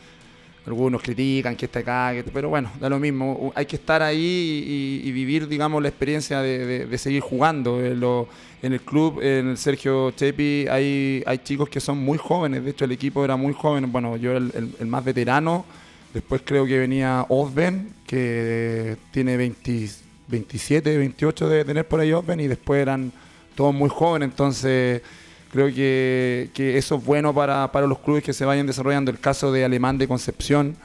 algunos 0.67 1.03
critican 1.03 1.57
que 1.57 1.65
está 1.67 1.81
acá, 1.81 2.13
pero 2.33 2.49
bueno, 2.49 2.71
da 2.81 2.89
lo 2.89 2.99
mismo. 2.99 3.53
Hay 3.55 3.67
que 3.67 3.77
estar 3.77 4.03
ahí 4.03 5.01
y, 5.03 5.09
y 5.09 5.13
vivir, 5.13 5.49
digamos, 5.49 5.83
la 5.83 5.89
experiencia 5.89 6.41
de, 6.43 6.65
de- 6.67 6.87
de 6.87 6.99
seguir 6.99 7.21
jugando. 7.23 7.85
En, 7.85 7.99
lo- 7.99 8.29
en 8.63 8.75
el 8.75 8.81
club, 8.83 9.21
en 9.23 9.49
el 9.49 9.57
Sergio 9.57 10.11
Chepi, 10.13 10.67
hay, 10.71 11.23
hay 11.27 11.39
chicos 11.39 11.69
que 11.69 11.81
son 11.81 11.99
muy 11.99 12.19
jóvenes. 12.19 12.63
De 12.65 12.71
hecho, 12.73 12.85
el 12.85 12.93
equipo 12.93 13.25
era 13.25 13.37
muy 13.37 13.53
joven. 13.55 13.91
Bueno, 13.91 14.17
yo 14.17 14.31
era 14.31 14.39
el, 14.39 14.53
el- 14.55 14.71
el 14.81 14.87
más 14.87 15.05
veterano. 15.05 15.65
Después 16.13 16.43
creo 16.45 16.67
que 16.67 16.79
venía 16.79 17.25
Osben, 17.29 17.95
que 18.07 18.97
tiene 19.13 19.37
20 19.37 19.89
27, 20.29 20.97
28 20.97 21.49
de 21.49 21.65
tener 21.65 21.89
por 21.89 21.99
ahí 22.01 22.13
Osben, 22.13 22.39
y 22.41 22.47
después 22.47 22.81
eran 22.83 23.11
todos 23.57 23.75
muy 23.75 23.89
jóvenes. 23.89 24.29
Entonces 24.31 25.03
Creo 25.53 25.67
que, 25.75 26.51
que 26.55 26.79
eso 26.79 26.97
es 26.97 27.05
bueno 27.05 27.35
para, 27.35 27.73
para 27.73 27.87
los 27.87 27.99
clubes 27.99 28.23
que 28.23 28.33
se 28.33 28.45
vayan 28.45 28.67
desarrollando. 28.67 29.11
El 29.11 29.19
caso 29.19 29.51
de 29.51 29.65
Alemán 29.65 29.99
de 29.99 30.07
Concepción, 30.07 30.77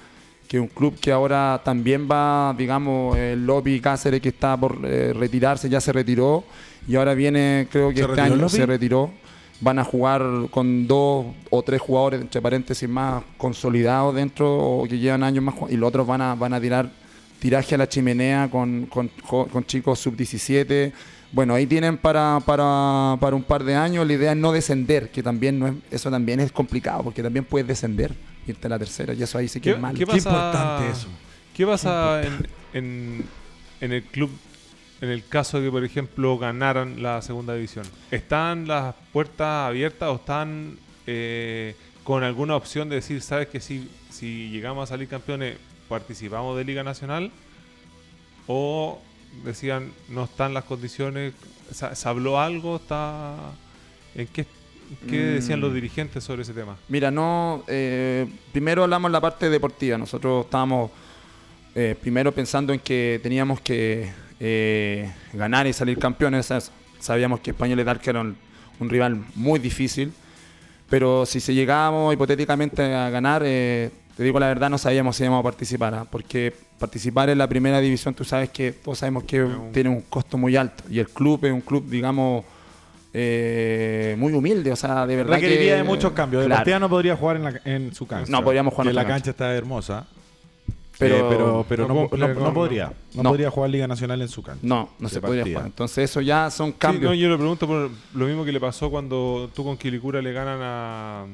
que 0.47 0.57
es 0.57 0.61
un 0.61 0.69
club 0.69 0.99
que 0.99 1.11
ahora 1.11 1.61
también 1.63 2.07
va, 2.09 2.55
digamos, 2.57 3.15
el 3.15 3.45
Lobby 3.45 3.79
Cáceres 3.79 4.21
que 4.21 4.29
está 4.29 4.57
por 4.57 4.79
eh, 4.83 5.13
retirarse, 5.13 5.69
ya 5.69 5.79
se 5.79 5.91
retiró, 5.91 6.43
y 6.87 6.95
ahora 6.95 7.13
viene, 7.13 7.67
creo 7.71 7.89
que 7.89 7.97
¿Se 7.97 8.05
este 8.05 8.21
año 8.21 8.49
se 8.49 8.65
retiró. 8.65 9.11
Van 9.61 9.79
a 9.79 9.83
jugar 9.83 10.21
con 10.51 10.85
dos 10.85 11.27
o 11.49 11.63
tres 11.63 11.79
jugadores, 11.79 12.21
entre 12.21 12.41
paréntesis, 12.41 12.89
más 12.89 13.23
consolidados 13.37 14.13
dentro 14.13 14.57
o 14.57 14.87
que 14.87 14.97
llevan 14.97 15.23
años 15.23 15.43
más, 15.43 15.55
y 15.69 15.77
los 15.77 15.87
otros 15.87 16.05
van 16.05 16.21
a, 16.21 16.35
van 16.35 16.53
a 16.53 16.59
tirar 16.59 16.89
tiraje 17.39 17.75
a 17.75 17.77
la 17.77 17.87
chimenea 17.87 18.49
con, 18.49 18.87
con 18.87 19.65
chicos 19.65 19.99
sub-17. 19.99 20.91
Bueno, 21.35 21.53
ahí 21.53 21.65
tienen 21.65 21.97
para, 21.97 22.39
para, 22.45 23.17
para 23.19 23.35
un 23.35 23.43
par 23.43 23.65
de 23.65 23.75
años. 23.75 24.07
La 24.07 24.13
idea 24.13 24.31
es 24.31 24.37
no 24.37 24.53
descender, 24.53 25.09
que 25.11 25.21
también 25.21 25.59
no 25.59 25.67
es, 25.67 25.73
eso 25.91 26.09
también 26.09 26.39
es 26.39 26.49
complicado, 26.49 27.03
porque 27.03 27.21
también 27.21 27.43
puedes 27.43 27.67
descender, 27.67 28.15
irte 28.47 28.67
a 28.67 28.69
la 28.69 28.79
tercera, 28.79 29.13
y 29.13 29.21
eso 29.21 29.37
ahí 29.37 29.49
sí 29.49 29.59
que 29.59 29.71
es 29.71 29.79
malo. 29.79 29.97
qué 29.97 30.07
pasa, 30.07 30.17
importante 30.17 30.91
eso. 30.91 31.09
¿Qué 31.53 31.65
pasa 31.65 32.23
en, 32.23 32.47
en, 32.71 33.25
en 33.81 33.91
el 33.91 34.03
club 34.03 34.31
en 35.01 35.09
el 35.09 35.27
caso 35.27 35.59
de 35.59 35.65
que, 35.65 35.71
por 35.71 35.83
ejemplo, 35.83 36.37
ganaran 36.37 37.03
la 37.03 37.21
segunda 37.21 37.53
división? 37.53 37.85
¿Están 38.11 38.65
las 38.65 38.95
puertas 39.11 39.67
abiertas 39.67 40.07
o 40.07 40.15
están 40.15 40.77
eh, 41.05 41.75
con 42.05 42.23
alguna 42.23 42.55
opción 42.55 42.87
de 42.87 42.95
decir, 42.95 43.21
sabes 43.21 43.49
que 43.49 43.59
si, 43.59 43.89
si 44.09 44.51
llegamos 44.51 44.89
a 44.89 44.93
salir 44.93 45.09
campeones, 45.09 45.57
participamos 45.89 46.55
de 46.55 46.63
Liga 46.63 46.85
Nacional? 46.85 47.29
¿O 48.47 49.01
decían, 49.43 49.91
no 50.09 50.23
están 50.25 50.53
las 50.53 50.63
condiciones? 50.63 51.33
¿Se, 51.71 51.95
se 51.95 52.07
habló 52.09 52.39
algo? 52.39 52.77
¿Está 52.77 53.35
¿En 54.15 54.27
qué, 54.27 54.45
qué 55.09 55.17
decían 55.17 55.59
los 55.59 55.71
Mm. 55.71 55.75
dirigentes 55.75 56.23
sobre 56.23 56.43
ese 56.43 56.53
tema? 56.53 56.77
Mira, 56.87 57.11
no. 57.11 57.63
eh, 57.67 58.25
primero 58.51 58.83
hablamos 58.83 59.11
la 59.11 59.19
parte 59.19 59.49
deportiva. 59.49 59.97
Nosotros 59.97 60.45
estábamos 60.45 60.91
eh, 61.73 61.95
primero 61.99 62.31
pensando 62.31 62.71
en 62.71 62.79
que 62.79 63.19
teníamos 63.21 63.59
que 63.59 64.09
eh, 64.39 65.11
ganar 65.33 65.67
y 65.67 65.73
salir 65.73 65.97
campeones. 65.99 66.53
Sabíamos 66.99 67.39
que 67.41 67.51
Españoles 67.51 67.85
Dark 67.85 68.01
era 68.05 68.21
un, 68.21 68.37
un 68.79 68.89
rival 68.89 69.25
muy 69.35 69.59
difícil. 69.59 70.13
Pero 70.89 71.25
si 71.25 71.39
se 71.39 71.53
llegábamos 71.53 72.13
hipotéticamente 72.13 72.81
a 72.93 73.09
ganar, 73.09 73.41
eh, 73.43 73.89
te 74.15 74.23
digo 74.23 74.39
la 74.39 74.47
verdad, 74.47 74.69
no 74.69 74.77
sabíamos 74.77 75.15
si 75.15 75.23
íbamos 75.23 75.41
a 75.41 75.43
participar. 75.43 75.93
¿ah? 75.93 76.05
Porque 76.09 76.53
participar 76.79 77.29
en 77.29 77.37
la 77.37 77.47
primera 77.47 77.79
división, 77.79 78.13
tú 78.13 78.23
sabes 78.23 78.49
que 78.49 78.71
todos 78.71 78.99
sabemos 78.99 79.23
que 79.25 79.43
un- 79.43 79.71
tiene 79.71 79.89
un 79.89 80.01
costo 80.01 80.37
muy 80.37 80.55
alto. 80.55 80.83
Y 80.89 80.99
el 80.99 81.09
club 81.09 81.43
es 81.45 81.51
un 81.53 81.61
club, 81.61 81.87
digamos, 81.89 82.43
eh, 83.13 84.15
muy 84.17 84.33
humilde. 84.33 84.71
O 84.71 84.75
sea, 84.75 85.05
de 85.07 85.15
verdad 85.15 85.35
Requeriría 85.35 85.73
que, 85.73 85.77
de 85.77 85.83
muchos 85.83 86.11
cambios. 86.13 86.41
Claro. 86.45 86.55
Deportiva 86.59 86.79
no 86.79 86.89
podría 86.89 87.15
jugar 87.15 87.35
en, 87.37 87.43
la- 87.43 87.61
en 87.65 87.93
su 87.93 88.05
cancha. 88.07 88.31
No 88.31 88.43
podríamos 88.43 88.73
jugar 88.73 88.85
Que 88.85 88.89
en 88.89 88.95
la 88.95 89.01
otra 89.01 89.13
cancha 89.13 89.31
está 89.31 89.53
hermosa. 89.53 90.05
Pero- 90.97 91.15
Eh, 91.17 91.25
pero, 91.29 91.65
pero 91.67 91.87
no 91.89 91.93
no, 91.93 91.99
cumple 92.01 92.19
no- 92.19 92.33
no 92.33 92.39
con- 92.45 92.53
podría. 92.53 92.93
No, 93.15 93.23
No. 93.23 93.29
podría 93.31 93.49
jugar 93.51 93.69
Liga 93.69 93.85
Nacional 93.87 94.21
en 94.21 94.29
su 94.29 94.41
cancha. 94.41 94.61
No, 94.63 94.91
no 94.97 95.09
de 95.09 95.13
se 95.13 95.19
podría 95.19 95.41
partida. 95.43 95.59
jugar. 95.59 95.67
Entonces 95.71 96.09
eso 96.09 96.21
ya 96.21 96.49
son 96.49 96.69
Sí, 96.71 96.75
cambios. 96.79 97.11
no, 97.11 97.13
yo 97.13 97.27
lo 97.27 97.37
pregunto 97.37 97.67
por 97.67 97.89
lo 98.13 98.25
mismo 98.25 98.45
que 98.45 98.51
le 98.53 98.61
pasó 98.61 98.89
cuando 98.89 99.49
tú 99.53 99.65
con 99.65 99.75
Quilicura 99.77 100.21
le 100.21 100.31
ganan 100.31 100.59
a, 100.61 101.25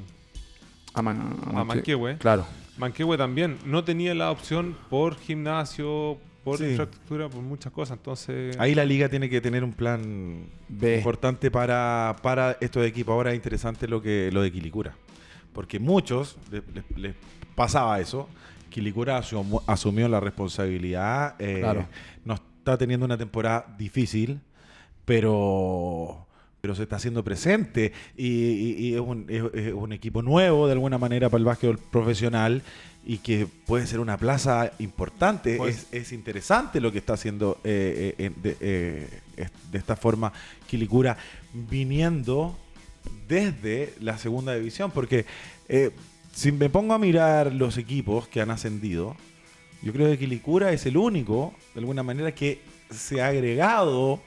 a, 0.95 1.01
Man- 1.03 1.35
a 1.53 1.63
Manquehue. 1.63 2.17
Claro. 2.17 2.45
Manquehue 2.77 3.17
también 3.17 3.57
no 3.65 3.83
tenía 3.83 4.15
la 4.15 4.31
opción 4.31 4.75
por 4.89 5.15
gimnasio, 5.17 6.17
por 6.43 6.57
Sí. 6.57 6.65
infraestructura, 6.71 7.29
por 7.29 7.41
muchas 7.41 7.71
cosas. 7.71 7.97
Entonces, 7.97 8.57
Ahí 8.59 8.73
la 8.73 8.85
liga 8.85 9.09
tiene 9.09 9.29
que 9.29 9.41
tener 9.41 9.63
un 9.63 9.73
plan 9.73 10.45
B. 10.67 10.97
importante 10.97 11.51
para, 11.51 12.15
para 12.23 12.57
estos 12.61 12.85
equipos. 12.85 13.13
Ahora 13.13 13.31
es 13.31 13.35
interesante 13.35 13.87
lo 13.87 14.01
que 14.01 14.29
lo 14.31 14.41
de 14.41 14.51
Quilicura. 14.51 14.95
Porque 15.53 15.79
muchos 15.79 16.37
les, 16.51 16.63
les- 16.73 16.97
les 16.97 17.15
pasaba 17.55 17.99
eso. 17.99 18.27
Quilicura 18.69 19.17
asumió, 19.17 19.61
asumió 19.67 20.07
la 20.07 20.19
responsabilidad. 20.21 21.35
eh, 21.39 21.57
Claro. 21.59 21.85
No 22.23 22.35
está 22.35 22.77
teniendo 22.77 23.05
una 23.05 23.17
temporada 23.17 23.65
difícil, 23.77 24.39
pero, 25.05 26.25
pero 26.61 26.75
se 26.75 26.83
está 26.83 26.95
haciendo 26.97 27.23
presente. 27.23 27.91
Y, 28.15 28.27
y- 28.27 28.75
y 28.87 28.93
es, 28.93 28.99
un, 29.01 29.25
es- 29.27 29.43
es 29.53 29.73
un 29.73 29.91
equipo 29.93 30.21
nuevo, 30.21 30.67
de 30.67 30.73
alguna 30.73 30.97
manera, 30.97 31.29
para 31.29 31.39
el 31.39 31.45
básquetbol 31.45 31.77
profesional. 31.79 32.61
Y 33.03 33.17
que 33.17 33.47
puede 33.65 33.87
ser 33.87 33.99
una 33.99 34.15
plaza 34.17 34.71
importante. 34.77 35.57
Pues- 35.57 35.87
es, 35.91 36.03
es 36.03 36.11
interesante 36.11 36.79
lo 36.79 36.91
que 36.91 36.99
está 36.99 37.13
haciendo 37.13 37.59
eh, 37.63 38.13
eh, 38.19 38.31
de, 38.43 38.57
eh, 38.61 39.07
de 39.71 39.77
esta 39.77 39.95
forma 39.95 40.31
Quilicura 40.67 41.17
viniendo 41.51 42.55
desde 43.27 43.93
la 43.99 44.17
segunda 44.19 44.53
división. 44.53 44.91
Porque 44.91 45.25
si 46.33 46.51
me 46.51 46.69
pongo 46.69 46.93
a 46.93 46.99
mirar 46.99 47.51
los 47.53 47.77
equipos 47.77 48.27
que 48.27 48.39
han 48.39 48.51
ascendido, 48.51 49.15
yo 49.81 49.91
creo 49.93 50.07
que 50.11 50.19
Quilicura 50.19 50.71
es 50.71 50.85
el 50.85 50.95
único, 50.97 51.55
de 51.73 51.79
alguna 51.79 52.03
manera, 52.03 52.33
que 52.35 52.59
se 52.91 53.19
ha 53.21 53.27
agregado 53.27 54.21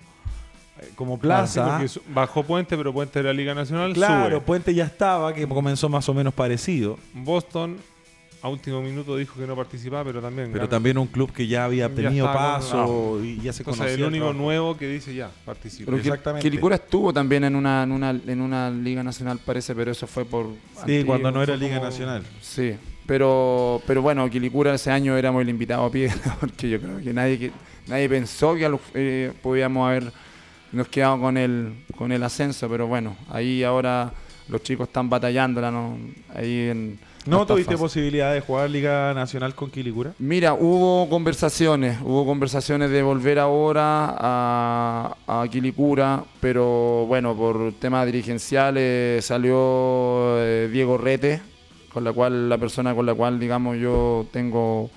como 0.96 1.14
Sí, 1.16 1.20
plaza. 1.22 1.88
su- 1.88 2.02
bajó 2.08 2.42
Puente, 2.42 2.76
pero 2.76 2.92
Puente 2.92 3.20
de 3.20 3.24
la 3.24 3.32
Liga 3.32 3.54
Nacional 3.54 3.92
claro, 3.92 4.36
sube. 4.36 4.40
Puente 4.46 4.74
ya 4.74 4.84
estaba, 4.84 5.32
que 5.32 5.46
comenzó 5.46 5.88
más 5.88 6.08
o 6.08 6.14
menos 6.14 6.34
parecido. 6.34 6.98
Boston 7.14 7.76
a 8.42 8.48
último 8.48 8.82
minuto 8.82 9.16
dijo 9.16 9.40
que 9.40 9.46
no 9.46 9.56
participaba, 9.56 10.04
pero 10.04 10.20
también 10.20 10.48
Pero 10.48 10.64
ganó. 10.64 10.68
también 10.68 10.98
un 10.98 11.06
club 11.06 11.32
que 11.32 11.46
ya 11.46 11.64
había 11.64 11.88
Ya 11.88 11.94
tenido 11.94 12.26
paso 12.26 13.18
y 13.24 13.36
ya 13.40 13.54
se 13.54 13.62
Entonces, 13.62 13.64
conocía. 13.86 13.94
el 13.94 14.04
único 14.04 14.32
nuevo 14.34 14.76
que 14.76 14.86
dice 14.86 15.14
ya, 15.14 15.30
participa. 15.46 15.86
Pero 15.86 15.96
Exactamente. 15.96 16.46
Quilicura 16.50 16.74
estuvo 16.76 17.10
también 17.10 17.44
en 17.44 17.56
una, 17.56 17.84
en 17.84 17.92
una 17.92 18.10
en 18.10 18.40
una 18.42 18.68
liga 18.70 19.02
nacional 19.02 19.38
parece, 19.42 19.74
pero 19.74 19.92
eso 19.92 20.06
fue 20.06 20.26
por 20.26 20.46
Sí, 20.74 20.80
antiguo, 20.80 21.06
cuando 21.06 21.30
no 21.30 21.42
era 21.42 21.56
Liga 21.56 21.76
como- 21.76 21.88
Nacional. 21.88 22.22
Sí, 22.42 22.74
pero 23.06 23.80
pero 23.86 24.02
bueno, 24.02 24.28
Quilicura 24.28 24.74
ese 24.74 24.90
año 24.90 25.16
éramos 25.16 25.40
el 25.40 25.48
invitado 25.48 25.84
a 25.86 25.90
pie, 25.90 26.10
porque 26.40 26.68
yo 26.68 26.78
creo 26.80 26.98
que 26.98 27.14
nadie 27.14 27.38
que 27.38 27.50
nadie 27.86 28.08
pensó 28.10 28.54
que 28.56 28.78
eh, 28.92 29.32
podíamos 29.42 29.88
haber 29.88 30.12
nos 30.74 30.88
quedado 30.88 31.20
con 31.20 31.36
el 31.36 31.72
con 31.96 32.12
el 32.12 32.22
ascenso, 32.22 32.68
pero 32.68 32.86
bueno, 32.86 33.16
ahí 33.30 33.62
ahora 33.62 34.12
los 34.48 34.62
chicos 34.62 34.88
están 34.88 35.08
batallándola, 35.08 35.70
¿no? 35.70 35.96
Ahí 36.34 36.68
en 36.68 36.98
¿No 37.26 37.46
tuviste 37.46 37.72
fácil. 37.72 37.78
posibilidad 37.78 38.34
de 38.34 38.40
jugar 38.42 38.68
Liga 38.68 39.14
Nacional 39.14 39.54
con 39.54 39.70
Quilicura? 39.70 40.12
Mira, 40.18 40.52
hubo 40.52 41.08
conversaciones, 41.08 41.98
hubo 42.02 42.26
conversaciones 42.26 42.90
de 42.90 43.02
volver 43.02 43.38
ahora 43.38 44.14
a, 44.18 45.16
a 45.26 45.48
Quilicura, 45.50 46.22
pero 46.40 47.06
bueno, 47.06 47.34
por 47.34 47.72
temas 47.80 48.04
dirigenciales 48.04 49.24
salió 49.24 50.36
eh, 50.38 50.68
Diego 50.70 50.98
Rete, 50.98 51.40
con 51.92 52.04
la 52.04 52.12
cual 52.12 52.48
la 52.50 52.58
persona 52.58 52.94
con 52.94 53.06
la 53.06 53.14
cual 53.14 53.40
digamos 53.40 53.78
yo 53.78 54.26
tengo 54.30 54.90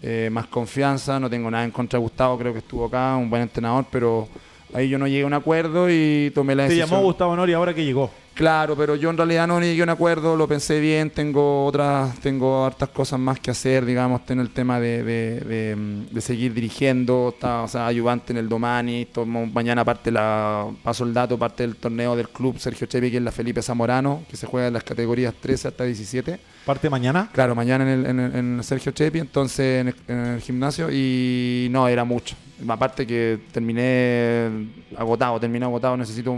eh, 0.00 0.30
más 0.32 0.46
confianza, 0.46 1.20
no 1.20 1.28
tengo 1.28 1.50
nada 1.50 1.64
en 1.64 1.72
contra 1.72 1.98
de 1.98 2.02
Gustavo, 2.02 2.38
creo 2.38 2.54
que 2.54 2.60
estuvo 2.60 2.86
acá, 2.86 3.16
un 3.16 3.28
buen 3.28 3.42
entrenador, 3.42 3.84
pero 3.90 4.28
Ahí 4.76 4.90
yo 4.90 4.98
no 4.98 5.06
llegué 5.06 5.22
a 5.22 5.26
un 5.26 5.32
acuerdo 5.32 5.88
y 5.90 6.30
tomé 6.34 6.54
la 6.54 6.64
Te 6.64 6.68
decisión. 6.74 6.90
llamó 6.90 7.02
Gustavo 7.02 7.34
Nori 7.34 7.54
ahora 7.54 7.72
que 7.72 7.82
llegó. 7.84 8.10
Claro, 8.36 8.76
pero 8.76 8.96
yo 8.96 9.08
en 9.08 9.16
realidad 9.16 9.46
no 9.46 9.58
llegué 9.62 9.80
a 9.80 9.84
un 9.84 9.88
acuerdo, 9.88 10.36
lo 10.36 10.46
pensé 10.46 10.78
bien, 10.78 11.08
tengo 11.08 11.64
otras, 11.64 12.18
tengo 12.20 12.66
hartas 12.66 12.90
cosas 12.90 13.18
más 13.18 13.40
que 13.40 13.50
hacer, 13.50 13.86
digamos, 13.86 14.26
tengo 14.26 14.42
el 14.42 14.50
tema 14.50 14.78
de, 14.78 15.02
de- 15.02 15.40
de, 15.40 15.76
de 16.10 16.20
seguir 16.20 16.52
dirigiendo, 16.52 17.30
está, 17.32 17.62
o 17.62 17.68
sea, 17.68 17.86
ayudante 17.86 18.34
en 18.34 18.36
el 18.36 18.46
Domani, 18.46 19.06
tomo, 19.06 19.46
mañana 19.46 19.86
parte 19.86 20.10
la, 20.10 20.66
paso 20.82 21.04
el 21.04 21.14
dato, 21.14 21.38
parte 21.38 21.62
del 21.62 21.76
torneo 21.76 22.14
del 22.14 22.28
club 22.28 22.58
Sergio 22.58 22.86
Chepi, 22.86 23.10
que 23.10 23.16
es 23.16 23.22
la 23.22 23.32
Felipe 23.32 23.62
Zamorano, 23.62 24.24
que 24.28 24.36
se 24.36 24.46
juega 24.46 24.66
en 24.66 24.74
las 24.74 24.84
categorías 24.84 25.32
13 25.40 25.68
hasta 25.68 25.84
17. 25.84 26.38
Parte 26.66 26.90
mañana. 26.90 27.30
Claro, 27.32 27.54
mañana 27.54 27.84
en 27.90 28.00
el, 28.00 28.06
en 28.06 28.20
el- 28.20 28.34
en 28.36 28.56
el 28.58 28.64
Sergio 28.64 28.92
Chepi, 28.92 29.18
entonces 29.18 29.80
en 29.80 29.88
el, 29.88 29.94
en 30.08 30.18
el 30.34 30.40
gimnasio, 30.42 30.90
y 30.92 31.68
no, 31.70 31.88
era 31.88 32.04
mucho. 32.04 32.36
Aparte 32.68 33.06
que 33.06 33.38
terminé 33.50 34.50
agotado, 34.94 35.40
terminé 35.40 35.64
agotado, 35.64 35.96
necesito 35.96 36.36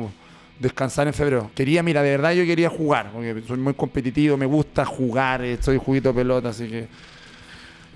descansar 0.58 1.06
en 1.06 1.14
febrero. 1.14 1.50
Quería, 1.54 1.82
mira, 1.82 2.02
de 2.02 2.10
verdad 2.10 2.32
yo 2.32 2.44
quería 2.44 2.68
jugar, 2.70 3.10
porque 3.12 3.42
soy 3.46 3.58
muy 3.58 3.74
competitivo, 3.74 4.36
me 4.36 4.46
gusta 4.46 4.84
jugar, 4.84 5.44
eh, 5.44 5.58
soy 5.60 5.78
juguito 5.78 6.08
de 6.10 6.14
pelota, 6.14 6.48
así 6.50 6.68
que... 6.68 6.88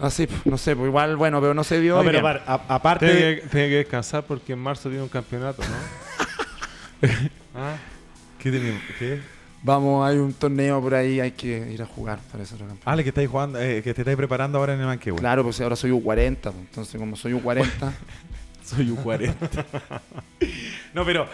Así, 0.01 0.27
no 0.45 0.59
sé, 0.59 0.75
pues 0.75 0.89
igual, 0.89 1.17
bueno, 1.17 1.41
pero 1.41 1.55
no 1.55 1.63
se 1.63 1.81
dio. 1.81 1.97
No, 1.97 2.03
pero 2.11 2.27
a- 2.27 2.61
aparte. 2.69 3.07
Tiene 3.07 3.21
que, 3.37 3.47
tiene 3.49 3.69
que 3.69 3.77
descansar 3.77 4.25
porque 4.25 4.53
en 4.55 4.59
marzo 4.59 4.89
tiene 4.89 5.03
un 5.05 5.09
campeonato, 5.09 5.63
¿no? 5.63 7.09
¿Ah? 7.55 7.77
¿Qué 8.39 8.51
tenemos? 8.51 8.83
¿Qué? 8.99 9.21
Vamos, 9.63 10.05
hay 10.09 10.17
un 10.17 10.33
torneo 10.33 10.81
por 10.81 10.95
ahí, 10.95 11.21
hay 11.21 11.31
que 11.33 11.71
ir 11.71 11.81
a 11.83 11.87
jugar 11.87 12.19
para 12.33 12.43
eso. 12.43 12.57
campeón. 12.57 12.81
Ah, 12.85 12.97
le 12.97 13.05
que 13.05 13.11
estáis 13.11 13.29
jugando, 13.29 13.61
eh, 13.61 13.81
que 13.81 13.95
te 13.95 14.01
estáis 14.01 14.17
preparando 14.17 14.59
ahora 14.59 14.75
en 14.75 14.81
el 14.81 14.87
Manquehue. 14.87 15.19
Claro, 15.19 15.45
pues 15.45 15.61
ahora 15.61 15.77
soy 15.77 15.93
U40, 15.93 16.37
pues, 16.41 16.55
entonces 16.57 16.99
como 16.99 17.15
soy 17.15 17.35
U40... 17.35 17.65
Soy 18.65 18.91
un 18.91 18.97
40. 18.97 19.51
no, 20.95 21.05
pero 21.05 21.27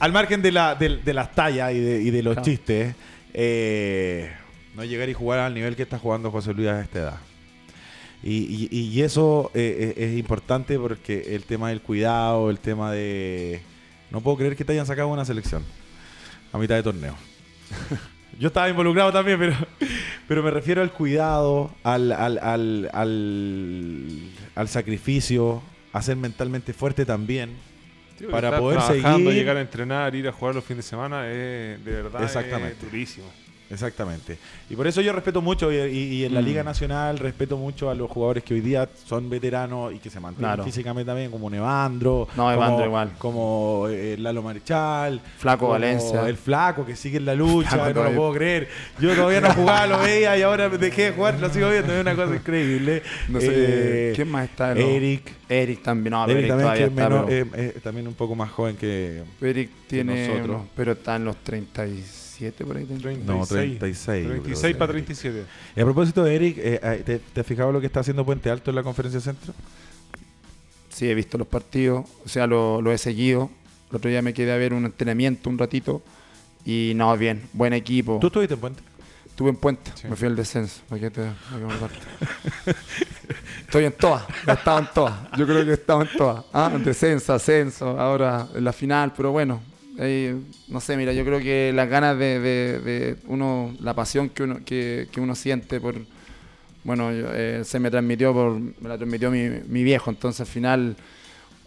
al 0.00 0.12
margen 0.12 0.42
de, 0.42 0.50
la, 0.52 0.74
de, 0.74 0.96
de 0.96 1.14
las 1.14 1.32
tallas 1.34 1.72
y 1.72 1.78
de, 1.78 2.02
y 2.02 2.10
de 2.10 2.22
los 2.22 2.34
Claro. 2.34 2.44
chistes, 2.44 2.94
eh, 3.34 4.32
no 4.74 4.84
llegar 4.84 5.08
y 5.08 5.14
jugar 5.14 5.38
al 5.40 5.54
nivel 5.54 5.76
que 5.76 5.82
está 5.82 5.98
jugando 5.98 6.30
José 6.30 6.52
Luis 6.54 6.68
a 6.68 6.80
esta 6.80 6.98
edad. 6.98 7.18
Y, 8.22 8.68
y- 8.70 8.80
y 8.80 9.02
eso 9.02 9.50
eh, 9.54 9.94
es, 9.96 10.04
es 10.10 10.18
importante 10.18 10.78
porque 10.78 11.34
el 11.36 11.44
tema 11.44 11.68
del 11.70 11.80
cuidado, 11.80 12.50
el 12.50 12.58
tema 12.58 12.92
de... 12.92 13.62
No 14.10 14.20
puedo 14.20 14.36
creer 14.38 14.56
que 14.56 14.64
te 14.64 14.72
hayan 14.72 14.86
sacado 14.86 15.08
una 15.08 15.24
selección 15.24 15.62
a 16.52 16.58
mitad 16.58 16.74
de 16.74 16.82
torneo. 16.82 17.14
Yo 18.38 18.48
estaba 18.48 18.68
involucrado 18.68 19.12
también, 19.12 19.38
pero, 19.38 19.54
pero 20.26 20.42
me 20.42 20.50
refiero 20.50 20.82
al 20.82 20.92
cuidado, 20.92 21.70
al, 21.82 22.10
al, 22.12 22.38
al, 22.38 22.90
al, 22.92 24.06
al 24.54 24.68
sacrificio, 24.68 25.62
a 25.92 26.00
ser 26.02 26.16
mentalmente 26.16 26.72
fuerte 26.72 27.04
también. 27.04 27.50
Para 28.30 28.58
poder 28.58 28.80
seguir- 28.82 29.32
llegar 29.32 29.56
a 29.56 29.60
entrenar, 29.60 30.14
ir 30.14 30.28
a 30.28 30.32
jugar 30.32 30.54
los 30.54 30.64
fines 30.64 30.84
de 30.84 30.90
semana, 30.90 31.26
es 31.28 31.82
de 31.84 31.90
verdad 32.02 32.22
Exactamente. 32.22 32.72
es 32.74 32.80
durísimo. 32.82 33.26
Exactamente. 33.70 34.36
Y 34.68 34.74
por 34.76 34.86
eso 34.86 35.00
yo 35.00 35.12
respeto 35.12 35.40
mucho, 35.40 35.72
y, 35.72 36.24
en 36.24 36.34
la 36.34 36.40
Mm. 36.40 36.44
Liga 36.44 36.62
Nacional 36.64 37.18
respeto 37.18 37.56
mucho 37.56 37.88
a 37.88 37.94
los 37.94 38.10
jugadores 38.10 38.42
que 38.42 38.54
hoy 38.54 38.60
día 38.60 38.88
son 39.06 39.30
veteranos 39.30 39.92
y 39.94 39.98
que 39.98 40.10
se 40.10 40.18
mantienen 40.18 40.48
Claro. 40.50 40.64
físicamente 40.64 41.06
también, 41.08 41.30
como 41.30 41.48
Nevandro, 41.48 42.26
No, 42.36 42.42
como, 42.44 42.52
Evandro 42.52 42.86
igual. 42.86 43.12
como 43.18 43.86
eh, 43.88 44.16
Lalo 44.18 44.42
Marichal, 44.42 45.20
Flaco 45.38 45.60
como 45.60 45.72
Valencia. 45.72 46.26
el 46.28 46.36
Flaco 46.36 46.84
que 46.84 46.96
sigue 46.96 47.18
en 47.18 47.26
la 47.26 47.34
lucha, 47.34 47.70
Flaco 47.70 48.02
no 48.02 48.10
lo 48.10 48.16
puedo 48.16 48.32
creer. 48.34 48.68
Yo 48.98 49.14
todavía 49.14 49.40
no 49.40 49.54
jugaba, 49.54 49.86
lo 49.86 49.98
veía 50.00 50.36
y 50.36 50.42
ahora 50.42 50.68
dejé 50.68 51.02
de 51.04 51.12
jugar, 51.12 51.38
lo 51.38 51.48
sigo 51.50 51.70
viendo, 51.70 51.94
es 51.94 52.00
una 52.00 52.16
cosa 52.16 52.34
increíble. 52.36 53.02
No 53.28 53.40
sé, 53.40 53.48
Eh, 53.52 54.12
¿quién 54.16 54.28
más 54.30 54.44
está? 54.48 54.72
Eric, 54.72 55.32
Eric 55.48 55.82
también, 55.82 56.10
no, 56.12 56.24
Eric 56.24 56.36
Eric, 56.38 56.48
también, 56.48 56.72
que 56.74 56.82
está, 56.84 57.08
menos- 57.08 57.24
pero- 57.26 57.44
eh, 57.56 57.72
eh, 57.76 57.80
también 57.82 58.08
un 58.08 58.14
poco 58.14 58.34
más 58.34 58.50
joven 58.50 58.76
que... 58.76 59.22
Eric 59.40 59.70
tiene, 59.86 60.28
nosotros. 60.28 60.62
pero 60.74 60.92
está 60.92 61.16
en 61.16 61.24
los 61.24 61.36
37 62.40 62.64
por 62.64 62.76
ahí. 62.76 62.84
36. 62.84 63.26
No, 63.26 63.46
36. 63.46 64.24
yo 64.24 64.30
creo 64.30 64.42
36 64.42 64.72
que 64.74 64.78
para 64.78 64.92
Eric. 64.92 65.04
37. 65.06 65.44
Y 65.76 65.80
a 65.80 65.84
propósito 65.84 66.24
de 66.24 66.34
Eric, 66.34 66.58
eh, 66.58 66.80
eh, 66.82 67.02
¿te, 67.04 67.18
te 67.18 67.40
has 67.40 67.46
fijado 67.46 67.70
lo 67.72 67.80
que 67.80 67.86
está 67.86 68.00
haciendo 68.00 68.24
Puente 68.24 68.50
Alto 68.50 68.70
en 68.70 68.76
la 68.76 68.82
conferencia 68.82 69.20
centro? 69.20 69.52
Sí, 70.88 71.08
he 71.08 71.14
visto 71.14 71.38
los 71.38 71.46
partidos, 71.46 72.04
o 72.24 72.28
sea, 72.28 72.46
lo, 72.46 72.82
lo 72.82 72.92
he 72.92 72.98
seguido. 72.98 73.50
El 73.90 73.96
otro 73.96 74.10
día 74.10 74.22
me 74.22 74.34
quedé 74.34 74.52
a 74.52 74.56
ver 74.56 74.72
un 74.72 74.84
entrenamiento 74.84 75.48
un 75.50 75.58
ratito 75.58 76.02
y 76.64 76.92
no, 76.94 77.16
bien, 77.16 77.42
buen 77.52 77.72
equipo. 77.72 78.18
¿Tú 78.20 78.26
estuviste 78.28 78.54
en 78.54 78.60
Puente? 78.60 78.82
Estuve 79.26 79.50
en 79.50 79.56
Puente, 79.56 79.90
Sí. 79.94 80.06
me 80.08 80.16
fui 80.16 80.26
al 80.28 80.36
descenso. 80.36 80.82
Estoy 83.60 83.84
en 83.84 83.92
todas, 83.92 84.24
he 84.46 84.52
estado 84.52 84.78
en 84.80 84.88
todas. 84.92 85.14
Yo 85.38 85.46
creo 85.46 85.64
que 85.64 85.70
he 85.70 85.74
estado 85.74 86.02
en 86.02 86.08
todas. 86.16 86.44
Ah, 86.52 86.70
descenso, 86.84 87.32
ascenso, 87.32 87.98
ahora 87.98 88.48
en 88.54 88.64
la 88.64 88.72
final, 88.72 89.12
pero 89.16 89.30
bueno. 89.32 89.60
Ahí, 89.98 90.34
no 90.68 90.80
sé, 90.80 90.96
mira, 90.96 91.12
yo 91.12 91.24
creo 91.24 91.40
que 91.40 91.72
las 91.74 91.88
ganas 91.88 92.18
de, 92.18 92.38
de- 92.40 92.78
de 92.80 93.16
uno, 93.26 93.74
la 93.80 93.94
pasión 93.94 94.28
que 94.30 94.42
uno, 94.44 94.58
que, 94.64 95.08
que 95.12 95.20
uno 95.20 95.34
siente 95.34 95.80
por, 95.80 95.96
bueno, 96.84 97.12
yo, 97.12 97.26
eh, 97.32 97.62
se 97.64 97.78
me 97.80 97.90
transmitió 97.90 98.32
por, 98.32 98.58
me 98.58 98.88
la 98.88 98.96
transmitió 98.96 99.30
mi, 99.30 99.48
mi 99.68 99.82
viejo, 99.84 100.10
entonces 100.10 100.40
al 100.40 100.46
final, 100.46 100.96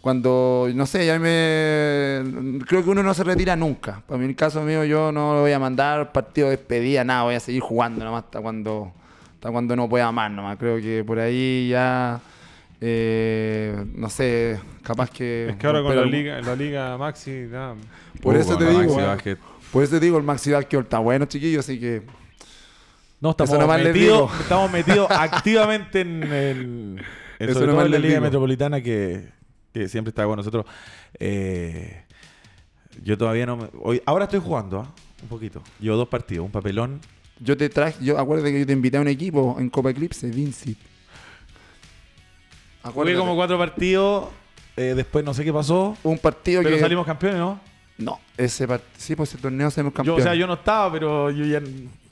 cuando, 0.02 0.70
no 0.76 0.86
sé, 0.86 1.06
ya 1.06 1.18
me, 1.20 2.60
creo 2.68 2.84
que 2.84 2.90
uno 2.90 3.04
no 3.04 3.14
se 3.14 3.24
retira 3.24 3.56
nunca. 3.56 4.02
Para 4.08 4.20
mi 4.22 4.34
caso 4.36 4.62
mío, 4.64 4.84
yo 4.84 5.12
no 5.12 5.42
voy 5.42 5.52
a 5.54 5.60
mandar 5.60 6.12
partido 6.12 6.50
de 6.50 6.58
despedida, 6.58 7.04
nada, 7.04 7.24
voy 7.24 7.36
a 7.36 7.40
seguir 7.40 7.62
jugando 7.62 8.04
nomás 8.04 8.26
hasta 8.26 8.42
cuando, 8.42 8.92
hasta 9.36 9.52
cuando 9.52 9.76
no 9.76 9.88
pueda 9.90 10.12
más 10.12 10.32
nomás. 10.32 10.58
Creo 10.58 10.82
que 10.82 11.04
por 11.06 11.20
ahí 11.20 11.70
ya, 11.70 12.20
eh, 12.86 13.86
no 13.96 14.10
sé, 14.10 14.60
capaz 14.82 15.10
que... 15.10 15.48
Es 15.52 15.56
que 15.56 15.68
ahora 15.68 15.82
con 15.82 15.96
la 15.96 16.04
liga, 16.06 16.42
la 16.42 16.54
liga 16.54 16.98
Maxi, 16.98 17.48
ya, 17.50 17.76
Por 18.22 18.36
eso 18.36 18.58
te 18.58 18.66
digo, 18.70 19.00
eh. 19.00 19.06
Maxi. 19.06 19.36
Por 19.72 19.84
eso 19.84 19.94
te 19.94 20.00
digo, 20.02 20.18
el 20.18 20.24
Maxi 20.24 20.52
Vázquez 20.52 20.82
está 20.82 21.00
bueno, 21.00 21.26
chiquillos, 21.26 21.64
así 21.64 21.80
que... 21.80 22.02
No, 23.22 23.30
estamos 23.30 23.78
metidos, 23.82 24.32
estamos 24.42 24.70
metidos 24.70 25.08
activamente 25.12 26.02
en, 26.02 26.24
el, 26.24 26.60
en 27.40 27.50
Eso 27.50 27.54
sobre 27.60 27.72
todo 27.72 27.86
en 27.86 27.92
la 27.92 27.98
Liga 28.00 28.16
digo. 28.16 28.22
Metropolitana 28.22 28.82
que, 28.82 29.30
que 29.74 29.88
siempre 29.88 30.10
está 30.10 30.26
con 30.26 30.36
nosotros. 30.36 30.66
Eh, 31.18 32.04
yo 33.02 33.18
todavía 33.18 33.46
no 33.46 33.56
me- 33.56 33.70
hoy, 33.82 34.02
ahora 34.06 34.26
estoy 34.26 34.42
jugando, 34.42 34.82
¿ah? 34.82 34.94
Un 35.22 35.30
poquito. 35.30 35.64
Llevo 35.80 35.96
dos 35.96 36.10
partidos, 36.10 36.46
un 36.46 36.52
papelón. 36.52 37.00
Yo 37.40 37.56
te 37.56 37.70
traje, 37.70 38.04
yo 38.04 38.20
acuérdate 38.20 38.52
que 38.52 38.60
yo 38.60 38.66
te 38.66 38.74
invité 38.74 38.98
a 38.98 39.02
un 39.02 39.08
equipo 39.08 39.56
en 39.58 39.70
Copa 39.70 39.92
Eclipse, 39.92 40.28
Vinci. 40.30 40.76
Jugué 42.92 43.16
como 43.16 43.36
cuatro 43.36 43.58
partidos. 43.58 44.30
eh, 44.76 44.94
después 44.96 45.24
no 45.24 45.34
sé 45.34 45.44
qué 45.44 45.54
pasó. 45.54 45.96
un 46.04 46.18
partido 46.18 46.62
Pero 46.64 46.76
que 46.76 46.82
salimos 46.82 47.06
campeones, 47.06 47.40
¿no? 47.40 47.60
no, 47.98 48.20
ese 48.38 48.68
part- 48.68 48.82
sí, 48.98 49.16
pues 49.16 49.30
ese 49.30 49.38
torneo 49.42 49.70
salimos 49.70 49.94
Yo, 49.94 49.98
campeón. 49.98 50.20
o 50.20 50.24
sea, 50.24 50.34
yo 50.36 50.48
no 50.48 50.54
estaba, 50.56 50.92
pero 50.92 51.30
yo 51.32 51.46
ya 51.46 51.62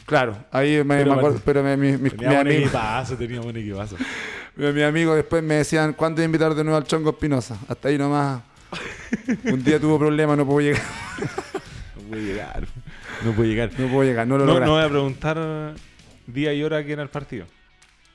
claro, 0.06 0.36
ahí 0.52 0.78
me, 0.84 0.98
Pero 0.98 1.12
me 1.12 1.18
acuerdo, 1.18 1.40
bueno. 1.40 1.42
pero 1.44 1.64
me- 1.64 1.76
mi, 1.78 1.92
mi- 1.94 1.98
mi 1.98 2.10
teníamos 2.12 2.36
un 2.36 2.48
amigo, 2.48 2.62
equipazo, 2.62 3.16
teníamos 3.18 3.46
un 3.48 3.58
equipazo. 3.58 3.96
mi, 4.56 4.72
mi 4.72 4.82
amigo 4.84 5.16
después 5.16 5.42
me 5.44 5.56
decían, 5.56 5.94
¿cuándo 5.94 6.22
invitar 6.24 6.54
de 6.54 6.64
nuevo 6.64 6.78
al 6.78 6.84
Chongo 6.86 7.10
Espinosa? 7.12 7.58
Hasta 7.68 7.88
ahí 7.90 7.98
nomás. 7.98 8.42
un 9.46 9.64
día 9.64 9.80
tuvo 9.80 9.98
problemas, 10.00 10.38
no 10.38 10.46
puedo 10.46 10.62
llegar. 10.62 10.82
No 11.96 12.02
pude 12.10 12.22
llegar. 12.24 12.68
No 13.26 13.32
pude 13.34 13.48
llegar. 13.48 13.72
No 13.78 13.88
puedo 13.88 14.04
llegar, 14.04 14.28
no 14.28 14.38
lo 14.38 14.46
no, 14.46 14.54
lograste. 14.54 14.68
no 14.70 14.76
voy 14.78 14.86
a 14.86 14.90
preguntar 14.90 15.74
día 16.28 16.54
y 16.54 16.64
hora 16.64 16.84
que 16.86 16.94
era 16.94 17.04
el 17.04 17.10
partido. 17.10 17.46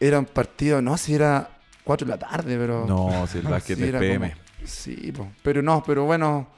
Era 0.01 0.19
un 0.19 0.25
partido, 0.27 0.81
no, 0.83 0.97
si 0.97 1.15
era 1.15 1.51
4 1.87 2.05
de 2.07 2.11
la 2.11 2.19
tarde, 2.19 2.59
pero... 2.59 2.85
No, 2.87 3.27
si 3.27 3.39
el 3.39 3.45
básquet 3.45 3.79
Sí, 3.79 3.85
es 3.85 3.93
PM. 3.93 4.31
como- 4.33 4.43
Sí, 4.65 5.13
po. 5.13 5.29
pero 5.43 5.63
no, 5.63 5.83
pero 5.87 6.05
bueno, 6.05 6.49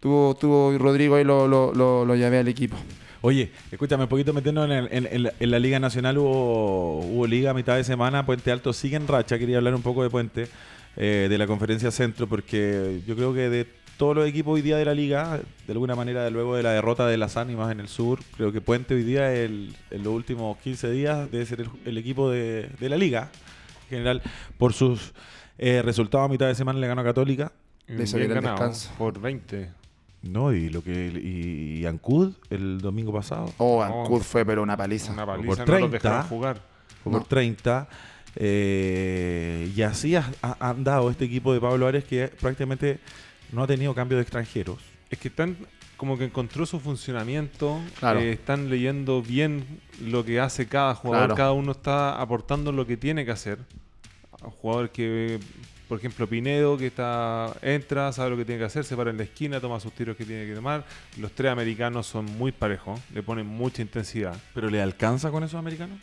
tuvo, 0.00 0.34
tuvo 0.34 0.76
Rodrigo 0.78 1.16
ahí 1.16 1.24
lo, 1.24 1.46
lo, 1.46 1.74
lo, 1.74 2.04
lo 2.06 2.16
llevé 2.16 2.38
al 2.38 2.48
equipo. 2.48 2.76
Oye, 3.20 3.52
escúchame, 3.70 4.04
un 4.04 4.08
poquito 4.08 4.32
metiendo 4.32 4.64
en, 4.64 4.70
el- 4.72 4.88
en- 4.90 5.08
en 5.12 5.22
la, 5.24 5.32
en 5.38 5.50
la 5.50 5.58
Liga 5.58 5.78
Nacional 5.78 6.16
hubo, 6.16 7.00
hubo 7.00 7.26
liga 7.26 7.50
a 7.50 7.54
mitad 7.54 7.76
de 7.76 7.84
semana, 7.84 8.24
Puente 8.24 8.50
Alto 8.50 8.72
sigue 8.72 8.96
en 8.96 9.06
racha, 9.06 9.38
quería 9.38 9.58
hablar 9.58 9.74
un 9.74 9.82
poco 9.82 10.02
de 10.02 10.08
Puente, 10.08 10.48
eh, 10.96 11.26
de 11.28 11.36
la 11.38 11.46
conferencia 11.46 11.90
centro, 11.90 12.26
porque 12.26 13.02
yo 13.06 13.14
creo 13.14 13.34
que 13.34 13.50
de 13.50 13.66
todos 13.98 14.16
los 14.16 14.26
equipos 14.26 14.54
hoy 14.54 14.62
día 14.62 14.78
de 14.78 14.86
la 14.86 14.94
liga, 14.94 15.38
de 15.66 15.72
alguna 15.74 15.94
manera, 15.94 16.30
luego 16.30 16.56
de 16.56 16.62
la 16.62 16.70
derrota 16.72 17.06
de 17.06 17.18
las 17.18 17.36
ánimas 17.36 17.70
en 17.70 17.80
el 17.80 17.88
sur, 17.88 18.20
creo 18.38 18.50
que 18.52 18.62
Puente 18.62 18.94
hoy 18.94 19.02
día, 19.02 19.30
el- 19.34 19.76
en 19.90 20.02
los 20.02 20.14
últimos 20.14 20.56
15 20.56 20.90
días, 20.90 21.30
debe 21.30 21.44
ser 21.44 21.60
el, 21.60 21.68
el 21.84 21.98
equipo 21.98 22.30
de, 22.30 22.70
de 22.80 22.88
la 22.88 22.96
liga, 22.96 23.28
general, 23.90 24.22
por 24.56 24.72
sus 24.72 25.12
eh, 25.58 25.82
resultados 25.82 26.24
a 26.26 26.32
mitad 26.32 26.46
de 26.46 26.54
semana 26.54 26.78
le 26.78 26.86
ganó 26.86 27.02
a 27.02 27.04
Católica. 27.04 27.52
Le 27.86 28.04
Bien 28.04 28.28
ganado, 28.28 28.54
descanso. 28.54 28.90
por 28.96 29.20
20. 29.20 29.70
No, 30.22 30.52
y 30.52 30.68
lo 30.68 30.82
que 30.84 31.08
y, 31.14 31.80
y 31.80 31.86
Ancud 31.86 32.34
el 32.50 32.80
domingo 32.80 33.12
pasado. 33.12 33.52
Oh, 33.58 33.84
No. 33.86 34.02
Ancud 34.02 34.22
fue 34.22 34.44
pero 34.46 34.62
una 34.62 34.76
paliza. 34.76 35.12
Una 35.12 35.26
por 35.26 35.36
paliza, 35.36 35.56
no 35.60 35.64
30. 35.64 35.80
los 35.80 35.90
dejaron 35.90 36.22
jugar. 36.28 36.60
por 37.02 37.12
No. 37.14 37.22
30. 37.24 37.88
eh, 38.36 39.72
y 39.74 39.82
así 39.82 40.14
ha, 40.16 40.30
ha- 40.42 40.56
han 40.70 40.84
dado 40.84 41.10
este 41.10 41.24
equipo 41.24 41.52
de 41.52 41.60
Pablo 41.60 41.86
Ares 41.86 42.04
que 42.04 42.28
prácticamente 42.28 42.98
no 43.52 43.62
ha 43.62 43.66
tenido 43.66 43.94
cambio 43.94 44.16
de 44.18 44.22
extranjeros. 44.22 44.78
Es 45.10 45.18
que 45.18 45.28
están 45.28 45.56
como 46.00 46.16
que 46.16 46.24
encontró 46.24 46.64
su 46.64 46.80
funcionamiento, 46.80 47.78
Claro. 47.98 48.20
eh, 48.20 48.32
están 48.32 48.70
leyendo 48.70 49.20
bien 49.20 49.66
lo 50.02 50.24
que 50.24 50.40
hace 50.40 50.66
cada 50.66 50.94
jugador, 50.94 51.26
Claro. 51.26 51.36
cada 51.36 51.52
uno 51.52 51.72
está 51.72 52.18
aportando 52.18 52.72
lo 52.72 52.86
que 52.86 52.96
tiene 52.96 53.26
que 53.26 53.32
hacer. 53.32 53.58
Un 54.42 54.50
jugador 54.50 54.88
que 54.90 55.38
por 55.88 55.98
ejemplo, 55.98 56.26
Pinedo, 56.28 56.78
que 56.78 56.86
está 56.86 57.52
entra, 57.62 58.12
sabe 58.12 58.30
lo 58.30 58.36
que 58.36 58.44
tiene 58.44 58.60
que 58.60 58.64
hacer, 58.64 58.84
se 58.84 58.96
para 58.96 59.10
en 59.10 59.16
la 59.18 59.24
esquina, 59.24 59.60
toma 59.60 59.78
sus 59.80 59.92
tiros 59.92 60.16
que 60.16 60.24
tiene 60.24 60.46
que 60.46 60.54
tomar. 60.54 60.84
Los 61.18 61.32
tres 61.32 61.50
americanos 61.50 62.06
son 62.06 62.26
muy 62.26 62.52
parejos, 62.52 62.98
le 63.12 63.22
ponen 63.24 63.44
mucha 63.46 63.82
intensidad. 63.82 64.34
¿Pero 64.54 64.70
le 64.70 64.80
alcanza 64.80 65.30
con 65.32 65.42
esos 65.42 65.58
americanos? 65.58 65.98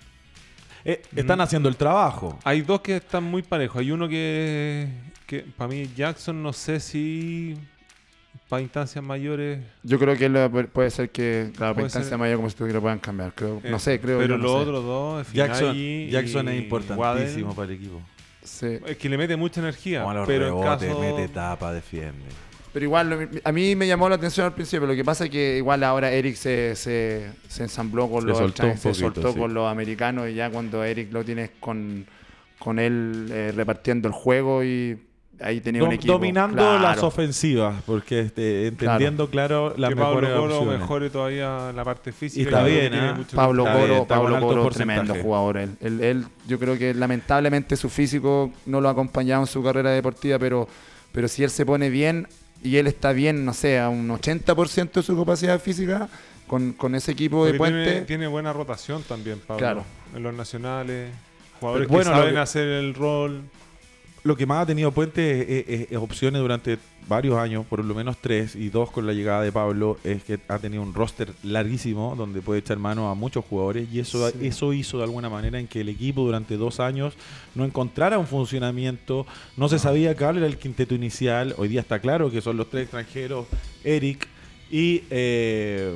Eh, 0.84 1.02
están 1.16 1.40
Mm. 1.40 1.42
haciendo 1.42 1.70
el 1.70 1.78
trabajo. 1.78 2.38
Hay 2.44 2.62
dos 2.62 2.82
que 2.82 2.98
están 2.98 3.24
muy 3.24 3.42
parejos. 3.44 3.80
Hay 3.80 3.90
uno 3.92 4.10
que, 4.10 4.90
que 5.26 5.40
para 5.56 5.70
mí, 5.70 5.90
Jackson, 5.96 6.44
no 6.44 6.52
sé 6.52 6.82
si 6.82 7.56
para 8.50 8.62
instancias 8.62 9.04
mayores. 9.04 9.60
Yo 9.84 10.00
creo 10.00 10.16
que 10.16 10.68
puede 10.72 10.90
ser 10.90 11.10
que, 11.10 11.52
claro, 11.56 11.74
por 11.74 11.82
Puede 11.82 11.88
instancia 11.88 12.10
ser. 12.10 12.18
mayor 12.18 12.38
como 12.38 12.50
si 12.50 12.56
tú 12.56 12.66
que 12.66 12.74
lo 12.74 12.82
puedan 12.82 13.00
cambiar. 13.00 13.34
Creo, 13.34 13.60
eh, 13.64 13.70
no 13.70 13.80
sé, 13.80 14.00
creo 14.00 14.20
Pero 14.20 14.38
no 14.38 14.44
los 14.44 14.56
otros 14.62 14.84
dos, 14.84 15.34
Jackson, 15.34 15.76
Jackson 16.10 16.48
es 16.50 16.62
importantísimo 16.64 17.48
Waddell, 17.50 17.56
para 17.56 17.68
el 17.68 17.74
equipo. 17.76 18.02
Sí. 18.44 18.80
Es 18.86 18.98
que 18.98 19.10
le 19.10 19.18
mete 19.18 19.36
mucha 19.36 19.60
energía. 19.60 20.00
Como 20.02 20.12
a 20.12 20.14
los 20.16 20.28
pero 20.28 20.48
en 20.48 20.54
rebotes, 20.54 20.88
caso, 20.88 21.00
mete 21.02 21.28
tapa, 21.28 21.74
defiende. 21.74 22.24
Pero 22.72 22.86
igual, 22.86 23.10
lo- 23.10 23.28
a 23.44 23.52
mí 23.52 23.76
me 23.76 23.88
llamó 23.88 24.08
la 24.08 24.16
atención 24.16 24.46
al 24.46 24.54
principio. 24.54 24.88
Lo 24.88 24.96
que 24.96 25.04
pasa 25.04 25.26
es 25.26 25.30
que 25.30 25.58
igual 25.58 25.84
ahora 25.84 26.12
Eric 26.12 26.36
se, 26.36 26.76
se, 26.76 27.30
se 27.48 27.64
ensambló 27.64 28.10
con 28.10 28.22
Se 28.22 28.28
los 28.28 28.38
soltó 28.38 28.78
se 28.78 28.94
soltó 28.94 29.34
sí. 29.34 29.40
con 29.40 29.54
los 29.54 29.70
americanos 29.70 30.30
y 30.30 30.36
ya 30.36 30.50
cuando 30.50 30.84
Eric 30.84 31.12
lo 31.12 31.26
tienes 31.26 31.50
con, 31.60 32.06
con 32.60 32.78
él 32.80 33.28
eh, 33.32 33.52
repartiendo 33.56 34.08
el 34.08 34.14
juego 34.14 34.64
y 34.64 34.98
ahí 35.40 35.62
tenía 35.62 35.84
un 35.84 35.90
Dom- 35.90 35.94
equipo. 35.94 36.14
dominando 36.14 36.56
Claro. 36.58 36.80
las 36.82 37.04
ofensivas, 37.04 37.82
porque 37.86 38.22
este, 38.22 38.68
entendiendo 38.68 39.30
claro, 39.30 39.74
las 39.78 39.92
mejores 39.96 40.30
Pablo 40.30 40.42
Coro 40.42 40.58
opciones. 40.60 40.80
mejore 40.80 41.10
todavía 41.10 41.72
la 41.74 41.84
parte 41.84 42.12
física. 42.12 42.42
Y 42.42 42.46
está 42.46 42.64
bien, 42.64 42.94
¿eh? 42.94 43.14
Pablo 43.36 43.64
Está 43.66 43.74
Coro, 43.76 43.88
bien, 43.88 44.02
está 44.02 44.16
Pablo 44.16 44.40
Coro, 44.40 44.70
tremendo 44.70 45.16
jugador. 45.16 45.58
Él, 45.58 45.78
Él- 45.82 46.04
él- 46.04 46.26
yo 46.48 46.58
creo 46.60 46.78
que 46.78 46.94
lamentablemente 46.94 47.76
su 47.76 47.90
físico 47.90 48.52
no 48.66 48.82
lo 48.82 48.90
ha 48.90 48.92
acompañado 48.92 49.42
en 49.44 49.48
su 49.48 49.62
carrera 49.64 49.92
deportiva, 49.92 50.40
pero, 50.40 50.68
pero 51.12 51.28
si 51.28 51.44
él 51.44 51.50
se 51.50 51.66
pone 51.66 51.90
bien 51.90 52.28
y 52.64 52.78
él 52.78 52.88
está 52.88 53.12
bien, 53.14 53.46
no 53.46 53.54
sé, 53.54 53.80
a 53.80 53.90
un 53.90 54.10
80% 54.10 55.00
de 55.02 55.04
su 55.04 55.16
capacidad 55.18 55.60
física, 55.60 56.10
con, 56.48 56.72
con 56.74 56.96
ese 56.96 57.12
equipo 57.12 57.46
de 57.46 57.52
Porque 57.54 57.58
puente. 57.72 57.92
tiene, 57.92 58.06
tiene 58.06 58.28
buena 58.28 58.54
rotación 58.54 59.04
también, 59.04 59.40
Pablo. 59.46 59.60
Claro. 59.60 59.84
En 60.16 60.24
los 60.24 60.34
nacionales. 60.34 61.12
Jugadores 61.60 61.88
Bueno, 61.90 62.04
que 62.06 62.10
lo 62.12 62.18
saben 62.22 62.34
que- 62.36 62.40
hacer 62.40 62.68
el 62.68 62.94
rol. 62.94 63.42
Lo 64.28 64.36
que 64.36 64.46
más 64.46 64.64
ha 64.64 64.66
tenido 64.66 64.92
Puente 64.92 65.60
es, 65.62 65.66
es- 65.70 65.92
es 65.92 65.98
opciones 65.98 66.42
durante 66.42 66.78
varios 67.08 67.38
años, 67.38 67.66
por 67.66 67.84
lo 67.86 67.96
menos 67.96 68.18
tres, 68.20 68.54
y 68.58 68.68
dos 68.68 68.92
con 68.92 69.08
la 69.08 69.14
llegada 69.14 69.42
de 69.42 69.54
Pablo, 69.54 69.98
es 70.04 70.22
que 70.24 70.38
ha 70.50 70.60
tenido 70.60 70.84
un 70.84 70.94
roster 70.94 71.32
larguísimo 71.44 72.14
donde 72.18 72.42
puede 72.42 72.60
echar 72.60 72.78
mano 72.78 73.10
a 73.10 73.16
muchos 73.16 73.46
jugadores 73.46 73.88
y 73.90 74.00
eso, 74.02 74.30
Sí. 74.30 74.48
eso 74.48 74.74
hizo 74.74 74.98
de 74.98 75.06
alguna 75.06 75.30
manera 75.30 75.58
en 75.62 75.68
que 75.68 75.80
el 75.80 75.88
equipo 75.88 76.24
durante 76.26 76.58
dos 76.58 76.82
años 76.82 77.14
no 77.56 77.64
encontrara 77.64 78.20
un 78.20 78.28
funcionamiento, 78.28 79.26
no 79.56 79.70
se 79.70 79.80
sabía 79.80 80.18
cuál 80.18 80.36
era 80.40 80.48
el 80.48 80.58
quinteto 80.58 80.94
inicial, 80.94 81.56
hoy 81.58 81.70
día 81.70 81.80
está 81.80 82.00
claro 82.00 82.30
que 82.30 82.42
son 82.42 82.58
los 82.58 82.70
tres 82.70 82.84
extranjeros, 82.84 83.46
Eric 83.86 84.28
y... 84.70 85.04
eh, 85.10 85.96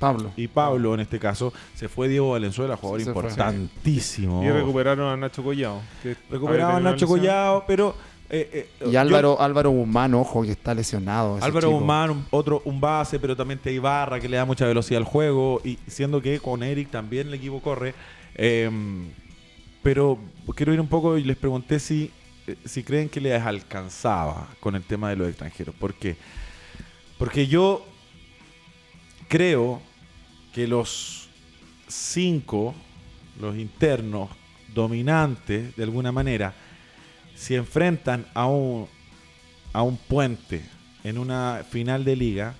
Pablo. 0.00 0.32
y 0.36 0.48
Pablo 0.48 0.94
en 0.94 1.00
este 1.00 1.18
caso, 1.20 1.52
se 1.76 1.88
fue 1.88 2.08
Diego 2.08 2.30
Valenzuela, 2.30 2.76
jugador 2.76 3.00
Sí, 3.00 3.04
se 3.06 3.12
fue. 3.12 3.22
importantísimo. 3.22 4.42
Y 4.42 4.50
recuperaron 4.50 5.08
a 5.12 5.16
Nacho 5.16 5.44
Collado. 5.44 5.80
que 6.02 6.16
Recuperaban 6.30 6.84
a 6.86 6.90
Nacho. 6.90 7.06
Collado, 7.06 7.62
pero... 7.68 7.94
eh, 8.30 8.66
eh, 8.80 8.86
Y 8.88 8.92
yo- 8.92 9.00
Álvaro, 9.00 9.40
Álvaro 9.40 9.70
Guzmán, 9.70 10.14
ojo, 10.14 10.42
que 10.42 10.52
está 10.52 10.72
lesionado. 10.74 11.36
ese 11.36 11.44
Álvaro 11.46 11.68
chico. 11.68 11.78
Guzmán, 11.78 12.10
un- 12.10 12.26
otro, 12.30 12.62
un 12.64 12.80
base, 12.80 13.18
pero 13.20 13.36
también 13.36 13.58
te 13.60 13.72
Ibarra 13.72 14.18
que 14.20 14.28
le 14.28 14.36
da 14.36 14.44
mucha 14.44 14.66
velocidad 14.66 14.98
al 14.98 15.04
juego. 15.04 15.60
Y 15.64 15.78
siendo 15.86 16.22
que 16.22 16.40
con 16.40 16.62
Eric 16.62 16.90
también 16.90 17.28
el 17.28 17.34
equipo 17.34 17.60
corre. 17.60 17.94
Eh, 18.36 18.70
pero 19.82 20.18
quiero 20.54 20.72
ir 20.72 20.80
un 20.80 20.88
poco 20.88 21.16
y 21.18 21.24
les 21.24 21.36
pregunté 21.36 21.78
si, 21.80 22.10
eh, 22.46 22.56
si 22.64 22.82
creen 22.84 23.08
que 23.08 23.20
les 23.20 23.40
alcanzaba 23.42 24.46
con 24.60 24.76
el 24.76 24.82
tema 24.84 25.10
de 25.10 25.16
los 25.16 25.28
extranjeros. 25.28 25.74
¿Por 25.74 25.94
qué? 25.94 26.16
Porque 27.18 27.46
yo 27.46 27.84
creo 29.28 29.80
que 30.54 30.66
los 30.66 31.28
cinco, 31.88 32.74
los 33.40 33.56
internos 33.56 34.30
dominantes, 34.74 35.74
de 35.76 35.82
alguna 35.82 36.12
manera, 36.12 36.54
si 37.34 37.54
enfrentan 37.54 38.26
a 38.34 38.46
un, 38.46 38.86
a 39.72 39.82
un 39.82 39.96
puente 39.96 40.62
en 41.04 41.18
una 41.18 41.62
final 41.68 42.04
de 42.04 42.16
liga, 42.16 42.54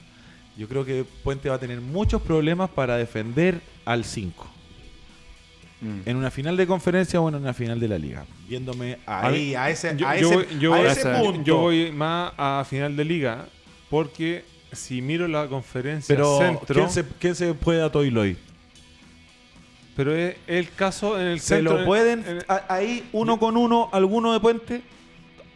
yo 0.57 0.69
creo 0.69 0.85
que 0.85 1.05
Puente 1.23 1.49
va 1.49 1.55
a 1.57 1.59
tener 1.61 1.81
muchos 1.81 2.21
problemas 2.23 2.69
para 2.71 2.97
defender 2.97 3.61
al 3.85 4.05
5. 4.05 4.47
Mm. 5.81 6.01
En 6.05 6.17
una 6.17 6.31
final 6.31 6.57
de 6.57 6.67
conferencia 6.67 7.21
o 7.21 7.29
en 7.29 7.37
una 7.37 7.55
final 7.55 7.81
de 7.81 7.89
la 7.89 7.99
liga. 7.99 8.27
Viéndome 8.49 8.99
ahí, 9.07 9.55
a, 9.55 9.71
ese, 9.71 9.97
Yo, 9.97 10.07
a 10.07 10.17
yo 10.19 10.27
ese, 10.29 10.35
voy- 10.37 10.59
yo 10.61 10.75
a 10.75 10.79
voy- 10.79 10.87
ese 10.89 11.01
esa- 11.01 11.19
punto. 11.23 11.43
yo 11.45 11.57
voy 11.59 11.91
más 11.93 12.33
a 12.37 12.65
final 12.69 12.95
de 12.97 13.05
liga 13.05 13.47
porque 13.89 14.45
si 14.73 15.03
miro 15.03 15.27
la 15.29 15.47
conferencia 15.49 16.15
pero 16.15 16.39
centro, 16.39 16.75
¿quién 16.75 16.91
se, 16.91 17.05
quién 17.19 17.35
se 17.35 17.53
puede 17.55 17.83
a 17.83 17.91
Toiloy? 17.91 18.37
pero 19.97 20.15
es 20.15 20.37
el 20.47 20.71
caso 20.73 21.21
en 21.21 21.27
el 21.27 21.41
¿Se 21.41 21.57
centro. 21.57 21.79
lo 21.81 21.85
pueden 21.85 22.25
en- 22.27 22.45
a- 22.49 22.63
ahí 22.69 23.07
uno 23.13 23.39
con 23.39 23.57
uno 23.57 23.89
alguno 23.93 24.33
de 24.33 24.41
Puente? 24.41 24.83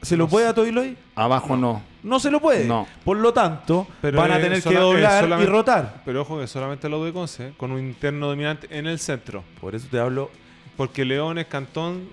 ¿Se 0.02 0.16
lo 0.18 0.24
No 0.24 0.30
puede 0.30 0.46
a 0.48 0.52
Toiloy? 0.54 0.96
Abajo 1.14 1.56
no. 1.56 1.82
No 2.02 2.20
se 2.20 2.30
lo 2.30 2.38
puede. 2.40 2.66
No. 2.66 2.86
Por 3.04 3.16
lo 3.16 3.32
tanto, 3.32 3.86
Pero 4.02 4.18
van 4.18 4.32
a 4.32 4.36
es 4.36 4.42
tener 4.42 4.58
que 4.58 4.62
sola- 4.62 4.76
es 4.80 4.82
doblar 4.84 5.18
y 5.22 5.24
solamente- 5.24 5.50
rotar. 5.50 6.02
Pero 6.04 6.20
ojo 6.20 6.38
que 6.40 6.46
solamente 6.46 6.88
lo 6.90 7.02
de 7.02 7.12
Conce, 7.14 7.54
con 7.56 7.70
un 7.72 7.80
interno 7.80 8.26
dominante 8.26 8.66
en 8.70 8.86
el 8.86 8.98
centro. 8.98 9.42
Por 9.62 9.74
eso 9.74 9.86
te 9.90 9.98
hablo. 9.98 10.30
Porque 10.76 11.06
Leones, 11.06 11.46
Cantón, 11.46 12.06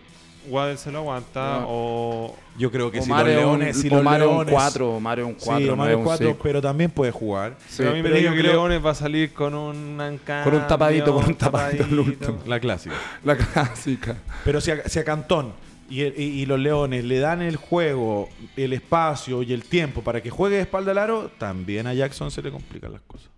Guadel 0.47 0.77
se 0.77 0.91
lo 0.91 0.99
aguanta 0.99 1.59
No. 1.61 1.65
o... 1.69 2.37
Yo 2.57 2.69
creo 2.71 2.91
que 2.91 3.01
si 3.01 3.09
Omar 3.11 3.25
los 3.25 3.33
es 3.35 3.37
un- 3.37 3.43
leones, 3.59 3.77
si 3.79 3.89
los 3.89 3.99
Omar 4.01 4.21
es 4.21 4.27
un 4.27 4.33
leones, 4.33 4.53
4, 4.53 4.89
Omar 4.95 5.19
es 5.19 5.25
un 5.25 5.33
4. 5.35 5.57
sí, 5.65 5.69
un 5.69 6.03
cuatro, 6.03 6.27
cinco. 6.27 6.39
pero 6.43 6.61
también 6.61 6.91
puede 6.91 7.11
jugar. 7.11 7.55
Sí. 7.67 7.75
pero 7.77 7.91
a 7.91 7.93
mí 7.93 7.99
me 8.01 8.03
pero 8.09 8.15
dijo 8.15 8.29
yo 8.29 8.35
que 8.35 8.41
creo- 8.41 8.51
Leones 8.53 8.85
va 8.85 8.89
a 8.91 8.95
salir 8.95 9.33
con 9.33 9.53
un 9.55 9.97
Con 10.43 10.53
un 10.53 10.67
tapadito, 10.67 11.13
con 11.15 11.25
un 11.25 11.35
tapadito 11.35 11.83
último. 12.01 12.39
La 12.45 12.59
clásica. 12.59 12.95
La 13.23 13.35
clásica. 13.37 14.17
Pero 14.43 14.59
si 14.61 14.71
a, 14.71 14.83
si 14.89 14.99
a 14.99 15.03
Cantón 15.03 15.53
y, 15.89 16.03
y- 16.03 16.11
y 16.41 16.45
los 16.45 16.59
leones 16.59 17.03
le 17.05 17.19
dan 17.19 17.41
el 17.41 17.55
juego, 17.55 18.29
el 18.55 18.73
espacio 18.73 19.43
y 19.43 19.53
el 19.53 19.63
tiempo 19.63 20.01
para 20.03 20.21
que 20.21 20.29
juegue 20.29 20.55
de 20.57 20.61
espalda 20.63 20.91
al 20.91 20.97
aro, 20.97 21.31
también 21.37 21.87
a 21.87 21.93
Jackson 21.93 22.31
se 22.31 22.41
le 22.41 22.51
complican 22.51 22.91
las 22.91 23.01
cosas. 23.01 23.29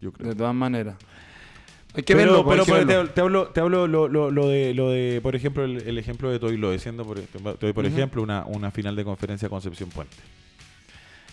Yo 0.00 0.12
creo. 0.12 0.28
De 0.30 0.34
todas 0.34 0.54
maneras. 0.54 0.96
Hay 1.94 2.02
que 2.04 2.14
pero, 2.16 2.32
verlo, 2.32 2.48
pero, 2.48 2.60
hay 2.62 2.66
que 2.66 2.72
pero 2.72 2.86
verlo. 2.86 3.04
te, 3.08 3.12
te 3.14 3.20
hablo, 3.20 3.46
te 3.48 3.60
hablo 3.60 3.86
lo, 3.86 4.08
lo- 4.08 4.30
lo 4.30 4.48
de, 4.48 4.72
lo 4.74 4.90
de, 4.90 5.20
por 5.22 5.36
ejemplo, 5.36 5.64
el, 5.64 5.86
el 5.86 5.98
ejemplo 5.98 6.30
de 6.30 6.38
Toy 6.38 6.56
lo 6.56 6.70
diciendo, 6.72 7.04
por, 7.04 7.20
te 7.20 7.38
doy 7.60 7.72
por 7.74 7.84
ejemplo, 7.84 8.22
una, 8.22 8.44
una 8.46 8.70
final 8.70 8.96
de 8.96 9.04
conferencia 9.04 9.48
Concepción 9.50 9.90
Puente. 9.90 10.16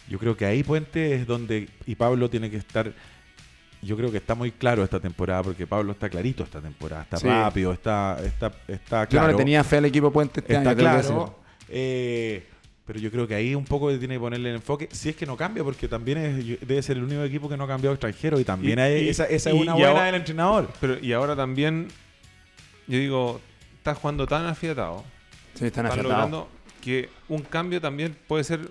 Yo 0.10 0.20
creo 0.20 0.36
que 0.36 0.46
ahí 0.46 0.64
Puente 0.64 1.14
es 1.16 1.26
donde, 1.28 1.70
y 1.86 1.96
Pablo 1.96 2.30
tiene 2.30 2.50
que 2.52 2.58
estar, 2.58 2.92
yo 3.82 3.96
creo 3.96 4.12
que 4.12 4.18
está 4.18 4.36
muy 4.36 4.52
claro 4.52 4.84
esta 4.84 5.00
temporada, 5.00 5.44
porque 5.44 5.66
Pablo 5.66 5.94
está 5.94 6.10
clarito 6.10 6.44
esta 6.44 6.60
temporada, 6.60 7.04
está 7.04 7.18
Sí. 7.18 7.28
rápido, 7.28 7.72
está, 7.72 8.18
está, 8.26 8.52
está 8.68 8.98
Yo 9.04 9.04
no 9.04 9.08
claro. 9.10 9.28
le 9.32 9.38
tenía 9.38 9.64
fe 9.64 9.78
al 9.78 9.86
equipo 9.86 10.12
Puente 10.12 10.42
este 10.42 10.56
está 10.56 10.72
año. 10.72 10.78
claro. 10.80 11.36
eh, 11.70 12.44
pero 12.90 13.00
yo 13.00 13.12
creo 13.12 13.28
que 13.28 13.36
ahí 13.36 13.54
un 13.54 13.66
poco 13.66 13.96
tiene 14.00 14.16
que 14.16 14.20
ponerle 14.20 14.50
el 14.50 14.56
enfoque, 14.56 14.90
si 14.92 15.10
es 15.10 15.16
que 15.16 15.28
no 15.28 15.38
cambia, 15.38 15.64
porque 15.64 15.88
también 15.88 16.18
es- 16.18 16.60
debe 16.68 16.82
ser 16.82 16.98
el 16.98 17.04
único 17.04 17.22
equipo 17.24 17.48
que 17.48 17.56
no 17.56 17.66
ha 17.66 17.68
cambiado 17.68 17.94
extranjero 17.94 18.40
y 18.40 18.44
también 18.44 18.80
Y- 18.80 18.82
hay- 18.82 19.04
y- 19.04 19.10
esa, 19.10 19.26
esa 19.26 19.52
y- 19.52 19.58
es 19.58 19.62
una 19.62 19.74
y 19.74 19.76
buena 19.76 19.90
ahora- 19.90 20.06
del 20.06 20.16
entrenador. 20.16 20.70
Pero, 20.82 20.98
y 21.00 21.14
ahora 21.14 21.36
también, 21.36 21.90
yo 22.88 22.98
digo, 22.98 23.42
está 23.78 23.94
jugando 23.94 24.26
tan 24.26 24.48
afiatado, 24.48 25.04
Sí, 25.54 25.66
están 25.66 25.86
logrando 25.86 26.50
que 26.82 27.10
un 27.28 27.44
cambio 27.44 27.80
también 27.80 28.18
puede 28.28 28.44
ser 28.44 28.62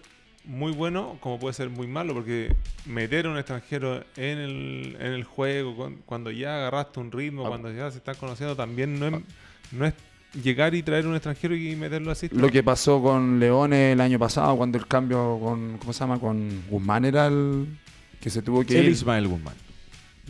muy 0.45 0.73
bueno 0.73 1.17
como 1.21 1.39
puede 1.39 1.55
ser 1.55 1.71
muy 1.71 1.87
malo, 1.87 2.13
porque 2.13 2.57
meter 2.87 3.27
a 3.27 3.31
un 3.31 3.37
extranjero 3.39 4.03
en 4.17 4.39
el, 4.39 4.97
en 4.99 5.13
el 5.13 5.23
juego, 5.23 5.93
cuando 6.07 6.33
ya 6.33 6.57
agarraste 6.57 6.99
un 6.99 7.13
ritmo, 7.13 7.45
Ah. 7.47 7.51
cuando 7.51 7.71
ya 7.71 7.89
se 7.93 7.99
están 7.99 8.17
conociendo, 8.17 8.57
también 8.57 8.99
no 8.99 9.07
es, 9.07 9.13
no 9.71 9.87
es 9.87 9.95
llegar 10.43 10.75
y 10.75 10.83
traer 10.83 11.07
un 11.07 11.15
extranjero 11.15 11.55
y 11.57 11.75
meterlo 11.77 12.11
así. 12.11 12.29
Lo 12.33 12.49
que 12.51 12.63
pasó 12.63 13.03
con 13.03 13.39
Leones 13.41 13.93
el 13.95 14.01
año 14.01 14.19
pasado, 14.19 14.57
cuando 14.57 14.79
el 14.79 14.87
cambio 14.87 15.39
con, 15.43 15.79
¿cómo 15.79 15.93
se 15.93 16.01
llama? 16.01 16.19
Con 16.19 16.65
Guzmán 16.69 17.05
era 17.05 17.27
el 17.27 17.67
que 18.21 18.31
se 18.31 18.43
tuvo 18.43 18.65
que 18.65 18.79
El 18.79 18.87
ir. 18.87 18.91
Ismael 18.93 19.27
Guzmán. 19.29 19.55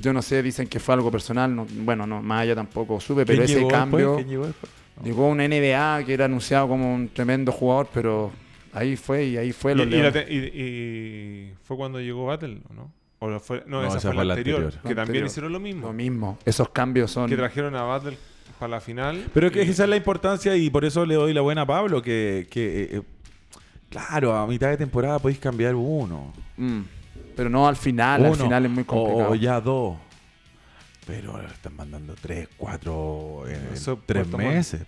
Yo 0.01 0.12
no 0.12 0.22
sé, 0.22 0.42
dicen 0.42 0.68
que 0.68 0.78
fue 0.78 0.94
algo 0.94 1.11
personal. 1.11 1.55
no- 1.55 1.66
bueno, 1.70 2.07
no, 2.07 2.22
más 2.22 2.42
allá 2.42 2.55
tampoco 2.55 3.01
supe, 3.01 3.26
pero 3.26 3.38
¿Quién 3.38 3.44
ese 3.44 3.55
llegó 3.57 3.68
cambio. 3.68 3.99
después? 3.99 4.16
¿Quién 4.18 4.28
llegó 4.28 4.46
después? 4.46 4.72
Llegó 5.05 5.28
un 5.28 5.38
NBA 5.40 6.05
que 6.05 6.14
era 6.14 6.24
anunciado 6.26 6.68
como 6.68 6.94
un 6.94 7.09
tremendo 7.09 7.51
jugador, 7.53 7.88
pero 7.92 8.32
ahí 8.72 8.96
fue 8.96 9.24
y 9.26 9.36
ahí 9.36 9.53
fue 9.53 9.72
y, 9.72 9.74
los 9.76 9.86
y 9.86 9.90
Leones. 9.90 10.26
y- 10.30 10.34
y 10.62 11.53
fue 11.62 11.76
cuando 11.76 12.01
llegó 12.01 12.26
Battle, 12.26 12.61
¿o 12.68 12.74
¿no? 12.74 12.92
O 13.20 13.40
fue, 13.40 13.64
no, 13.66 13.82
No, 13.82 13.88
esa, 13.88 13.99
fue 14.12 14.24
la 14.24 14.34
anterior, 14.34 14.61
anterior. 14.62 14.70
que 14.70 14.78
también 14.80 14.99
anterior. 15.01 15.26
hicieron 15.26 15.53
lo 15.53 15.59
mismo. 15.61 15.86
Lo 15.88 15.92
mismo. 15.92 16.38
Esos 16.44 16.68
cambios 16.68 17.11
son. 17.11 17.28
Que 17.28 17.36
trajeron 17.36 17.74
a 17.74 17.82
Battle 17.82 18.16
para 18.59 18.70
la 18.70 18.80
final. 18.80 19.26
Pero 19.32 19.50
que 19.50 19.62
y- 19.64 19.68
esa 19.70 19.84
es 19.84 19.88
la 19.90 19.96
importancia 19.96 20.56
y 20.56 20.70
por 20.70 20.84
eso 20.84 21.04
le 21.06 21.14
doy 21.14 21.32
la 21.32 21.40
buena 21.40 21.62
a 21.62 21.66
Pablo, 21.66 22.02
que, 22.02 22.46
que, 22.50 22.82
eh, 22.82 22.88
eh, 22.92 23.02
claro, 23.90 24.34
a 24.34 24.46
mitad 24.46 24.68
de 24.70 24.76
temporada 24.76 25.18
podéis 25.18 25.38
cambiar 25.38 25.74
uno. 25.74 26.32
Mm. 26.56 26.80
Pero 27.36 27.48
no 27.50 27.68
al 27.68 27.76
final, 27.76 28.24
al 28.26 28.34
final 28.34 28.64
es 28.66 28.70
muy 28.70 28.84
complicado. 28.84 29.30
O, 29.30 29.34
ya 29.34 29.61
dos. 29.61 29.96
Pero 31.06 31.40
están 31.40 31.74
mandando 31.76 32.14
tres, 32.20 32.48
cuatro, 32.56 33.44
en 33.48 33.68
Eso, 33.72 33.98
tres 34.04 34.26
Puerto 34.26 34.36
meses. 34.38 34.82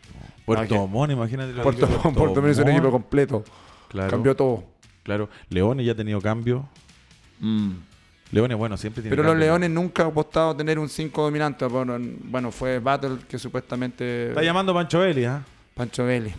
Puerto 0.44 0.64
Ah, 0.64 0.66
que- 0.68 0.86
Montt, 0.86 1.12
imagínate. 1.12 1.50
el 1.52 1.60
Puerto, 1.60 1.86
de 1.86 1.92
Puerto 1.96 2.40
Montt 2.42 2.46
es 2.50 2.58
un 2.58 2.68
equipo 2.68 2.90
completo. 2.90 3.44
Claro. 3.88 4.10
Cambió 4.10 4.34
todo. 4.36 4.64
Claro. 5.02 5.28
Leones 5.48 5.86
ya 5.86 5.92
ha 5.92 5.94
tenido 5.96 6.20
cambio. 6.20 6.68
Leones, 8.32 8.56
bueno, 8.56 8.76
siempre 8.76 9.02
tiene 9.02 9.16
Pero 9.16 9.28
los. 9.28 9.36
Leones 9.38 9.70
nunca 9.70 10.02
han 10.04 10.10
apostado 10.10 10.50
a 10.50 10.56
tener 10.56 10.78
un 10.78 10.88
5 10.88 11.22
dominante. 11.22 11.64
Bueno, 11.66 11.96
bueno, 12.24 12.52
fue 12.52 12.78
Battle 12.78 13.18
que 13.28 13.38
supuestamente. 13.38 14.28
Está 14.28 14.42
llamando 14.42 14.72
Pancho 14.72 15.00
Vélez, 15.00 15.26
¿ah? 15.26 15.42
Pancho 15.74 16.04
Vélez. 16.04 16.34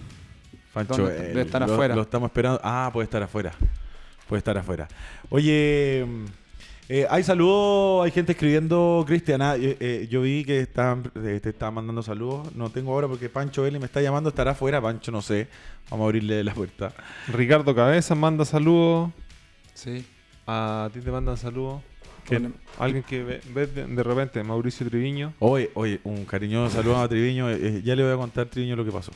Pancho. 0.73 1.05
Debe 1.05 1.41
estar 1.41 1.61
Lo- 1.67 1.73
afuera. 1.73 1.95
Lo 1.95 2.03
estamos 2.03 2.29
esperando. 2.29 2.59
Ah, 2.63 2.89
puede 2.93 3.03
estar 3.05 3.21
afuera. 3.21 3.51
Puede 4.27 4.37
estar 4.37 4.57
afuera. 4.57 4.87
Oye, 5.29 6.05
eh, 6.87 7.05
hay 7.09 7.23
saludos, 7.23 8.05
hay 8.05 8.11
gente 8.11 8.31
escribiendo, 8.31 9.03
Cristiana. 9.05 9.55
eh, 9.57 9.75
eh, 9.81 10.07
yo 10.09 10.21
vi 10.21 10.45
que 10.45 10.61
eh, 10.61 11.39
te 11.41 11.49
estaban 11.49 11.73
mandando 11.73 12.01
saludos. 12.03 12.55
No 12.55 12.69
tengo 12.69 12.93
ahora 12.93 13.09
porque 13.09 13.27
Pancho 13.27 13.63
Vélez 13.63 13.81
me 13.81 13.87
está 13.87 14.01
llamando. 14.01 14.29
Estará 14.29 14.51
afuera. 14.51 14.81
Pancho, 14.81 15.11
no 15.11 15.21
sé. 15.21 15.47
Vamos 15.89 16.05
a 16.05 16.07
abrirle 16.07 16.41
la 16.43 16.53
puerta. 16.53 16.93
Ricardo 17.27 17.75
Cabeza 17.75 18.15
manda 18.15 18.45
saludos. 18.45 19.09
Sí. 19.73 20.05
A 20.47 20.89
ti 20.93 20.99
te 21.01 21.11
mandan 21.11 21.37
saludos. 21.37 21.81
Que- 22.25 22.37
Bueno. 22.39 22.53
Alguien 22.79 23.03
que 23.03 23.23
ve, 23.23 23.41
ves 23.53 23.73
de, 23.75 23.85
de 23.85 24.03
repente, 24.03 24.43
Mauricio 24.43 24.87
Triviño. 24.87 25.33
Oye, 25.39 25.71
oye, 25.73 25.99
un 26.03 26.25
cariñoso 26.25 26.75
saludo 26.77 26.99
a 27.01 27.07
Triviño. 27.07 27.49
Eh, 27.49 27.57
eh, 27.61 27.81
ya 27.83 27.95
le 27.95 28.03
voy 28.03 28.13
a 28.13 28.17
contar, 28.17 28.45
Triviño, 28.47 28.75
lo 28.75 28.85
que 28.85 28.91
pasó. 28.91 29.11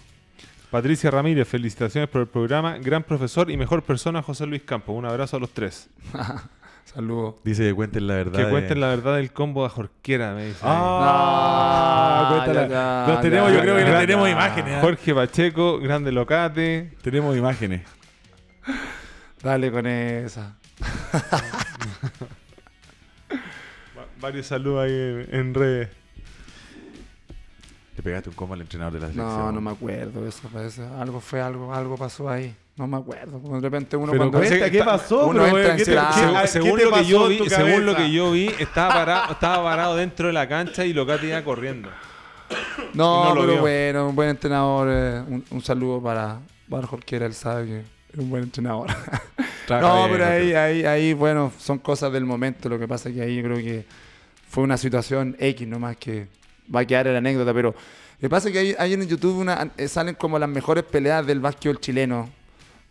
Patricia 0.72 1.10
Ramírez, 1.12 1.48
felicitaciones 1.48 2.10
por 2.10 2.22
el 2.22 2.28
programa. 2.28 2.78
Gran 2.80 3.04
profesor 3.04 3.50
y 3.52 3.58
mejor 3.58 3.84
persona, 3.84 4.22
José 4.22 4.46
Luis 4.46 4.64
Campos. 4.64 4.96
Un 4.98 5.06
abrazo 5.06 5.38
a 5.38 5.40
los 5.40 5.52
tres. 5.52 5.90
Saludos. 6.86 7.36
Dice 7.44 7.64
que 7.64 7.74
cuenten 7.74 8.08
la 8.08 8.14
verdad. 8.16 8.38
Que 8.40 8.46
de- 8.46 8.52
cuenten 8.52 8.80
la 8.80 8.88
verdad 8.88 9.16
del 9.18 9.32
combo 9.32 9.64
de 9.64 9.70
Jorquera, 9.70 10.34
me 10.34 10.46
dice. 10.48 10.60
Ah, 10.64 12.46
ya, 12.46 13.08
Los 13.08 13.22
tenemos, 13.22 13.50
ya, 13.52 13.56
yo 13.58 13.62
creo 13.62 13.76
que 13.78 13.84
ya, 13.92 14.00
tenemos 14.00 14.30
imágenes. 14.30 14.74
¿ah? 14.78 14.82
Jorge 14.82 15.16
Pacheco, 15.16 15.80
grande 15.80 16.12
locate. 16.12 16.92
Tenemos 17.02 17.36
imágenes. 17.38 17.82
Dale 19.42 19.72
con 19.72 19.86
esa. 19.88 20.56
Va- 23.98 24.06
varios 24.20 24.46
saludos 24.48 24.84
ahí 24.86 24.92
en, 24.92 25.28
en 25.32 25.54
redes. 25.54 25.90
Le 27.96 28.04
pegaste 28.04 28.30
un 28.30 28.36
combo 28.36 28.54
al 28.56 28.62
entrenador 28.62 28.94
de 28.94 29.00
la 29.00 29.08
selección. 29.08 29.38
No, 29.40 29.52
no 29.54 29.62
me 29.62 29.72
acuerdo 29.72 30.28
eso. 30.28 30.48
parece. 30.52 30.84
Algo 31.00 31.22
fue, 31.22 31.40
algo, 31.42 31.74
algo 31.74 31.96
pasó 31.98 32.30
ahí. 32.30 32.54
No 32.76 32.88
me 32.88 32.98
acuerdo. 32.98 33.40
De 33.40 33.62
repente 33.62 33.96
uno 33.96 34.12
Pero 34.12 34.30
cuando 34.30 34.42
¿qué 34.70 34.84
pasó, 34.84 35.28
Uno 35.28 35.44
bro? 35.44 35.48
entra 35.58 35.72
en 35.72 35.78
¿Qué 35.78 35.86
te- 35.86 35.92
qué- 36.42 36.48
Según, 36.48 36.78
lo 36.82 36.92
que 36.92 37.06
yo 37.06 37.28
vi, 37.30 37.38
tu 37.38 37.46
según 37.46 37.86
lo 37.86 37.94
cabeza? 37.94 37.98
que 38.10 38.12
yo 38.12 38.32
vi, 38.32 38.48
estaba 38.60 38.94
parado, 38.94 39.32
estaba 39.32 39.64
parado 39.64 39.96
dentro 39.96 40.28
de 40.28 40.34
la 40.34 40.46
cancha 40.50 40.84
y 40.86 40.92
Locate 40.92 41.28
iba 41.28 41.42
corriendo. 41.44 41.90
No, 42.94 43.30
no 43.30 43.36
lo 43.36 43.42
pero 43.42 43.54
vio. 43.54 43.62
bueno, 43.62 44.10
un 44.10 44.16
buen 44.16 44.30
entrenador. 44.30 44.90
eh, 44.92 45.24
un, 45.26 45.46
un 45.50 45.62
saludo 45.62 46.04
para, 46.04 46.40
para 46.70 46.86
Jorquera, 46.86 47.26
él 47.28 47.34
sabe 47.34 47.66
que 47.66 47.80
es 47.80 47.86
un 48.18 48.30
buen 48.30 48.44
entrenador. 48.44 48.88
No, 49.68 50.06
bien, 50.06 50.12
pero 50.12 50.26
ahí, 50.28 50.54
ahí, 50.54 50.86
ahí, 50.86 51.14
bueno, 51.14 51.52
son 51.58 51.80
cosas 51.80 52.14
del 52.14 52.24
momento. 52.24 52.70
Lo 52.70 52.78
que 52.78 52.88
pasa 52.88 53.10
es 53.10 53.16
que 53.16 53.22
ahí 53.24 53.36
yo 53.38 53.42
creo 53.42 53.58
que 53.58 53.84
fue 54.48 54.64
una 54.64 54.78
situación 54.78 55.36
X 55.40 55.68
nomás 55.68 55.98
que 55.98 56.28
va 56.74 56.82
a 56.82 56.86
quedar 56.86 57.08
en 57.08 57.14
la 57.14 57.18
anécdota. 57.18 57.52
Pero 57.52 57.70
lo 57.72 58.20
que 58.20 58.30
pasa 58.30 58.48
es 58.50 58.54
que 58.54 58.60
ahí, 58.60 58.76
ahí 58.78 58.94
en 58.94 59.08
YouTube 59.08 59.40
una- 59.40 59.72
eh, 59.76 59.88
salen 59.88 60.14
como 60.14 60.38
las 60.38 60.48
mejores 60.50 60.84
peleas 60.84 61.26
del 61.26 61.40
básquetbol 61.40 61.80
chileno. 61.80 62.30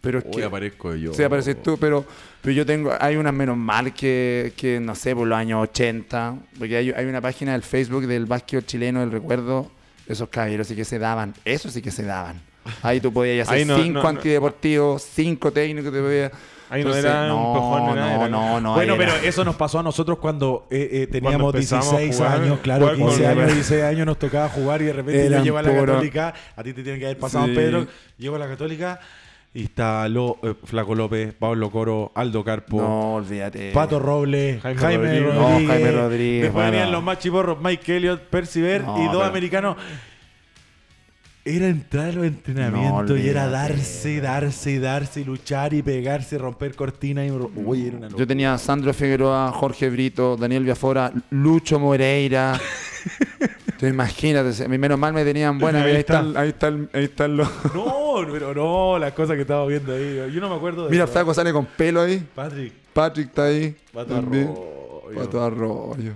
Pero 0.01 0.19
es 0.19 0.25
Hoy 0.25 0.33
que, 0.33 0.45
aparezco 0.45 0.97
yo. 0.97 1.15
Sí, 1.15 1.23
apareces 1.23 1.63
tú, 1.63 1.79
pero, 1.79 2.05
pero 2.43 2.53
yo 2.53 2.67
tengo, 2.67 2.93
hay 3.01 3.15
unas 3.15 3.33
menos 3.33 3.57
mal 3.57 3.95
que, 3.95 4.53
que, 4.57 4.81
no 4.81 4.97
sé, 4.97 5.15
por 5.15 5.29
los 5.29 5.39
años 5.39 5.63
80, 5.63 6.35
porque 6.59 6.77
hay, 6.77 6.91
hay 6.91 7.07
una 7.07 7.21
página 7.21 7.53
del 7.53 7.63
Facebook 7.63 8.07
del 8.09 8.27
básquetbol 8.27 8.67
chileno, 8.67 8.99
del 8.99 9.13
recuerdo, 9.13 9.71
esos 10.09 10.29
caballeros 10.29 10.67
sí 10.67 10.75
que 10.75 10.85
se 10.85 10.99
daban, 10.99 11.35
eso 11.45 11.71
sí 11.71 11.81
que 11.81 11.93
se 11.93 12.03
daban. 12.03 12.43
Ahí 12.83 13.01
tú 13.01 13.13
podías 13.13 13.49
hacer 13.49 13.67
no- 13.67 13.77
cinco 13.77 13.93
no- 13.95 14.03
no. 14.03 14.09
antideportivos, 14.09 15.03
cinco 15.03 15.53
técnicos, 15.53 15.93
te 15.93 16.01
podías... 16.01 16.33
Ahí 16.71 16.83
no 16.83 16.89
Entonces, 16.89 17.05
era 17.05 17.23
un 17.25 17.29
no, 17.29 17.53
empujón 17.55 17.87
ni 17.87 17.95
nada, 17.95 18.15
no, 18.17 18.21
era- 18.23 18.29
no, 18.31 18.61
no, 18.61 18.75
bueno, 18.75 18.95
era- 18.95 19.13
pero 19.13 19.29
eso 19.29 19.45
nos 19.45 19.55
pasó 19.55 19.79
a 19.79 19.83
nosotros 19.83 20.19
cuando 20.19 20.67
eh, 20.71 20.89
eh, 20.93 21.07
teníamos 21.07 21.41
Cuando 21.53 21.59
empezamos 21.59 21.93
a 21.93 21.99
16 21.99 22.17
jugar, 22.17 22.41
años, 22.43 22.59
claro, 22.63 22.81
jugar 22.87 22.99
con- 22.99 23.09
15 23.09 23.27
años, 23.27 23.45
Oye, 23.45 23.53
16 23.55 23.83
años 23.85 24.07
nos 24.07 24.19
tocaba 24.19 24.49
jugar 24.49 24.83
y 24.83 24.85
de 24.87 24.93
repente 24.95 25.31
yo 25.31 25.43
llego 25.45 25.59
a 25.59 25.63
la 25.63 25.75
Católica, 25.75 26.35
a 26.57 26.63
ti 26.63 26.73
te 26.73 26.83
tiene 26.83 26.99
que 26.99 27.05
haber 27.05 27.19
pasado 27.19 27.47
Sí. 27.47 27.53
Pedro, 27.55 27.87
llego 28.19 28.37
a 28.37 28.39
la 28.39 28.49
Católica 28.49 28.99
y 29.53 29.65
está 29.65 30.09
Lo- 30.09 30.39
eh, 30.43 30.55
Flaco 30.65 30.95
López, 30.97 31.35
Pablo 31.35 31.71
Coro, 31.71 32.11
Aldo 32.15 32.43
Carpo, 32.43 32.81
No, 32.81 33.15
olvídate. 33.17 33.71
Pato 33.73 34.01
Robles, 34.01 34.61
Jaime 34.63 34.81
Jaime, 34.81 35.05
Rodríguez. 35.05 35.35
Rodríguez, 35.35 35.69
No, 35.69 35.73
Jaime 35.75 35.93
Rodríguez, 35.93 36.43
después 36.45 36.65
venían 36.65 36.83
bueno. 36.87 36.93
los 36.97 37.05
más 37.05 37.19
chiporros, 37.19 37.59
Mike 37.61 37.97
Elliott, 37.97 38.21
Percy 38.23 38.63
Ver 38.63 38.83
No, 38.85 38.99
y 39.01 39.05
dos 39.05 39.13
pero- 39.13 39.25
americanos. 39.25 39.77
Era 41.47 41.69
entrar 41.69 42.09
a 42.09 42.13
los 42.13 42.25
entrenamientos 42.25 43.11
No, 43.11 43.17
y 43.19 43.29
era 43.29 43.49
darse, 43.49 44.19
darse, 44.21 44.79
darse, 44.81 45.21
y 45.21 45.25
luchar 45.25 45.75
y 45.75 45.83
pegarse, 45.83 46.39
romper 46.39 46.75
cortinas 46.75 47.27
y... 47.27 47.31
Uy, 47.31 47.89
era 47.89 47.99
una 47.99 48.09
Yo 48.09 48.27
tenía 48.27 48.55
a 48.55 48.59
Sandro 48.59 48.95
Figueroa, 48.95 49.53
Jorge 49.53 49.91
Brito, 49.91 50.39
Daniel 50.39 50.65
Viafora, 50.65 51.13
Lucho 51.31 51.79
Moreira. 51.79 52.59
Tú 53.79 53.87
imagínate, 53.87 54.65
a 54.65 54.69
mí 54.69 54.79
menos 54.79 54.99
mal 54.99 55.13
me 55.13 55.23
tenían 55.23 55.59
buena. 55.59 55.83
Ahí 55.83 55.91
Ahí, 55.93 55.97
está. 55.99 56.21
están, 56.21 56.37
ahí 56.39 56.49
están, 56.49 56.91
ahí 56.95 57.05
están 57.05 57.37
los. 57.37 57.49
No, 57.75 58.25
pero 58.33 58.55
no, 58.55 58.99
las 58.99 59.13
cosas 59.13 59.35
que 59.37 59.43
estaba 59.43 59.67
viendo 59.67 59.93
ahí. 59.93 60.33
Yo 60.33 60.41
no 60.41 60.49
me 60.49 60.55
acuerdo 60.55 60.85
de 60.85 60.91
Mira, 60.93 61.07
flaco 61.07 61.35
sale 61.35 61.53
con 61.53 61.67
pelo 61.67 62.01
ahí. 62.01 62.25
Patrick, 62.35 62.73
Patrick 62.95 63.29
está 63.29 63.45
ahí. 63.45 63.77
Pato 63.93 64.15
también. 64.15 64.45
Arroyo. 64.45 65.19
Pato 65.21 65.43
Arroyo. 65.45 66.13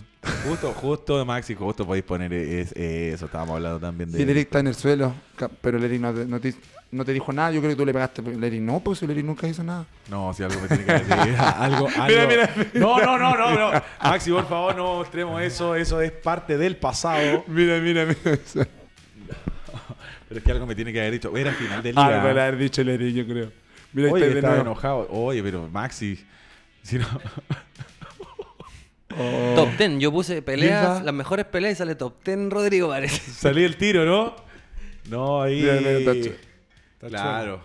Justo, 0.47 0.73
justo, 0.73 1.25
Maxi, 1.27 1.55
justo 1.55 1.87
podéis 1.87 2.05
poner 2.05 2.33
es- 2.33 2.73
eso. 2.73 3.27
Estábamos 3.27 3.57
hablando 3.57 3.79
también 3.81 4.11
de. 4.11 4.23
El 4.23 4.31
Eric 4.31 4.45
está 4.47 4.61
en 4.61 4.69
el 4.69 4.75
suelo. 4.75 5.13
Pero 5.61 5.79
Eric 5.83 6.01
no 6.01 6.13
te, 6.15 6.25
no 6.27 6.41
te- 6.41 6.55
no 6.91 7.05
te 7.05 7.13
dijo 7.13 7.33
nada. 7.33 7.51
Yo 7.53 7.61
creo 7.61 7.71
que 7.73 7.77
tú 7.77 7.85
le 7.87 7.93
pegaste. 7.93 8.23
Eric 8.47 8.61
no, 8.63 8.81
pues 8.81 9.03
Eric 9.03 9.25
nunca 9.25 9.47
hizo 9.47 9.63
nada. 9.63 9.85
No, 10.11 10.33
si 10.35 10.43
algo 10.43 10.61
me 10.61 10.69
tiene 10.69 10.85
que 10.85 10.93
decir. 10.93 11.37
algo, 11.39 11.89
algo. 11.97 12.33
No, 12.75 12.99
no, 12.99 13.19
no, 13.19 13.37
no, 13.37 13.73
no. 13.73 13.83
Maxi, 14.03 14.31
por 14.31 14.49
favor, 14.49 14.77
no 14.77 14.97
mostremos 14.97 15.41
eso. 15.43 15.75
Eso 15.75 16.01
es 16.01 16.13
parte 16.13 16.57
del 16.57 16.77
pasado. 16.77 17.45
Mira, 17.47 17.79
mira, 17.79 18.05
mira. 18.07 18.39
Pero 20.29 20.41
es 20.41 20.45
que 20.45 20.53
algo 20.53 20.67
me 20.67 20.75
tiene 20.75 20.93
que 20.93 21.01
haber 21.01 21.13
dicho. 21.13 21.35
Era 21.37 21.53
final 21.53 21.83
de 21.83 21.93
Ah, 21.97 22.09
liga. 22.09 22.23
me 22.23 22.35
lo 22.35 22.41
haber 22.43 22.57
dicho 22.59 22.81
el 22.83 22.89
Eric, 22.91 23.15
yo 23.15 23.27
creo. 23.27 23.53
Mira, 23.93 24.13
Oye, 24.13 24.31
está 24.31 24.61
enojado. 24.61 25.09
Oye, 25.11 25.43
pero 25.43 25.69
Maxi. 25.69 26.23
Si 26.83 26.99
no. 26.99 27.07
Oh. 29.19 29.55
Top 29.57 29.71
10. 29.77 29.99
Yo 29.99 30.13
puse 30.13 30.43
peleas, 30.43 31.03
las 31.03 31.15
mejores 31.15 31.45
peleas 31.47 31.75
y 31.75 31.77
sale 31.77 31.95
top 31.95 32.15
10 32.25 32.51
Rodrigo 32.51 32.89
parece. 32.89 33.19
Salí 33.33 33.65
el 33.65 33.77
tiro, 33.77 34.05
¿no? 34.05 34.37
No, 35.09 35.43
ahí. 35.43 35.63
Mira, 35.63 35.81
mira, 35.81 36.31
claro. 37.09 37.61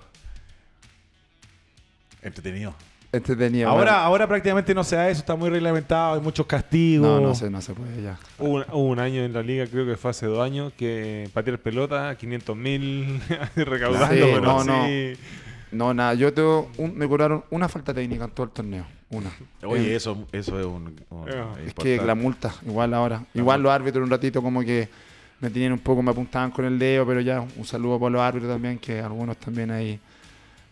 Entretenido. 2.21 2.73
Entretenido. 3.11 3.69
Ahora, 3.69 3.91
bueno. 3.91 3.97
ahora 4.05 4.27
prácticamente 4.27 4.73
no 4.73 4.83
se 4.83 4.95
da 4.95 5.07
eso, 5.07 5.19
está 5.19 5.35
muy 5.35 5.49
reglamentado, 5.49 6.15
hay 6.15 6.21
muchos 6.21 6.47
castigos. 6.47 7.07
No, 7.07 7.19
no 7.27 7.35
se, 7.35 7.47
no 7.49 7.61
se 7.61 7.73
puede 7.73 8.01
ya. 8.01 8.17
Hubo 8.39 8.55
un, 8.55 8.65
hubo 8.71 8.85
un 8.87 8.99
año 8.99 9.23
en 9.23 9.33
la 9.33 9.43
liga, 9.43 9.67
creo 9.67 9.85
que 9.85 9.97
fue 9.97 10.09
hace 10.11 10.25
dos 10.25 10.43
años, 10.43 10.73
que 10.75 11.29
patear 11.31 11.59
pelota, 11.59 12.15
500 12.15 12.55
mil 12.57 13.21
recaudando, 13.55 14.07
Sí, 14.15 14.19
pero 14.19 14.41
no, 14.41 14.59
así- 14.61 14.67
No, 14.69 15.42
nada. 15.73 16.13
Yo 16.13 16.33
tengo 16.33 16.69
un- 16.77 16.95
me 16.97 17.07
cobraron 17.07 17.43
una 17.49 17.67
falta 17.67 17.93
técnica 17.93 18.25
en 18.25 18.31
todo 18.31 18.45
el 18.45 18.51
torneo. 18.51 18.85
Una. 19.09 19.29
Oye, 19.65 19.91
Eh, 19.91 19.95
eso, 19.95 20.25
eso 20.31 20.59
es 20.59 20.65
un. 20.65 20.95
un- 21.09 21.29
Ah. 21.29 21.53
Es 21.65 21.73
que 21.73 21.97
la 21.97 22.15
multa, 22.15 22.53
igual 22.65 22.93
ahora. 22.93 23.23
Igual 23.33 23.61
los 23.61 23.71
árbitros 23.71 24.03
un 24.03 24.09
ratito 24.09 24.41
como 24.41 24.61
que 24.61 24.87
me 25.39 25.49
tenían 25.49 25.73
un 25.73 25.79
poco, 25.79 26.01
me 26.01 26.11
apuntaban 26.11 26.51
con 26.51 26.65
el 26.65 26.79
dedo, 26.79 27.05
pero 27.05 27.19
ya 27.21 27.41
un 27.41 27.65
saludo 27.65 27.99
para 27.99 28.09
los 28.11 28.21
árbitros 28.21 28.51
también, 28.51 28.77
que 28.79 28.99
algunos 29.01 29.37
también 29.37 29.71
ahí 29.71 29.99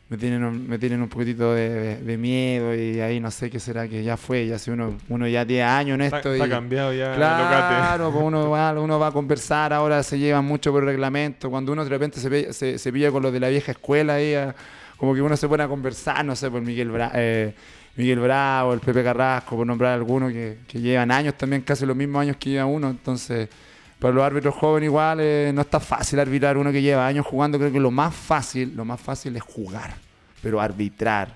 me 0.10 0.18
tienen 0.18 0.44
un, 0.44 0.68
me 0.68 0.78
tienen 0.78 1.02
un 1.02 1.08
poquitito 1.08 1.54
de, 1.54 1.70
de- 1.70 1.98
de 1.98 2.18
miedo 2.18 2.74
y 2.76 3.00
ahí 3.00 3.20
no 3.22 3.32
sé 3.32 3.50
qué 3.50 3.60
será 3.62 3.88
que 3.88 4.04
ya 4.04 4.18
fue, 4.18 4.46
ya 4.48 4.58
si 4.60 4.70
uno, 4.72 4.96
uno 5.08 5.26
ya 5.28 5.46
tiene 5.46 5.64
años 5.64 5.96
en 5.96 6.02
esto 6.02 6.34
está 6.34 6.48
y 6.48 6.50
cambiado 6.50 6.92
ya 6.94 7.12
el. 7.12 7.16
Claro, 7.18 8.12
pues 8.12 8.24
uno, 8.26 8.50
va, 8.50 8.74
uno 8.82 9.00
va 9.00 9.08
a 9.08 9.12
conversar, 9.12 9.72
ahora 9.72 10.04
se 10.04 10.18
llevan 10.20 10.44
mucho 10.46 10.72
por 10.72 10.84
reglamento. 10.84 11.50
Cuando 11.50 11.72
uno 11.72 11.84
de 11.84 11.90
repente 11.90 12.20
se, 12.20 12.52
se, 12.54 12.78
se 12.78 12.92
pilla 12.94 13.12
con 13.12 13.24
los 13.24 13.32
de 13.32 13.40
la 13.40 13.50
vieja 13.50 13.72
escuela, 13.72 14.16
ahí, 14.16 14.34
a- 14.34 14.54
como 15.02 15.16
que 15.16 15.22
uno 15.24 15.36
se 15.36 15.48
pone 15.48 15.64
a 15.64 15.68
conversar, 15.68 16.24
no 16.24 16.36
sé, 16.36 16.52
por 16.52 16.62
Miguel, 16.62 16.92
Bra- 16.92 17.10
eh, 17.16 17.56
Miguel 17.96 18.20
Bravo, 18.20 18.72
el 18.74 18.82
Pepe 18.82 19.04
Carrasco, 19.04 19.56
por 19.56 19.66
nombrar 19.66 19.94
algunos 19.96 20.32
que, 20.32 20.60
que 20.68 20.80
llevan 20.80 21.10
años 21.10 21.34
también, 21.36 21.64
casi 21.64 21.88
los 21.88 21.96
mismos 21.98 22.22
años 22.22 22.38
que 22.38 22.52
lleva 22.52 22.66
uno. 22.68 22.92
Entonces, 22.92 23.50
para 23.98 24.14
los 24.14 24.24
árbitros 24.24 24.54
jóvenes 24.54 24.90
igual 24.90 25.18
eh, 25.20 25.52
no 25.56 25.62
está 25.62 25.80
fácil 25.80 26.20
arbitrar 26.20 26.56
uno 26.56 26.72
que 26.72 26.84
lleva 26.84 27.08
años 27.08 27.26
jugando. 27.26 27.58
Creo 27.58 27.72
que 27.72 27.80
lo 27.80 27.90
más 27.90 28.14
fácil, 28.14 28.74
lo 28.76 28.86
más 28.86 29.02
fácil 29.02 29.36
es 29.36 29.42
jugar, 29.42 29.96
pero 30.44 30.62
arbitrar, 30.62 31.36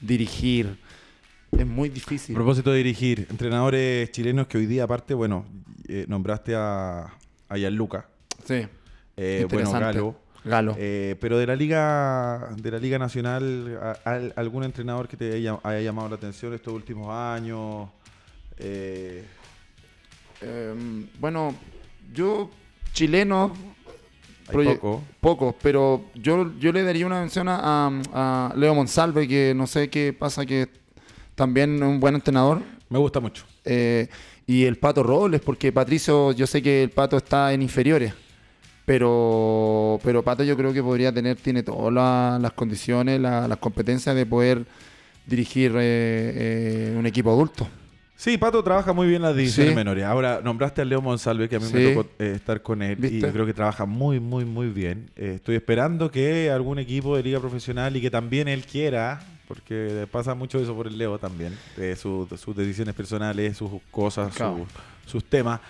dirigir, 0.00 0.76
es 1.56 1.66
muy 1.66 1.88
A 1.88 1.92
difícil. 1.92 2.34
propósito 2.34 2.72
de 2.72 2.78
dirigir, 2.78 3.28
entrenadores 3.30 4.10
chilenos 4.10 4.48
que 4.48 4.58
hoy 4.58 4.66
día, 4.66 4.82
aparte, 4.82 5.14
bueno, 5.14 5.46
eh, 5.86 6.04
nombraste 6.08 6.56
a, 6.56 7.12
a 7.48 7.56
Gianluca, 7.56 8.08
Sí, 8.44 8.66
eh, 9.16 9.46
bueno. 9.48 9.70
Galo. 9.70 10.23
Galo. 10.44 10.74
Eh, 10.78 11.16
pero 11.20 11.38
de 11.38 11.46
la 11.46 11.56
liga 11.56 12.50
de 12.56 12.70
la 12.70 12.78
liga 12.78 12.98
nacional, 12.98 13.78
a- 13.82 14.10
al- 14.10 14.32
algún 14.36 14.64
entrenador 14.64 15.08
que 15.08 15.16
te 15.16 15.32
haya, 15.34 15.58
haya 15.62 15.80
llamado 15.80 16.08
la 16.10 16.16
atención 16.16 16.52
estos 16.54 16.72
últimos 16.74 17.08
años. 17.10 17.88
Eh, 18.58 19.24
Eh, 20.42 20.74
bueno, 21.20 21.54
yo 22.12 22.50
chileno, 22.92 23.54
Hay 24.48 24.54
proye- 24.54 24.74
poco. 24.74 25.02
Pocos, 25.20 25.54
pero 25.62 26.06
yo, 26.14 26.52
yo 26.58 26.70
le 26.72 26.82
daría 26.82 27.06
una 27.06 27.20
mención 27.20 27.46
a 27.48 28.52
Leo 28.56 28.74
Monsalve, 28.74 29.26
que 29.26 29.54
no 29.56 29.66
sé 29.66 29.88
qué 29.88 30.12
pasa, 30.12 30.44
que 30.44 30.68
también 31.34 31.76
es 31.76 31.82
un 31.82 31.98
buen 32.00 32.14
entrenador. 32.16 32.60
Me 32.90 32.98
gusta 32.98 33.20
mucho. 33.20 33.44
Eh, 33.64 34.08
y 34.46 34.64
el 34.64 34.76
Pato 34.76 35.02
Robles, 35.02 35.40
porque 35.40 35.72
Patricio, 35.72 36.32
yo 36.32 36.46
sé 36.46 36.60
que 36.60 36.82
el 36.82 36.90
Pato 36.90 37.16
está 37.16 37.52
en 37.54 37.62
inferiores, 37.62 38.12
pero, 38.84 39.98
pero 40.02 40.22
Pato 40.22 40.44
yo 40.44 40.56
creo 40.56 40.72
que 40.72 40.82
podría 40.82 41.12
tener, 41.12 41.36
tiene 41.36 41.62
todas 41.62 41.92
la- 41.92 42.38
las 42.40 42.52
condiciones, 42.52 43.20
la- 43.20 43.48
las 43.48 43.58
competencias 43.58 44.14
de 44.14 44.26
poder 44.26 44.64
dirigir 45.26 45.72
eh, 45.76 46.90
eh, 46.92 46.96
un 46.98 47.06
equipo 47.06 47.30
adulto. 47.30 47.66
Sí, 48.16 48.38
Pato 48.38 48.62
trabaja 48.62 48.92
muy 48.92 49.08
bien 49.08 49.22
las 49.22 49.34
divisiones 49.34 49.72
Sí. 49.72 49.76
menores. 49.76 50.04
Ahora, 50.04 50.40
nombraste 50.42 50.80
a 50.80 50.84
Leo 50.84 51.02
Monsalve, 51.02 51.48
que 51.48 51.56
a 51.56 51.60
mí 51.60 51.66
me 51.72 51.92
tocó 51.94 52.08
eh, 52.18 52.32
estar 52.36 52.62
con 52.62 52.80
él, 52.80 52.96
y 53.04 53.08
¿Viste? 53.10 53.32
creo 53.32 53.44
que 53.44 53.52
trabaja 53.52 53.86
muy, 53.86 54.20
muy, 54.20 54.44
muy 54.44 54.68
bien. 54.68 55.10
Eh, 55.16 55.32
estoy 55.36 55.56
esperando 55.56 56.10
que 56.10 56.50
algún 56.50 56.78
equipo 56.78 57.16
de 57.16 57.22
liga 57.24 57.40
profesional 57.40 57.96
y 57.96 58.00
que 58.00 58.10
también 58.10 58.46
él 58.48 58.64
quiera, 58.64 59.20
porque 59.48 60.06
pasa 60.12 60.34
mucho 60.34 60.58
eso 60.60 60.74
por 60.76 60.86
el 60.86 60.96
Leo 60.96 61.18
también, 61.18 61.54
de 61.76 61.96
su- 61.96 62.26
de 62.30 62.38
sus 62.38 62.54
decisiones 62.54 62.94
personales, 62.94 63.56
sus 63.56 63.70
cosas, 63.90 64.32
Claro. 64.34 64.58
sus- 65.04 65.10
sus 65.12 65.24
temas, 65.24 65.60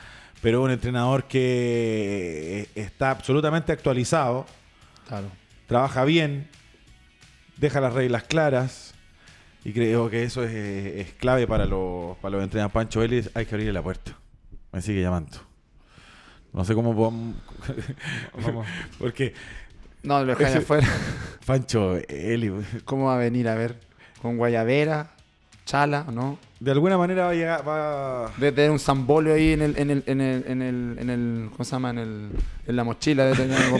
pero 0.45 0.63
un 0.63 0.71
entrenador 0.71 1.25
que 1.25 2.61
eh, 2.61 2.69
está 2.75 3.11
absolutamente 3.13 3.73
actualizado, 3.73 4.45
Claro. 5.09 5.29
trabaja 5.67 6.05
bien, 6.05 6.49
deja 7.57 7.81
las 7.81 7.95
reglas 7.95 8.25
claras 8.25 8.95
y 9.65 9.73
creo 9.73 10.11
que 10.11 10.23
eso 10.25 10.45
es, 10.45 10.51
eh, 10.53 11.01
es 11.01 11.13
clave 11.15 11.47
para 11.47 11.65
los, 11.65 12.19
para 12.19 12.37
los 12.37 12.45
entrenadores. 12.45 12.75
Pancho 12.75 13.01
Vélez 13.01 13.31
hay 13.33 13.47
que 13.47 13.55
abrirle 13.55 13.73
la 13.73 13.83
puerta. 13.83 14.13
Me 14.71 14.83
sigue 14.83 15.01
llamando. 15.01 15.39
No 16.53 16.63
sé 16.67 16.75
cómo 16.75 16.95
podemos... 16.95 17.37
Vamos. 18.45 18.67
Porque 18.99 19.33
No, 20.03 20.21
lo 20.23 20.37
dejáis 20.37 20.57
afuera. 20.57 20.87
Pancho 21.47 21.97
Eli, 22.07 22.53
¿Cómo 22.85 23.07
va 23.07 23.15
a 23.15 23.19
venir? 23.19 23.49
A 23.49 23.55
ver, 23.55 23.81
con 24.21 24.37
Guayabera, 24.37 25.14
Chala, 25.65 26.05
¿o 26.09 26.12
¿no? 26.12 26.39
de 26.61 26.71
alguna 26.71 26.97
manera 26.97 27.25
va 27.27 27.31
a 27.31 27.35
llegar... 27.35 27.69
Va... 27.69 28.33
Debe 28.39 28.53
tener 28.53 28.71
un 28.71 28.79
zambolio 28.79 29.35
ahí 29.35 29.53
en 29.53 29.62
el, 29.62 29.79
en 29.79 29.91
el, 29.91 30.05
en 30.07 30.21
el, 30.21 30.45
en 30.47 30.62
el, 30.62 30.97
en 30.99 31.11
el, 31.11 31.49
¿cómo 31.51 31.65
se 31.65 31.73
llama? 31.73 31.91
En, 31.91 31.99
el, 31.99 32.31
en 32.67 32.77
la 32.77 32.85
mochila. 32.85 33.33
Tener 33.33 33.57
algo. 33.61 33.79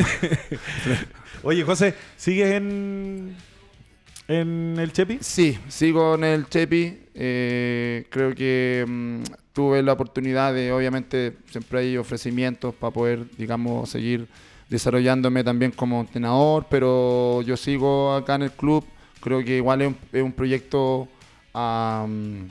Oye, 1.43 1.63
José, 1.63 1.95
¿sigues 2.17 2.53
en, 2.53 3.35
en 4.29 4.77
el 4.79 4.93
Chepi? 4.93 5.19
Sí, 5.21 5.59
sigo 5.69 6.15
en 6.17 6.25
el 6.25 6.49
Chepi. 6.49 6.99
eh, 7.15 8.07
creo 8.11 8.35
que 8.35 8.85
mm, 8.87 9.23
tuve 9.55 9.83
la 9.83 9.93
oportunidad 9.93 10.53
de, 10.53 10.73
obviamente, 10.73 11.37
siempre 11.51 11.81
hay 11.81 11.97
ofrecimientos 11.97 12.75
para 12.75 12.93
poder, 12.93 13.25
digamos, 13.39 13.89
seguir 13.89 14.27
desarrollándome 14.69 15.45
también 15.45 15.71
como 15.71 16.01
entrenador, 16.01 16.67
pero 16.69 17.41
yo 17.43 17.57
sigo 17.57 18.15
acá 18.15 18.35
en 18.35 18.43
el 18.43 18.53
club. 18.53 18.85
Creo 19.21 19.43
que 19.43 19.57
igual 19.57 19.81
es 19.83 19.89
un, 19.89 19.97
es 20.13 20.23
un 20.23 20.33
proyecto 20.33 21.09
a 21.55 22.07
mm, 22.09 22.49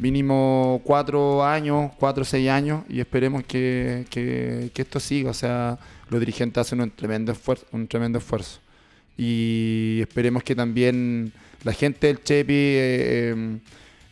mínimo 0.00 0.80
cuatro 0.84 1.44
años, 1.44 1.92
cuatro 1.98 2.22
o 2.22 2.24
seis 2.24 2.48
años, 2.48 2.84
y 2.88 3.00
esperemos 3.00 3.44
que, 3.44 4.06
que- 4.10 4.70
esto 4.74 5.00
siga. 5.00 5.30
O 5.30 5.34
sea, 5.34 5.78
los 6.08 6.20
dirigentes 6.20 6.60
hacen 6.60 6.80
un 6.80 6.90
tremendo 6.90 7.32
esfuerzo. 7.32 7.66
Un 7.72 7.86
tremendo 7.88 8.18
esfuerzo 8.18 8.60
y 9.18 9.98
esperemos 10.00 10.42
que 10.42 10.54
también 10.54 11.32
la 11.64 11.72
gente 11.72 12.06
del 12.08 12.22
Chepi 12.22 12.52
eh, 12.54 13.30
em, 13.30 13.60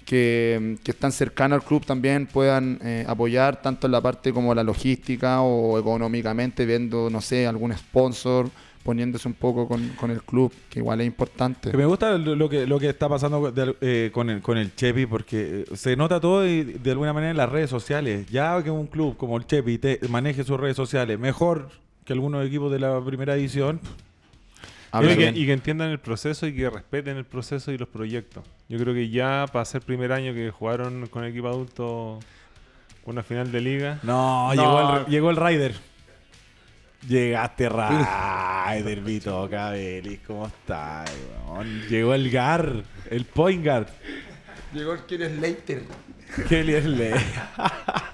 que, 0.04 0.76
que 0.84 0.90
están 0.92 1.12
cercanos 1.12 1.56
al 1.60 1.64
club 1.66 1.84
también 1.86 2.26
puedan 2.26 2.78
eh, 2.82 3.04
apoyar 3.08 3.62
tanto 3.62 3.86
en 3.86 3.92
la 3.92 4.00
parte 4.00 4.32
como 4.32 4.54
la 4.54 4.64
logística 4.64 5.40
o 5.42 5.78
económicamente 5.78 6.66
viendo, 6.66 7.10
no 7.10 7.20
sé, 7.20 7.46
algún 7.46 7.72
sponsor 7.76 8.50
poniéndose 8.82 9.28
un 9.28 9.34
poco 9.34 9.68
con, 9.68 9.88
con 9.90 10.10
el 10.10 10.22
club, 10.22 10.52
que 10.70 10.78
igual 10.78 11.00
es 11.02 11.06
importante. 11.06 11.70
Que 11.70 11.76
me 11.76 11.84
gusta 11.86 12.16
lo 12.16 12.34
lo 12.34 12.48
que, 12.48 12.66
lo 12.66 12.78
que 12.80 12.88
está 12.88 13.08
pasando 13.08 13.50
de- 13.52 13.76
eh, 13.80 14.10
con, 14.12 14.30
el, 14.30 14.40
con 14.40 14.56
el 14.56 14.74
Chepi, 14.74 15.06
porque 15.06 15.64
eh, 15.70 15.76
se 15.76 15.96
nota 15.96 16.18
todo 16.20 16.46
y 16.46 16.62
de 16.64 16.90
alguna 16.90 17.12
manera 17.12 17.30
en 17.30 17.36
las 17.36 17.48
redes 17.50 17.68
sociales. 17.70 18.26
Ya 18.30 18.62
que 18.62 18.70
un 18.70 18.86
club 18.86 19.16
como 19.16 19.36
el 19.36 19.46
Chepi 19.46 19.78
te 19.78 20.00
maneje 20.08 20.44
sus 20.44 20.58
redes 20.58 20.76
sociales 20.76 21.18
mejor 21.18 21.68
que 22.04 22.12
algunos 22.14 22.44
equipos 22.46 22.72
de 22.72 22.78
la 22.80 23.04
primera 23.04 23.34
edición, 23.36 23.80
y, 24.94 25.06
que, 25.08 25.14
bien. 25.14 25.36
y 25.36 25.46
que 25.46 25.52
entiendan 25.52 25.90
el 25.90 26.00
proceso 26.00 26.46
y 26.46 26.54
que 26.56 26.68
respeten 26.68 27.16
el 27.16 27.24
proceso 27.24 27.70
y 27.70 27.78
los 27.78 27.88
proyectos. 27.88 28.42
Yo 28.68 28.78
creo 28.78 28.94
que 28.94 29.08
ya 29.10 29.46
para 29.52 29.64
ser 29.64 29.82
primer 29.82 30.10
año 30.10 30.32
que 30.34 30.50
jugaron 30.50 31.06
con 31.08 31.22
el 31.22 31.30
equipo 31.30 31.48
adulto 31.48 32.18
una 33.04 33.22
final 33.22 33.52
de 33.52 33.60
liga, 33.60 33.98
No, 34.02 34.52
No. 34.54 34.62
Llegó, 34.62 34.96
el, 34.96 35.06
llegó 35.06 35.30
el 35.30 35.36
Rider. 35.36 35.74
Llegaste 37.08 37.68
Rider, 37.68 39.00
Vito 39.04 39.48
Cabelis, 39.50 40.20
¿cómo 40.26 40.46
estás? 40.46 41.10
weón? 41.48 41.82
Llegó 41.88 42.14
el 42.14 42.30
Gar, 42.30 42.84
el 43.10 43.24
point 43.24 43.64
guard. 43.64 43.86
Llegó 44.74 44.92
el 44.94 45.00
que 45.04 45.28
Slater. 45.28 45.82
Qué 46.48 46.62
liable. 46.62 47.12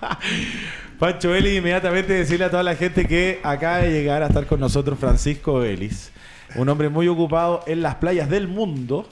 Pancho 0.98 1.30
Vélez, 1.30 1.58
inmediatamente 1.58 2.14
decirle 2.14 2.46
a 2.46 2.50
toda 2.50 2.62
la 2.62 2.74
gente 2.74 3.06
que 3.06 3.40
acaba 3.42 3.78
de 3.78 3.90
llegar 3.90 4.22
a 4.22 4.28
estar 4.28 4.46
con 4.46 4.60
nosotros 4.60 4.98
Francisco 4.98 5.58
Vélez, 5.58 6.10
un 6.54 6.68
hombre 6.68 6.88
muy 6.88 7.08
ocupado 7.08 7.62
en 7.66 7.82
las 7.82 7.96
playas 7.96 8.30
del 8.30 8.48
mundo. 8.48 9.06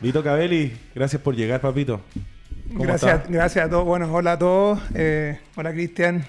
Vito 0.00 0.22
Cabelli, 0.22 0.72
gracias 0.94 1.20
por 1.20 1.34
llegar, 1.34 1.60
papito. 1.60 2.00
¿Cómo 2.68 2.84
Gracias, 2.84 3.28
gracias 3.28 3.66
a 3.66 3.68
todos. 3.68 3.84
Bueno, 3.84 4.10
hola 4.12 4.32
a 4.32 4.38
todos. 4.38 4.80
Eh, 4.94 5.38
hola 5.56 5.72
Cristian. 5.72 6.24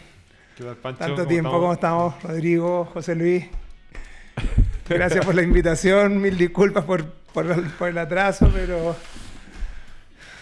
¿Qué 0.60 0.66
tal, 0.66 0.76
Pancho? 0.76 1.00
Tanto 1.00 1.16
¿Cómo 1.16 1.28
tiempo, 1.28 1.50
estamos? 1.50 1.62
¿cómo 1.62 1.74
estamos? 1.74 2.24
Rodrigo, 2.24 2.86
José 2.94 3.16
Luis. 3.16 3.46
Gracias 4.90 5.26
por 5.26 5.34
la 5.36 5.42
invitación. 5.42 6.22
Mil 6.22 6.38
disculpas 6.38 6.84
por, 6.84 7.06
por, 7.34 7.72
por 7.72 7.88
el 7.88 7.98
atraso, 7.98 8.50
pero 8.54 8.96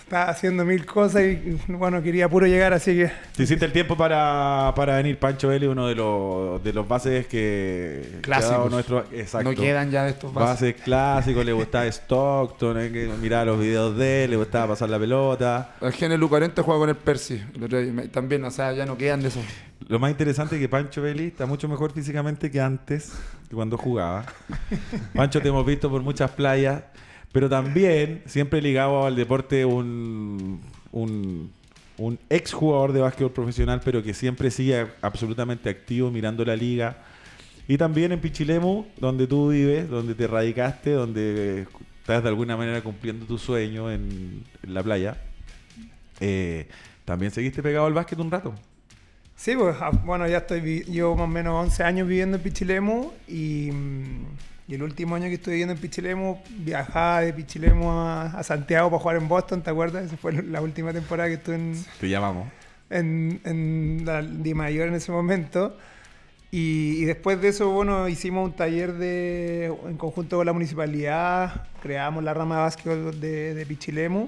estaba 0.08 0.30
haciendo 0.30 0.64
mil 0.64 0.86
cosas 0.86 1.24
y 1.24 1.60
bueno, 1.68 2.01
quería 2.01 2.30
puro 2.30 2.47
llegar, 2.47 2.72
así 2.72 2.95
que 2.95 3.12
Te 3.36 3.43
hiciste 3.43 3.66
el 3.66 3.74
tiempo 3.74 3.97
para, 3.97 4.72
para 4.74 4.95
venir, 4.95 5.20
Pancho 5.20 5.49
Vélez, 5.49 5.68
uno 5.68 5.86
de 5.88 5.95
los, 5.95 6.64
de 6.64 6.72
los 6.72 6.88
bases 6.88 7.28
que... 7.28 8.20
Clásicos. 8.22 8.72
nuestro, 8.72 9.03
exacto. 9.12 9.51
No 9.51 9.55
quedan 9.55 9.91
ya 9.91 10.05
de 10.05 10.12
estos 10.12 10.34
bases. 10.34 10.49
Bases 10.49 10.82
clásicos, 10.82 11.45
le 11.45 11.51
gustaba 11.51 11.86
Stockton, 11.91 12.80
eh, 12.80 12.89
que 12.89 13.10
miraba 13.22 13.43
los 13.43 13.60
videos 13.60 13.97
de 13.97 14.24
él, 14.24 14.32
le 14.32 14.38
gustaba 14.38 14.68
pasar 14.68 14.89
la 14.89 14.97
pelota. 14.97 15.76
El 15.82 15.91
Gene 15.91 16.18
Lucarente 16.18 16.62
juega 16.62 16.80
con 16.80 16.89
el 16.89 16.95
Percy. 16.95 17.43
También, 18.10 18.45
o 18.45 18.51
sea, 18.51 18.72
ya 18.72 18.86
no 18.86 18.97
quedan 18.97 19.22
de 19.22 19.28
esos. 19.28 19.43
Lo 19.89 19.99
más 19.99 20.10
interesante 20.10 20.55
es 20.55 20.62
que 20.62 20.70
Pancho 20.70 21.01
Vélez 21.01 21.28
está 21.28 21.45
mucho 21.45 21.68
mejor 21.68 21.91
físicamente 21.91 22.49
que 22.49 22.62
antes, 22.62 23.12
que 23.49 23.55
cuando 23.55 23.78
jugaba. 23.78 24.26
Pancho 25.14 25.41
te 25.41 25.49
hemos 25.49 25.66
visto 25.66 25.89
por 25.89 26.01
muchas 26.01 26.32
playas, 26.32 26.84
pero 27.32 27.50
también 27.50 28.24
siempre 28.26 28.62
ligado 28.62 29.06
al 29.06 29.16
deporte 29.16 29.66
un, 29.66 30.62
un, 30.92 31.52
un 31.98 32.20
ex 32.30 32.54
jugador 32.54 32.94
de 32.94 33.02
básquetbol 33.02 33.32
profesional, 33.32 33.82
pero 33.84 34.04
que 34.04 34.14
siempre 34.14 34.52
sigue 34.52 34.88
absolutamente 35.02 35.70
activo 35.70 36.12
mirando 36.12 36.46
la 36.46 36.56
liga. 36.56 36.98
Y 37.68 37.78
también 37.78 38.12
en 38.12 38.22
Pichilemu, 38.22 38.86
donde 38.98 39.28
tú 39.28 39.50
vives, 39.50 39.90
donde 39.90 40.16
te 40.16 40.26
radicaste, 40.28 40.92
donde 40.92 41.68
estás 42.00 42.24
de 42.24 42.30
alguna 42.30 42.56
manera 42.56 42.82
cumpliendo 42.82 43.26
tu 43.26 43.38
sueño 43.38 43.92
en, 43.92 44.46
la 44.64 44.82
playa. 44.82 45.18
eh, 46.20 46.68
también 47.04 47.32
seguiste 47.32 47.64
pegado 47.64 47.86
al 47.86 47.94
básquet 47.94 48.20
un 48.20 48.32
rato. 48.32 48.54
sí, 49.36 49.56
pues 49.56 49.76
ah, 49.80 49.92
bueno, 50.04 50.28
ya 50.28 50.40
estoy, 50.40 50.84
llevo 50.84 51.16
más 51.16 51.26
o 51.26 51.28
menos 51.28 51.66
11 51.66 51.84
años 51.84 52.08
viviendo 52.08 52.38
en 52.38 52.44
Pichilemu 52.44 53.12
y, 53.28 53.72
mm, 53.72 54.26
y 54.68 54.76
el 54.76 54.84
último 54.84 55.15
año 55.15 55.26
que 55.26 55.36
estuve 55.36 55.53
viviendo 55.53 55.74
en 55.74 55.80
Pichilemu 55.80 56.38
viajaba 56.59 57.22
de 57.22 57.34
Pichilemu 57.34 57.89
a, 57.89 58.24
a 58.26 58.43
Santiago 58.43 58.89
para 58.89 59.01
jugar 59.01 59.18
en 59.18 59.28
Boston, 59.28 59.61
¿te 59.61 59.70
acuerdas? 59.70 60.05
Esa 60.05 60.18
fue 60.18 60.34
la 60.43 60.61
última 60.61 60.91
temporada 60.91 61.30
que 61.30 61.36
estuve 61.36 61.55
en, 61.55 61.86
Te 61.99 62.09
llamamos. 62.09 62.47
en, 62.89 63.39
en 63.45 64.03
la 64.05 64.22
Di 64.22 64.53
Mayor 64.53 64.89
en 64.89 64.95
ese 64.95 65.11
momento. 65.11 65.78
Y, 66.51 66.97
y 67.01 67.05
después 67.05 67.41
de 67.41 67.49
eso, 67.49 67.70
bueno, 67.72 68.07
hicimos 68.07 68.45
un 68.45 68.55
taller 68.55 68.93
de, 68.93 69.65
en 69.86 69.97
conjunto 69.97 70.38
con 70.38 70.45
la 70.45 70.53
municipalidad, 70.53 71.68
creamos 71.82 72.24
la 72.24 72.34
rama 72.34 72.55
de 72.55 72.61
básquetbol 72.61 73.20
de, 73.20 73.53
de 73.53 73.65
Pichilemu, 73.65 74.28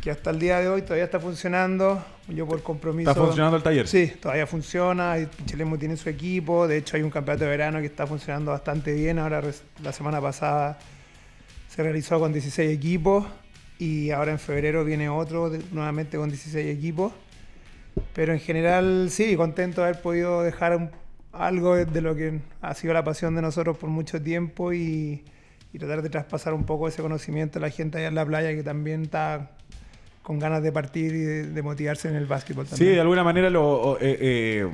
que 0.00 0.10
hasta 0.10 0.30
el 0.30 0.38
día 0.38 0.60
de 0.60 0.68
hoy 0.68 0.82
todavía 0.82 1.04
está 1.04 1.18
funcionando. 1.20 2.04
Yo 2.28 2.46
por 2.46 2.62
compromiso... 2.62 3.10
¿Está 3.10 3.22
funcionando 3.22 3.56
el 3.56 3.62
taller? 3.62 3.88
Sí, 3.88 4.12
todavía 4.20 4.46
funciona. 4.46 5.18
y 5.18 5.26
Pichilemu 5.26 5.76
tiene 5.78 5.96
su 5.96 6.08
equipo. 6.08 6.68
De 6.68 6.76
hecho, 6.78 6.96
hay 6.96 7.02
un 7.02 7.10
campeonato 7.10 7.44
de 7.44 7.50
verano 7.50 7.80
que 7.80 7.86
está 7.86 8.06
funcionando 8.06 8.50
bastante 8.52 8.92
bien. 8.92 9.18
Ahora, 9.18 9.42
la 9.82 9.92
semana 9.92 10.20
pasada 10.20 10.78
se 11.68 11.82
realizó 11.82 12.18
con 12.20 12.32
16 12.32 12.70
equipos 12.70 13.26
y 13.78 14.10
ahora 14.10 14.30
en 14.32 14.38
febrero 14.38 14.84
viene 14.84 15.08
otro 15.08 15.50
nuevamente 15.72 16.16
con 16.18 16.28
16 16.30 16.66
equipos. 16.76 17.12
Pero 18.14 18.32
en 18.32 18.40
general, 18.40 19.08
sí, 19.10 19.36
contento 19.36 19.80
de 19.82 19.88
haber 19.88 20.02
podido 20.02 20.42
dejar 20.42 20.76
un- 20.76 20.90
algo 21.32 21.74
de, 21.74 21.84
de 21.84 22.00
lo 22.00 22.14
que 22.14 22.40
ha 22.62 22.74
sido 22.74 22.94
la 22.94 23.02
pasión 23.02 23.34
de 23.34 23.42
nosotros 23.42 23.76
por 23.76 23.90
mucho 23.90 24.22
tiempo 24.22 24.72
y, 24.72 25.24
y 25.72 25.78
tratar 25.78 26.02
de 26.02 26.10
traspasar 26.10 26.54
un 26.54 26.64
poco 26.64 26.86
ese 26.88 27.02
conocimiento 27.02 27.58
a 27.58 27.62
la 27.62 27.70
gente 27.70 27.98
allá 27.98 28.08
en 28.08 28.14
la 28.14 28.24
playa 28.24 28.54
que 28.54 28.62
también 28.62 29.02
está 29.02 29.50
con 30.24 30.38
ganas 30.38 30.62
de 30.62 30.72
partir 30.72 31.14
y 31.14 31.22
de, 31.52 31.62
motivarse 31.62 32.08
en 32.08 32.16
el 32.16 32.24
básquetbol 32.24 32.64
Sí, 32.64 32.70
también. 32.70 32.94
de 32.94 33.00
alguna 33.02 33.22
manera 33.22 33.50
lo, 33.50 33.98
eh, 34.00 34.18
eh, 34.20 34.70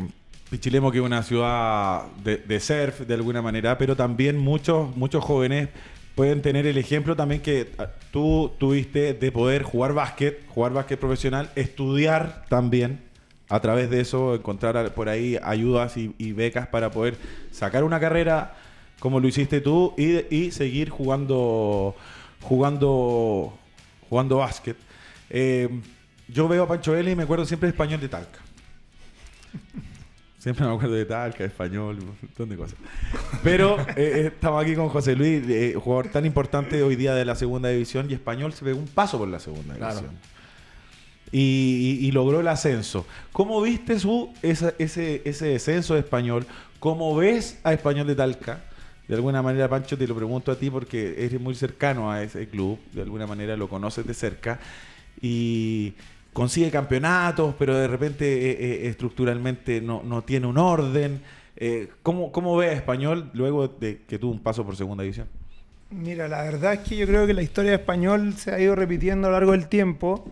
Pichilemo 0.49 0.93
que 0.93 0.99
es 0.99 1.05
una 1.05 1.25
ciudad 1.25 2.07
de, 2.23 2.61
surf 2.61 3.01
de 3.01 3.15
alguna 3.15 3.43
manera, 3.43 3.77
pero 3.77 3.97
también 3.97 4.39
muchos, 4.39 4.97
muchos 4.97 5.25
jóvenes 5.25 5.69
pueden 6.15 6.41
tener 6.41 6.67
el 6.67 6.79
ejemplo 6.79 7.17
también 7.17 7.43
que 7.43 7.69
ah, 7.79 7.89
tú 8.13 8.53
tuviste 8.59 9.13
de 9.13 9.33
poder 9.33 9.65
jugar 9.65 9.93
básquet, 9.93 10.47
jugar 10.49 10.73
básquet 10.73 11.01
profesional, 11.01 11.51
estudiar 11.57 12.45
también. 12.49 13.01
A 13.49 13.59
través 13.59 13.91
de 13.91 14.01
eso, 14.01 14.37
encontrar 14.37 14.95
por 14.95 15.09
ahí 15.09 15.37
ayudas 15.43 15.97
y, 15.97 16.15
y 16.17 16.31
becas 16.31 16.69
para 16.69 16.93
poder 16.93 17.17
sacar 17.51 17.83
una 17.83 17.99
carrera 17.99 18.55
como 19.01 19.19
lo 19.19 19.27
hiciste 19.27 19.61
tú 19.61 19.95
y, 19.99 20.33
y 20.33 20.53
seguir 20.53 20.91
jugando, 20.91 21.97
jugando, 22.41 23.53
jugando 24.09 24.37
básquet. 24.37 24.77
Eh, 25.31 25.69
yo 26.29 26.47
veo 26.49 26.65
a 26.65 26.69
Pancho 26.69 26.93
Vélez 26.93 27.13
y 27.13 27.17
me 27.17 27.23
acuerdo 27.23 27.45
siempre 27.45 27.69
de 27.69 27.71
español 27.73 28.01
de 28.01 28.09
Talca. 28.09 28.39
Siempre 30.39 30.65
me 30.67 30.73
acuerdo 30.73 30.95
de 30.95 31.05
Talca, 31.05 31.45
español, 31.45 31.99
un 32.01 32.07
montón 32.23 32.49
de 32.49 32.57
cosas. 32.57 32.79
Pero 33.45 33.79
eh, 33.91 33.95
eh, 33.97 34.27
estamos 34.35 34.63
aquí 34.63 34.75
con 34.75 34.89
José 34.89 35.15
Luis, 35.15 35.43
eh, 35.49 35.75
jugador 35.79 36.09
tan 36.09 36.25
importante 36.25 36.83
hoy 36.83 36.97
día 36.97 37.15
de 37.15 37.25
la 37.27 37.35
segunda 37.35 37.69
división 37.69 38.11
y 38.11 38.15
español 38.15 38.53
se 38.55 38.65
pegó 38.65 38.79
un 38.79 38.87
paso 38.89 39.19
por 39.19 39.29
la 39.29 39.39
segunda 39.39 39.75
Claro. 39.75 39.97
división. 39.97 40.19
Y, 41.33 41.99
y- 42.01 42.07
y 42.07 42.11
logró 42.13 42.41
el 42.41 42.49
ascenso. 42.49 43.07
¿Cómo 43.33 43.61
viste 43.61 43.99
su, 44.01 44.33
esa- 44.43 44.73
ese, 44.79 45.21
ese 45.27 45.47
descenso 45.47 45.95
de 45.95 46.01
español? 46.01 46.47
¿Cómo 46.81 47.15
ves 47.15 47.59
a 47.63 47.73
Español 47.75 48.07
de 48.07 48.15
Talca? 48.17 48.61
De 49.07 49.15
alguna 49.17 49.43
manera, 49.43 49.69
Pancho, 49.69 49.99
te 49.99 50.07
lo 50.09 50.17
pregunto 50.17 50.51
a 50.51 50.57
ti 50.57 50.71
porque 50.71 51.17
eres 51.25 51.39
muy 51.41 51.55
cercano 51.55 52.11
a 52.11 52.23
ese 52.23 52.49
club, 52.49 52.79
de 52.93 53.03
alguna 53.03 53.27
manera 53.27 53.57
lo 53.57 53.69
conoces 53.69 54.07
de 54.07 54.15
cerca 54.15 54.59
y 55.23 55.95
consigue 56.33 56.71
campeonatos, 56.71 57.55
pero 57.59 57.77
de 57.77 57.89
repente 57.89 58.25
eh, 58.25 58.57
eh, 58.59 58.89
estructuralmente 58.89 59.81
no, 59.81 60.03
no 60.03 60.23
tiene 60.23 60.47
un 60.47 60.59
orden. 60.59 61.21
Eh, 61.57 61.89
¿cómo, 62.03 62.33
¿Cómo 62.33 62.57
ves 62.57 62.71
a 62.71 62.73
Español 62.73 63.31
luego 63.35 63.69
de 63.69 64.03
que 64.07 64.19
tuvo 64.19 64.33
un 64.33 64.41
paso 64.41 64.65
por 64.65 64.77
segunda 64.77 65.03
división? 65.03 65.29
Mira, 65.91 66.29
la 66.29 66.43
verdad 66.43 66.75
es 66.75 66.81
que 66.81 66.97
yo 66.97 67.07
creo 67.07 67.27
que 67.27 67.35
la 67.35 67.43
historia 67.43 67.73
de 67.73 67.77
español 67.79 68.35
se 68.35 68.53
ha 68.53 68.61
ido 68.61 68.77
repitiendo 68.77 69.27
a 69.27 69.31
lo 69.31 69.37
largo 69.37 69.53
del 69.53 69.69
tiempo. 69.69 70.25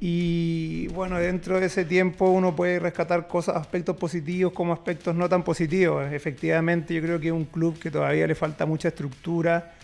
Y 0.00 0.88
bueno, 0.88 1.18
dentro 1.18 1.58
de 1.58 1.66
ese 1.66 1.84
tiempo 1.84 2.30
uno 2.30 2.54
puede 2.54 2.78
rescatar 2.78 3.26
cosas, 3.26 3.56
aspectos 3.56 3.96
positivos 3.96 4.52
como 4.52 4.72
aspectos 4.72 5.14
no 5.14 5.28
tan 5.28 5.42
positivos. 5.42 6.12
Efectivamente, 6.12 6.94
yo 6.94 7.02
creo 7.02 7.20
que 7.20 7.28
es 7.28 7.32
un 7.32 7.46
club 7.46 7.78
que 7.78 7.90
todavía 7.90 8.26
le 8.26 8.34
falta 8.34 8.66
mucha 8.66 8.88
estructura. 8.88 9.74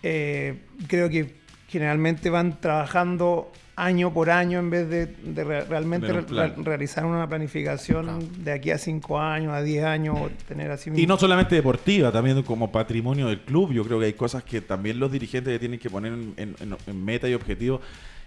Creo 0.00 1.10
que 1.10 1.39
generalmente 1.70 2.28
van 2.30 2.60
trabajando 2.60 3.50
año 3.76 4.12
por 4.12 4.28
año 4.28 4.58
en 4.58 4.68
vez 4.68 4.90
de, 4.90 5.06
de 5.06 5.42
re- 5.44 5.64
realmente 5.64 6.12
un 6.12 6.26
re- 6.28 6.52
realizar 6.58 7.06
una 7.06 7.26
planificación 7.26 8.44
de 8.44 8.52
aquí 8.52 8.70
a 8.72 8.76
cinco 8.78 9.18
años, 9.18 9.54
a 9.54 9.62
10 9.62 9.84
años, 9.84 10.18
tener 10.46 10.70
así 10.70 10.90
Y 10.94 11.06
no 11.06 11.16
solamente 11.16 11.54
deportiva, 11.54 12.12
también 12.12 12.42
como 12.42 12.70
patrimonio 12.70 13.28
del 13.28 13.40
club. 13.40 13.72
Yo 13.72 13.82
creo 13.84 13.98
que 13.98 14.06
hay 14.06 14.12
cosas 14.12 14.42
que 14.44 14.60
también 14.60 14.98
los 14.98 15.10
dirigentes 15.10 15.58
tienen 15.58 15.78
que 15.78 15.88
poner 15.88 16.12
en, 16.12 16.34
en- 16.36 17.04
meta 17.04 17.26
y 17.28 17.32
objetivo 17.34 17.80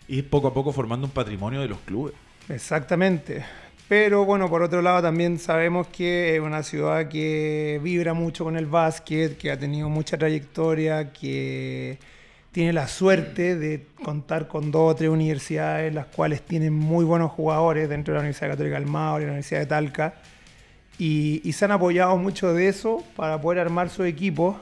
y 0.07 0.23
poco 0.23 0.47
a 0.47 0.53
poco 0.53 0.71
formando 0.71 1.05
un 1.05 1.11
patrimonio 1.13 1.61
de 1.61 1.67
los 1.67 1.77
clubes. 1.79 2.15
Exactamente. 2.49 3.43
Pero 3.87 4.25
bueno, 4.25 4.49
por 4.49 4.63
otro 4.63 4.81
lado 4.81 5.01
también 5.03 5.37
sabemos 5.37 5.87
que 5.87 6.35
es 6.35 6.41
una 6.41 6.63
ciudad 6.63 7.09
que 7.09 7.79
vibra 7.83 8.13
mucho 8.13 8.43
con 8.45 8.55
el 8.57 8.65
básquet, 8.65 9.37
que 9.37 9.51
ha 9.51 9.59
tenido 9.59 9.87
mucha 9.89 10.17
trayectoria, 10.17 11.11
que 11.11 11.99
tiene 12.53 12.71
la 12.71 12.87
suerte 12.87 13.57
de 13.57 13.87
contar 14.03 14.47
con 14.47 14.71
dos 14.71 14.93
o 14.93 14.95
tres 14.95 15.09
universidades, 15.09 15.91
las 15.91 16.05
cuales 16.05 16.43
tienen 16.43 16.71
muy 16.71 17.03
buenos 17.03 17.31
jugadores 17.31 17.89
dentro 17.89 18.13
de 18.13 18.17
la 18.17 18.21
Universidad 18.21 18.51
Católica 18.51 18.75
del 18.75 18.85
Maule 18.85 19.23
y 19.23 19.25
la 19.25 19.31
Universidad 19.31 19.59
de 19.61 19.65
Talca. 19.65 20.13
Y, 20.99 21.41
y 21.43 21.53
se 21.53 21.65
han 21.65 21.71
apoyado 21.71 22.15
mucho 22.15 22.53
de 22.53 22.67
eso 22.67 23.03
para 23.15 23.41
poder 23.41 23.59
armar 23.59 23.89
su 23.89 24.03
equipo, 24.03 24.55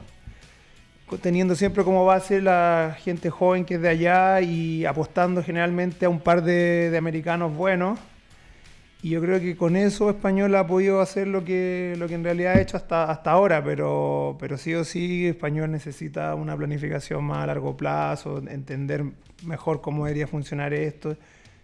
teniendo 1.21 1.53
siempre 1.53 1.83
como 1.83 2.05
base 2.05 2.41
la 2.41 2.95
gente 2.97 3.29
joven 3.29 3.65
que 3.65 3.75
es 3.75 3.81
de 3.81 3.89
allá 3.89 4.39
y 4.39 4.85
apostando 4.85 5.43
generalmente 5.43 6.05
a 6.05 6.09
un 6.09 6.21
par 6.21 6.43
de 6.43 6.95
americanos 6.97 7.53
buenos. 7.53 7.99
Y 9.03 9.09
yo 9.09 9.21
creo 9.21 9.39
que 9.39 9.55
con 9.55 9.75
eso 9.75 10.11
Español 10.11 10.53
ha 10.55 10.67
podido 10.67 11.01
hacer 11.01 11.27
lo 11.27 11.43
que, 11.43 11.95
lo 11.97 12.07
que 12.07 12.13
en 12.13 12.23
realidad 12.23 12.53
ha 12.53 12.61
hecho 12.61 12.77
hasta, 12.77 13.05
hasta 13.05 13.31
ahora, 13.31 13.63
pero, 13.63 14.37
pero 14.39 14.57
sí 14.57 14.75
o 14.75 14.83
sí 14.83 15.25
Español 15.25 15.71
necesita 15.71 16.35
una 16.35 16.55
planificación 16.55 17.23
más 17.23 17.39
a 17.39 17.47
largo 17.47 17.75
plazo, 17.75 18.37
entender 18.47 19.03
mejor 19.43 19.81
cómo 19.81 20.05
debería 20.05 20.27
funcionar 20.27 20.73
esto. 20.73 21.17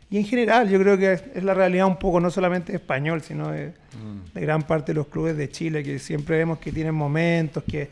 Y 0.09 0.17
en 0.17 0.25
general 0.25 0.69
yo 0.69 0.79
creo 0.79 0.97
que 0.97 1.13
es, 1.13 1.43
la 1.43 1.53
realidad 1.53 1.85
un 1.85 1.97
poco, 1.99 2.19
no 2.19 2.31
solamente 2.31 2.71
de 2.71 2.77
Español, 2.77 3.21
sino 3.21 3.51
de, 3.51 3.73
de 4.33 4.41
gran 4.41 4.63
parte 4.63 4.93
de 4.93 4.95
los 4.95 5.07
clubes 5.07 5.37
de 5.37 5.49
Chile, 5.49 5.83
que 5.83 5.99
siempre 5.99 6.37
vemos 6.37 6.57
que 6.57 6.71
tienen 6.71 6.95
momentos, 6.95 7.63
que, 7.63 7.89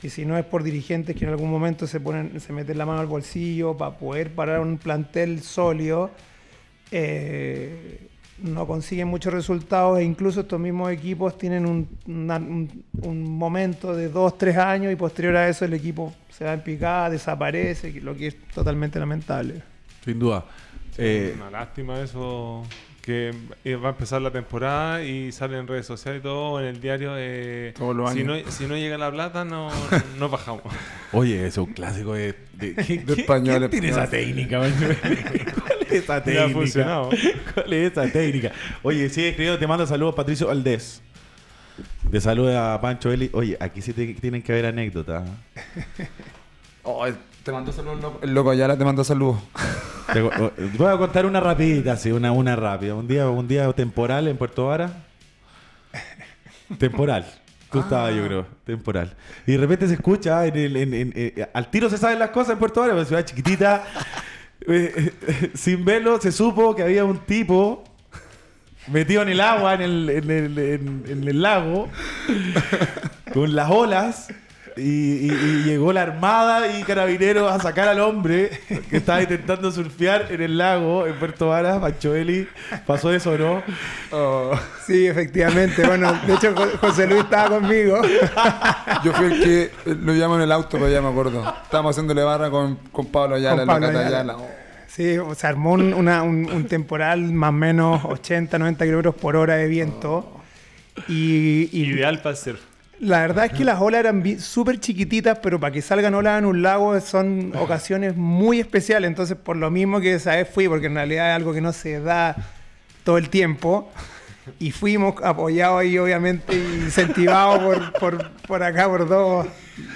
que 0.00 0.10
si 0.10 0.24
no 0.24 0.36
es 0.36 0.44
por 0.44 0.62
dirigentes 0.62 1.14
que 1.14 1.24
en 1.24 1.30
algún 1.30 1.50
momento 1.50 1.86
se, 1.86 2.00
ponen, 2.00 2.40
se 2.40 2.52
meten 2.52 2.78
la 2.78 2.86
mano 2.86 3.00
al 3.00 3.06
bolsillo 3.06 3.76
para 3.76 3.96
poder 3.96 4.30
parar 4.30 4.60
un 4.60 4.78
plantel 4.78 5.42
sólido, 5.42 6.10
eh, 6.90 8.08
no 8.42 8.66
consiguen 8.66 9.08
muchos 9.08 9.32
resultados 9.32 9.98
e 9.98 10.04
incluso 10.04 10.40
estos 10.40 10.60
mismos 10.60 10.90
equipos 10.92 11.38
tienen 11.38 11.64
un, 11.66 11.88
una- 12.06 12.36
un- 12.36 12.84
un 13.02 13.22
momento 13.38 13.94
de 13.94 14.08
dos, 14.08 14.36
tres 14.36 14.56
años 14.56 14.92
y 14.92 14.96
posterior 14.96 15.36
a 15.36 15.48
eso 15.48 15.64
el 15.64 15.72
equipo 15.74 16.12
se 16.30 16.44
va 16.44 16.52
en 16.52 16.60
picada, 16.60 17.08
desaparece, 17.10 17.92
lo 18.02 18.14
que 18.14 18.26
es 18.28 18.36
totalmente 18.54 18.98
lamentable. 18.98 19.62
Sin 20.04 20.18
duda. 20.18 20.44
Eh, 20.98 21.34
Una 21.36 21.50
lástima 21.50 22.00
eso, 22.00 22.62
que 23.06 23.32
eh, 23.64 23.76
va 23.76 23.88
a 23.88 23.92
empezar 23.92 24.20
la 24.20 24.30
temporada 24.32 25.02
y 25.04 25.30
sale 25.32 25.56
en 25.58 25.66
redes 25.68 25.86
sociales 25.86 26.20
y 26.20 26.22
todo, 26.24 26.60
en 26.60 26.66
el 26.66 26.80
diario. 26.80 27.12
eh, 27.16 27.72
Todos 27.78 27.94
los 27.96 28.10
si, 28.12 28.20
años. 28.20 28.42
no, 28.44 28.50
si 28.50 28.66
no 28.66 28.76
llega 28.76 28.98
la 28.98 29.10
plata, 29.12 29.44
no, 29.44 29.70
no 30.18 30.28
bajamos. 30.28 30.62
oye, 31.12 31.36
ese 31.38 31.46
es 31.46 31.58
un 31.58 31.72
clásico 31.72 32.14
de, 32.14 32.34
de, 32.54 32.74
¿qué- 32.74 32.98
De 32.98 33.14
qué- 33.14 33.20
español, 33.22 33.58
quién 33.60 33.70
tiene 33.70 33.88
esa 33.90 34.10
técnica? 34.10 34.58
man? 34.58 34.74
¿Cuál 35.66 35.78
es 35.82 35.92
esa 35.92 36.16
ha 36.16 36.22
técnica? 36.24 36.48
funcionado. 36.50 37.10
¿Cuál 37.54 37.72
es 37.72 37.92
esa 37.92 38.08
técnica? 38.12 38.52
Oye, 38.82 39.08
sigue 39.08 39.28
escribiendo, 39.28 39.58
te 39.58 39.66
manda 39.68 39.86
saludos 39.86 40.14
Patricio 40.14 40.48
Valdés. 40.48 41.00
Te 42.10 42.20
saluda 42.20 42.74
a 42.74 42.80
Pancho 42.80 43.12
Eli. 43.12 43.30
Oye, 43.32 43.56
aquí 43.60 43.80
sí 43.82 43.92
te- 43.92 44.14
tienen 44.14 44.42
que 44.42 44.50
haber 44.52 44.66
anécdotas. 44.66 45.28
¿eh? 45.56 46.08
Oh, 46.88 47.04
te 47.46 47.52
mando 47.52 47.72
saludos, 47.72 48.00
loco. 48.02 48.18
El 48.22 48.34
loco 48.34 48.50
Ayala 48.50 48.76
te 48.76 48.84
mando 48.84 49.04
saludos. 49.04 49.38
Te 50.12 50.20
co- 50.20 50.28
o- 50.38 50.52
voy 50.78 50.92
a 50.92 50.96
contar 50.98 51.26
una 51.26 51.40
rapidita, 51.40 51.96
sí, 51.96 52.12
una, 52.12 52.30
una 52.32 52.54
rápida. 52.54 52.94
Un 52.94 53.08
día, 53.08 53.28
un 53.28 53.48
día 53.48 53.72
temporal 53.72 54.28
en 54.28 54.36
Puerto 54.36 54.66
Vara. 54.66 54.90
Temporal. 56.78 57.26
Tú 57.70 57.80
estabas, 57.80 58.14
yo 58.14 58.24
creo, 58.24 58.46
temporal. 58.64 59.14
Y 59.46 59.52
de 59.52 59.58
repente 59.58 59.88
se 59.88 59.94
escucha, 59.94 60.46
en 60.46 60.56
el- 60.56 60.76
en- 60.76 60.94
en- 60.94 61.12
eh, 61.16 61.48
al 61.52 61.70
tiro 61.70 61.90
se 61.90 61.98
saben 61.98 62.18
las 62.20 62.30
cosas 62.30 62.52
en 62.52 62.58
Puerto 62.58 62.80
Vara, 62.80 62.94
una 62.94 63.04
ciudad 63.04 63.24
chiquitita. 63.24 63.84
Eh, 64.68 65.12
eh, 65.28 65.50
sin 65.54 65.84
verlo, 65.84 66.20
se 66.20 66.32
supo 66.32 66.74
que 66.74 66.82
había 66.82 67.04
un 67.04 67.18
tipo 67.18 67.84
metido 68.88 69.22
en 69.22 69.28
el 69.28 69.40
agua, 69.40 69.74
en 69.74 69.80
el, 69.82 70.10
en 70.10 70.30
el, 70.30 70.58
en- 70.58 71.04
en 71.06 71.28
el 71.28 71.40
lago, 71.42 71.88
con 73.34 73.54
las 73.54 73.70
olas. 73.70 74.28
Y, 74.78 74.82
y- 74.82 75.32
y 75.32 75.62
llegó 75.64 75.90
la 75.92 76.02
armada 76.02 76.78
y 76.78 76.82
carabineros 76.82 77.50
a 77.50 77.58
sacar 77.58 77.88
al 77.88 77.98
hombre 78.00 78.50
que 78.90 78.98
estaba 78.98 79.22
intentando 79.22 79.72
surfear 79.72 80.26
en 80.30 80.42
el 80.42 80.58
lago 80.58 81.06
en 81.06 81.14
Puerto 81.18 81.48
Vara, 81.48 81.80
Panchoeli. 81.80 82.46
¿Pasó 82.86 83.10
eso 83.10 83.38
no? 83.38 83.62
Oh, 84.12 84.52
Sí, 84.86 85.06
efectivamente. 85.06 85.86
Bueno, 85.86 86.12
de 86.26 86.34
hecho 86.34 86.54
Jo- 86.54 86.76
José 86.78 87.06
Luis 87.06 87.20
estaba 87.20 87.58
conmigo. 87.58 88.02
yo 89.02 89.12
fui 89.14 89.26
el 89.26 89.40
que 89.42 89.70
lo 89.86 90.12
llamo 90.12 90.36
en 90.36 90.42
el 90.42 90.52
auto, 90.52 90.68
pero 90.72 90.90
ya 90.90 91.00
me 91.00 91.08
acuerdo. 91.08 91.42
Estábamos 91.64 91.94
haciéndole 91.96 92.22
barra 92.22 92.50
con, 92.50 92.76
con 92.92 93.06
Pablo 93.06 93.36
Ayala, 93.36 93.52
Con 93.52 93.60
el 93.62 93.66
Pablo 93.66 93.86
Ayala. 93.88 94.06
Ayala. 94.08 94.36
Oh. 94.36 94.50
Sí, 94.88 95.16
se 95.36 95.46
armó 95.46 95.72
un, 95.72 95.94
una- 95.94 96.22
un- 96.22 96.50
un 96.52 96.66
temporal 96.66 97.20
más 97.32 97.48
o 97.48 97.52
menos 97.52 98.04
80, 98.04 98.58
90 98.58 98.84
kilómetros 98.84 99.14
por 99.14 99.36
hora 99.36 99.56
de 99.56 99.68
viento. 99.68 100.32
Y, 101.08 101.68
y 101.72 101.84
Ideal 101.92 102.20
para 102.20 102.36
ser. 102.36 102.56
La 103.00 103.20
verdad 103.20 103.46
es 103.46 103.52
que 103.52 103.64
las 103.64 103.80
olas 103.80 104.00
eran 104.00 104.40
súper 104.40 104.80
chiquititas, 104.80 105.38
pero 105.42 105.60
para 105.60 105.72
que 105.72 105.82
salgan 105.82 106.14
olas 106.14 106.38
en 106.38 106.46
un 106.46 106.62
lago 106.62 106.98
son 107.00 107.52
ocasiones 107.56 108.16
muy 108.16 108.60
especiales. 108.60 109.08
Entonces, 109.08 109.36
por 109.36 109.56
lo 109.56 109.70
mismo 109.70 110.00
que 110.00 110.14
esa 110.14 110.36
vez 110.36 110.48
fui, 110.48 110.68
porque 110.68 110.86
en 110.86 110.94
realidad 110.94 111.30
es 111.30 111.36
algo 111.36 111.52
que 111.52 111.60
no 111.60 111.72
se 111.72 112.00
da 112.00 112.36
todo 113.04 113.18
el 113.18 113.28
tiempo. 113.28 113.90
Y 114.60 114.70
fuimos 114.70 115.14
apoyados 115.24 115.80
ahí, 115.80 115.98
obviamente, 115.98 116.54
y 116.54 116.84
incentivados 116.84 117.58
por, 117.58 117.92
por, 117.98 118.30
por 118.46 118.62
acá, 118.62 118.88
por 118.88 119.08
dos, 119.08 119.46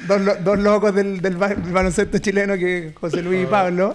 dos, 0.08 0.20
dos 0.42 0.58
locos 0.58 0.92
del, 0.92 1.20
del 1.20 1.36
ba- 1.36 1.48
del 1.54 1.72
baloncesto 1.72 2.18
chileno, 2.18 2.56
que 2.56 2.88
es 2.88 2.94
José 2.96 3.22
Luis 3.22 3.44
y 3.44 3.46
Pablo. 3.46 3.94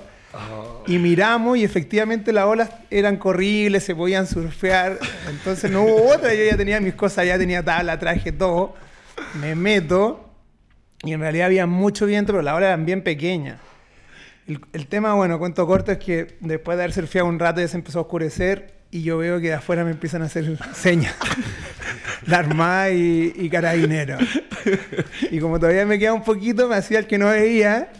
Y 0.87 0.97
miramos 0.97 1.57
y 1.57 1.63
efectivamente 1.63 2.31
las 2.31 2.45
olas 2.45 2.69
eran 2.89 3.17
corribles, 3.17 3.83
se 3.83 3.95
podían 3.95 4.27
surfear. 4.27 4.97
Entonces 5.29 5.69
no 5.71 5.81
hubo 5.83 6.13
otra, 6.13 6.33
yo 6.33 6.43
ya 6.45 6.55
tenía 6.55 6.79
mis 6.79 6.93
cosas, 6.93 7.25
ya 7.25 7.37
tenía 7.37 7.61
tabla, 7.63 7.99
traje 7.99 8.31
todo. 8.31 8.75
Me 9.39 9.55
meto 9.55 10.29
y 11.03 11.13
en 11.13 11.19
realidad 11.19 11.47
había 11.47 11.67
mucho 11.67 12.05
viento, 12.05 12.33
pero 12.33 12.41
las 12.41 12.55
olas 12.55 12.67
eran 12.67 12.85
bien 12.85 13.03
pequeñas. 13.03 13.59
El, 14.47 14.61
el 14.73 14.87
tema, 14.87 15.13
bueno, 15.13 15.39
cuento 15.39 15.65
corto, 15.67 15.91
es 15.91 15.97
que 15.97 16.37
después 16.39 16.77
de 16.77 16.83
haber 16.83 16.93
surfeado 16.93 17.27
un 17.27 17.39
rato 17.39 17.61
ya 17.61 17.67
se 17.67 17.77
empezó 17.77 17.99
a 17.99 18.01
oscurecer 18.03 18.75
y 18.91 19.03
yo 19.03 19.17
veo 19.17 19.39
que 19.39 19.47
de 19.47 19.53
afuera 19.55 19.83
me 19.83 19.91
empiezan 19.91 20.21
a 20.21 20.25
hacer 20.25 20.57
señas. 20.73 21.15
la 22.27 22.39
armada 22.39 22.91
y, 22.91 23.33
y 23.35 23.49
carabinero. 23.49 24.17
Y 25.31 25.39
como 25.39 25.59
todavía 25.59 25.85
me 25.85 25.99
queda 25.99 26.13
un 26.13 26.23
poquito, 26.23 26.67
me 26.67 26.75
hacía 26.75 26.99
el 26.99 27.07
que 27.07 27.17
no 27.17 27.27
veía 27.27 27.91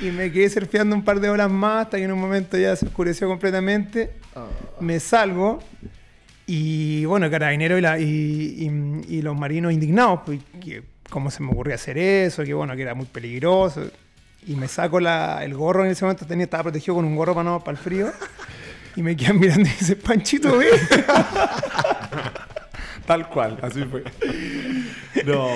y 0.00 0.10
me 0.10 0.30
quedé 0.30 0.48
surfeando 0.48 0.94
un 0.94 1.04
par 1.04 1.20
de 1.20 1.30
horas 1.30 1.50
más 1.50 1.86
hasta 1.86 1.96
que 1.96 2.04
en 2.04 2.12
un 2.12 2.20
momento 2.20 2.56
ya 2.56 2.76
se 2.76 2.86
oscureció 2.86 3.28
completamente. 3.28 4.12
Me 4.80 5.00
salgo 5.00 5.60
y 6.46 7.04
bueno, 7.06 7.30
carabinero 7.30 7.78
y, 7.98 9.02
y, 9.08 9.22
los 9.22 9.36
marinos 9.36 9.72
indignados, 9.72 10.20
pues, 10.26 10.40
que 10.62 10.82
cómo 11.08 11.30
se 11.30 11.42
me 11.42 11.50
ocurrió 11.50 11.74
hacer 11.74 11.96
eso, 11.96 12.44
que 12.44 12.52
bueno, 12.52 12.76
que 12.76 12.82
era 12.82 12.94
muy 12.94 13.06
peligroso. 13.06 13.82
Y 14.46 14.56
me 14.56 14.68
saco 14.68 14.98
el 14.98 15.54
gorro 15.54 15.84
en 15.84 15.90
ese 15.90 16.04
momento, 16.04 16.26
tenía, 16.26 16.44
estaba 16.44 16.64
protegido 16.64 16.96
con 16.96 17.06
un 17.06 17.16
gorro 17.16 17.34
para, 17.34 17.44
no, 17.44 17.60
para 17.60 17.78
el 17.78 17.82
frío. 17.82 18.12
Y 18.96 19.02
me 19.02 19.16
quedan 19.16 19.40
mirando 19.40 19.68
y 19.68 19.72
dicen, 19.72 19.98
Panchito, 20.04 20.56
ve. 20.58 20.68
Tal 23.06 23.28
cual, 23.28 23.58
así 23.62 23.84
fue. 23.84 24.02
No, 25.26 25.48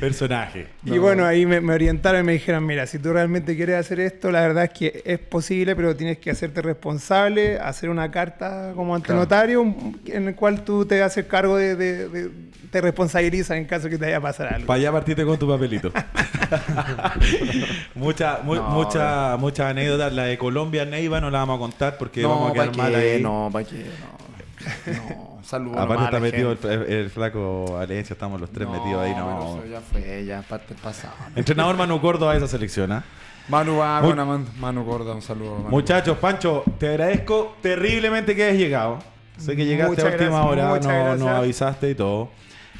personaje. 0.00 0.66
Y 0.84 0.98
bueno, 0.98 1.24
ahí 1.24 1.46
me, 1.46 1.60
me 1.60 1.72
orientaron 1.72 2.20
y 2.20 2.24
me 2.24 2.32
dijeron, 2.32 2.66
mira, 2.66 2.86
si 2.86 2.98
tú 2.98 3.12
realmente 3.12 3.56
quieres 3.56 3.76
hacer 3.76 4.00
esto, 4.00 4.30
la 4.30 4.40
verdad 4.40 4.64
es 4.64 4.70
que 4.70 5.02
es 5.04 5.18
posible, 5.18 5.74
pero 5.76 5.94
tienes 5.96 6.18
que 6.18 6.30
hacerte 6.30 6.62
responsable, 6.62 7.58
hacer 7.58 7.88
una 7.90 8.10
carta 8.10 8.72
como 8.74 8.94
ante 8.94 9.12
notario 9.14 9.74
en 10.06 10.28
el 10.28 10.34
cual 10.34 10.62
tú 10.64 10.84
te 10.84 11.02
haces 11.02 11.26
cargo 11.26 11.56
de, 11.56 11.76
de- 11.76 12.08
de- 12.08 12.30
te 12.70 12.80
responsabilizas 12.80 13.56
en 13.56 13.64
caso 13.64 13.88
que 13.88 13.96
te 13.96 14.04
vaya 14.06 14.16
a 14.16 14.20
pasar 14.20 14.52
algo. 14.52 14.66
Para 14.66 14.78
allá 14.78 14.92
partiste 14.92 15.24
con 15.24 15.38
tu 15.38 15.48
papelito. 15.48 15.92
mucha, 17.94 18.40
mu- 18.42 18.54
No, 18.56 18.68
mucha, 18.70 19.36
muchas 19.38 19.70
anécdotas. 19.70 20.12
La 20.12 20.24
de 20.24 20.38
Colombia, 20.38 20.84
Neiva, 20.84 21.20
no 21.20 21.30
la 21.30 21.38
vamos 21.38 21.56
a 21.56 21.58
contar 21.60 21.98
porque 21.98 22.24
vamos 22.24 22.50
a 22.50 22.54
¿pa' 22.54 22.62
quedar 22.64 22.76
mal 22.76 22.94
ahí. 22.94 23.22
No, 23.22 23.48
¿para 23.52 23.64
qué? 23.64 23.84
No. 24.86 24.92
No, 24.92 25.35
saludos. 25.46 25.78
Aparte 25.78 26.04
está 26.04 26.16
la 26.16 26.20
metido 26.20 26.52
el, 26.52 26.58
el- 26.64 26.92
el 26.92 27.10
flaco 27.10 27.78
Alencia, 27.78 28.14
estamos 28.14 28.40
los 28.40 28.50
tres 28.50 28.68
metidos 28.68 29.02
ahí. 29.02 29.14
No, 29.14 29.26
pero 29.26 29.58
eso 29.64 29.66
ya 29.72 29.80
fue, 29.80 30.24
ya 30.24 30.42
parte 30.42 30.74
del 30.74 30.82
pasado. 30.82 31.14
Entrenador 31.34 31.76
Manu 31.76 32.00
Córdoba 32.00 32.32
a 32.32 32.36
esa 32.36 32.46
selección, 32.48 32.92
¿ah? 32.92 33.04
Manu 33.48 33.74
Muy- 33.74 33.82
Aman- 33.82 34.46
Manu 34.58 34.84
Gorda, 34.84 35.14
un 35.14 35.22
saludo. 35.22 35.56
Manu. 35.58 35.68
Muchachos, 35.70 36.18
Pancho, 36.18 36.64
te 36.78 36.88
agradezco 36.88 37.56
terriblemente 37.62 38.34
que 38.34 38.44
hayas 38.44 38.58
llegado. 38.58 38.98
Sé 39.38 39.54
que 39.54 39.64
llegaste 39.66 39.90
Muchas 39.90 40.04
a 40.04 40.08
última 40.08 40.30
gracias, 40.30 40.50
hora, 40.52 40.68
muchas 40.68 41.18
no, 41.20 41.26
nos 41.26 41.38
avisaste 41.38 41.90
y 41.90 41.94
todo. 41.94 42.28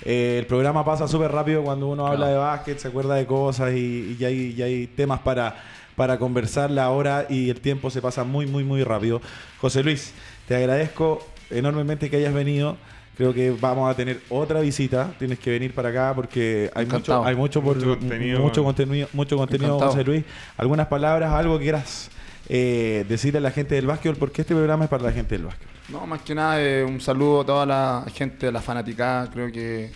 Eh, 0.04 0.36
el 0.40 0.46
programa 0.46 0.84
pasa 0.84 1.06
súper 1.06 1.30
rápido 1.32 1.62
cuando 1.62 1.86
uno 1.88 2.06
habla 2.06 2.28
de 2.28 2.36
básquet, 2.36 2.78
se 2.78 2.88
acuerda 2.88 3.14
de 3.14 3.26
cosas 3.26 3.72
y, 3.74 4.12
y 4.12 4.16
ya, 4.18 4.28
hay, 4.28 4.54
ya 4.54 4.64
hay 4.66 4.86
temas 4.86 5.20
para, 5.20 5.54
para 5.96 6.18
conversar 6.18 6.70
la 6.70 6.90
hora 6.90 7.26
y 7.28 7.48
el 7.50 7.60
tiempo 7.60 7.90
se 7.90 8.00
pasa 8.02 8.24
muy, 8.24 8.46
muy, 8.46 8.64
muy 8.64 8.82
rápido. 8.84 9.20
José 9.60 9.82
Luis, 9.82 10.12
te 10.48 10.56
agradezco 10.56 11.24
enormemente 11.51 12.11
que 12.11 12.16
hayas 12.16 12.34
venido. 12.34 12.76
Creo 13.16 13.32
que 13.32 13.51
vamos 13.51 13.90
a 13.90 13.94
tener 13.97 14.20
otra 14.28 14.61
visita. 14.61 15.11
Tienes 15.18 15.38
que 15.38 15.51
venir 15.51 15.74
para 15.74 15.88
acá 15.88 16.12
porque 16.14 16.70
hay 16.74 16.84
mucho, 16.84 17.24
hay 17.24 17.34
mucho, 17.34 17.62
por- 17.62 17.76
Mucho 17.76 17.99
contenido, 17.99 18.40
mucho 18.40 18.64
contenido, 18.64 19.09
mucho 19.14 19.36
contenido. 19.38 19.78
José 19.80 20.05
Luis. 20.05 20.24
Algunas 20.59 20.86
palabras, 20.88 21.32
algo 21.32 21.57
que 21.59 21.62
quieras 21.64 22.11
eh, 22.49 23.07
decirle 23.09 23.38
a 23.38 23.40
la 23.40 23.51
gente 23.53 23.74
del 23.74 23.86
básquetbol, 23.86 24.16
porque 24.16 24.42
este 24.42 24.55
programa 24.55 24.84
es 24.84 24.90
para 24.90 25.03
la 25.05 25.12
gente 25.12 25.36
del 25.36 25.47
básquetbol. 25.47 25.72
No, 25.88 26.07
más 26.07 26.20
que 26.22 26.34
nada, 26.34 26.61
eh, 26.62 26.84
un 26.84 27.01
saludo 27.01 27.40
a 27.40 27.47
toda 27.47 27.64
la 27.66 28.05
gente 28.14 28.47
de 28.47 28.53
la 28.53 28.61
fanaticada. 28.61 29.30
Creo 29.30 29.51
que 29.51 29.90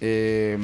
eh, 0.00 0.56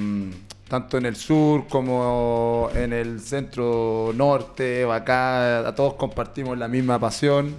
tanto 0.69 0.97
en 0.97 1.07
el 1.07 1.17
sur 1.17 1.67
como 1.69 2.71
en 2.75 2.93
el 2.93 3.21
centro 3.21 4.13
norte 4.15 4.85
acá, 4.91 5.69
a 5.69 5.75
todos 5.75 5.95
compartimos 5.95 6.57
la 6.57 6.69
misma 6.69 6.99
pasión. 6.99 7.55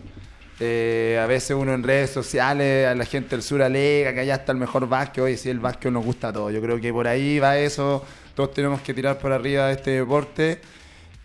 Eh, 0.59 1.19
a 1.21 1.25
veces 1.25 1.55
uno 1.57 1.73
en 1.73 1.83
redes 1.83 2.11
sociales, 2.11 2.87
a 2.87 2.95
la 2.95 3.05
gente 3.05 3.31
del 3.31 3.43
sur 3.43 3.61
alega 3.61 4.13
que 4.13 4.21
allá 4.21 4.35
está 4.35 4.51
el 4.51 4.57
mejor 4.57 4.87
básquet. 4.87 5.23
Oye, 5.23 5.37
sí, 5.37 5.49
el 5.49 5.59
básquet 5.59 5.91
nos 5.91 6.05
gusta 6.05 6.29
a 6.29 6.33
todos. 6.33 6.53
Yo 6.53 6.61
creo 6.61 6.79
que 6.79 6.91
por 6.93 7.07
ahí 7.07 7.39
va 7.39 7.57
eso. 7.57 8.05
Todos 8.35 8.53
tenemos 8.53 8.81
que 8.81 8.93
tirar 8.93 9.17
por 9.17 9.31
arriba 9.31 9.67
de 9.67 9.73
este 9.73 9.91
deporte. 9.91 10.59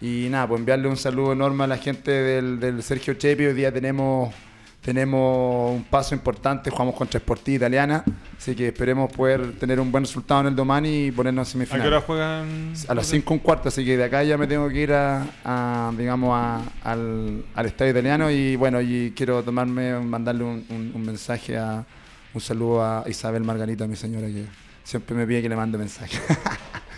Y 0.01 0.29
nada, 0.31 0.49
pues 0.49 0.59
enviarle 0.59 0.89
un 0.89 0.97
saludo 0.97 1.33
enorme 1.33 1.65
a 1.65 1.67
la 1.67 1.77
gente 1.77 2.11
del, 2.11 2.59
del 2.59 2.83
Sergio 2.83 3.15
Chepi. 3.15 3.47
Hoy 3.47 3.55
día 3.55 3.71
tenemos, 3.73 4.35
tenemos 4.83 5.73
un 5.77 5.85
paso 5.85 6.15
importante, 6.15 6.71
jugamos 6.71 6.95
contra 6.95 7.21
Sportiva 7.21 7.57
Italiana. 7.57 8.03
Así 8.39 8.55
que 8.55 8.69
esperemos 8.69 9.13
poder 9.13 9.53
tener 9.59 9.79
un 9.79 9.93
buen 9.93 10.05
resultado 10.05 10.41
en 10.41 10.47
el 10.49 10.57
Domani 10.57 11.07
y 11.07 11.11
ponernos 11.13 11.55
en 11.55 11.63
¿A 11.63 11.65
qué 11.67 11.73
hora 11.75 11.81
semifinal. 11.81 12.03
juegan? 12.07 12.73
A 12.89 12.95
las 12.95 13.07
5 13.07 13.35
un 13.35 13.41
cuarto, 13.41 13.69
así 13.69 13.85
que 13.85 13.97
de 13.99 14.05
acá 14.05 14.23
ya 14.25 14.39
me 14.39 14.47
tengo 14.47 14.69
que 14.71 14.81
ir 14.81 14.93
a, 14.95 15.27
a, 15.45 15.93
digamos, 15.97 16.31
a- 16.35 16.63
al, 16.83 17.45
al 17.55 17.67
estadio 17.67 17.91
italiano. 17.91 18.31
Y 18.31 18.57
bueno, 18.57 18.81
y 18.81 19.13
quiero 19.15 19.43
tomarme, 19.43 19.99
mandarle 20.01 20.45
un, 20.45 20.65
un- 20.71 20.93
un 20.95 21.03
mensaje 21.05 21.59
a, 21.59 21.85
un 22.33 22.41
saludo 22.41 22.83
a 22.83 23.05
Isabel 23.07 23.45
Margarita, 23.45 23.87
mi 23.87 23.97
señora, 23.97 24.29
que 24.29 24.47
siempre 24.85 25.15
me 25.15 25.27
pide 25.27 25.43
que 25.43 25.49
le 25.51 25.57
mande 25.57 25.77
mensaje. 25.77 26.19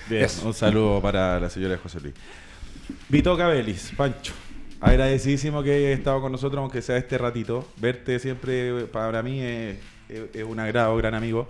Bien, 0.09 0.24
Eso. 0.26 0.47
un 0.47 0.55
saludo 0.55 1.03
para 1.03 1.41
la 1.41 1.51
señora 1.51 1.76
José 1.83 1.99
Luis. 2.01 2.14
Vito 3.09 3.37
Cabelis, 3.37 3.93
Pancho. 3.97 4.33
Agradecidísimo 4.83 5.62
que 5.62 5.72
hayas 5.74 5.97
estado 5.99 6.20
con 6.20 6.33
nosotros, 6.33 6.61
aunque 6.61 6.83
sea 6.83 6.97
este 6.97 7.16
ratito. 7.16 7.66
Verte 7.76 8.18
siempre 8.18 8.85
para 8.87 9.22
mí 9.22 9.41
es, 9.41 9.76
es- 10.09 10.35
es 10.35 10.43
un 10.45 10.59
agrado, 10.59 10.97
gran 10.97 11.14
amigo. 11.14 11.49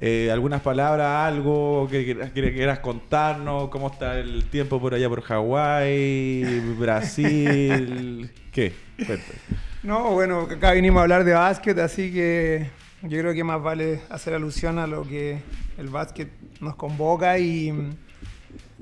Eh, 0.00 0.30
¿Algunas 0.32 0.62
palabras, 0.62 1.06
algo 1.30 1.86
que 1.90 2.04
quieras, 2.04 2.30
que 2.30 2.52
quieras 2.54 2.78
contarnos? 2.78 3.68
¿Cómo 3.68 3.88
está 3.90 4.18
el 4.18 4.44
tiempo 4.46 4.80
por 4.80 4.94
allá 4.94 5.08
por 5.10 5.20
Hawái, 5.20 6.60
Brasil? 6.78 8.30
¿Qué? 8.52 8.72
Cuéntame. 8.96 9.38
No, 9.82 10.12
bueno, 10.12 10.48
acá 10.50 10.72
vinimos 10.72 11.00
a 11.00 11.02
hablar 11.02 11.24
de 11.24 11.32
básquet, 11.34 11.78
así 11.78 12.12
que 12.12 12.70
yo 13.02 13.18
creo 13.18 13.34
que 13.34 13.44
más 13.44 13.62
vale 13.62 14.00
hacer 14.10 14.32
alusión 14.34 14.78
a 14.78 14.86
lo 14.86 15.02
que 15.02 15.38
el 15.76 15.88
básquet 15.88 16.28
nos 16.60 16.76
convoca 16.76 17.38
y 17.38 17.72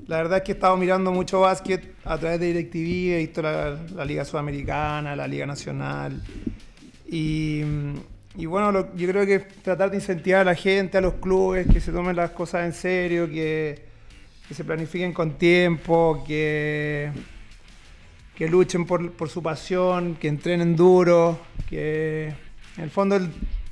la 0.09 0.17
verdad 0.17 0.39
es 0.39 0.43
que 0.43 0.53
he 0.53 0.55
estado 0.55 0.75
mirando 0.75 1.11
mucho 1.11 1.41
básquet 1.41 1.93
a 2.03 2.17
través 2.17 2.39
de 2.39 2.47
DirecTV, 2.47 3.13
he 3.13 3.17
visto 3.19 3.43
la, 3.43 4.05
Liga 4.05 4.25
Sudamericana, 4.25 5.15
la 5.15 5.27
Liga 5.27 5.45
Nacional 5.45 6.19
y, 7.07 7.61
bueno, 8.45 8.95
yo 8.95 9.07
creo 9.07 9.25
que 9.27 9.39
tratar 9.39 9.91
de 9.91 9.97
incentivar 9.97 10.41
a 10.41 10.45
la 10.45 10.55
gente, 10.55 10.97
a 10.97 11.01
los 11.01 11.13
clubes, 11.15 11.67
que 11.71 11.79
se 11.79 11.91
tomen 11.91 12.15
las 12.15 12.31
cosas 12.31 12.65
en 12.65 12.73
serio, 12.73 13.29
que, 13.29 13.87
se 14.51 14.63
planifiquen 14.63 15.13
con 15.13 15.37
tiempo, 15.37 16.23
que 16.25 17.11
que 18.35 18.47
luchen 18.47 18.85
por, 18.85 19.11
por 19.11 19.29
su 19.29 19.43
pasión, 19.43 20.15
que 20.15 20.27
entrenen 20.27 20.75
duro, 20.75 21.39
que 21.69 22.33
en 22.77 22.83
el 22.83 22.89
fondo 22.89 23.19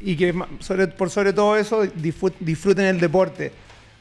y 0.01 0.15
que 0.15 0.35
por 0.97 1.09
sobre 1.09 1.33
todo 1.33 1.55
eso 1.55 1.83
disfrut- 1.85 2.37
disfruten 2.39 2.85
el 2.85 2.99
deporte. 2.99 3.53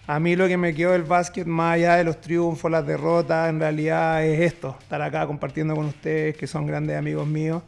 A 0.08 0.20
mí 0.20 0.36
lo 0.36 0.46
que 0.46 0.56
me 0.56 0.72
quedó 0.72 0.92
del 0.92 1.02
básquet, 1.02 1.46
más 1.48 1.74
allá 1.74 1.96
de 1.96 2.04
los 2.04 2.20
triunfos, 2.20 2.70
las 2.70 2.86
derrotas, 2.86 3.48
en 3.48 3.58
realidad 3.58 4.24
es 4.24 4.40
esto, 4.40 4.76
estar 4.80 5.02
acá 5.02 5.26
compartiendo 5.26 5.74
con 5.74 5.86
ustedes, 5.86 6.36
que 6.36 6.46
son 6.46 6.64
grandes 6.64 6.96
amigos 6.96 7.26
míos, 7.26 7.62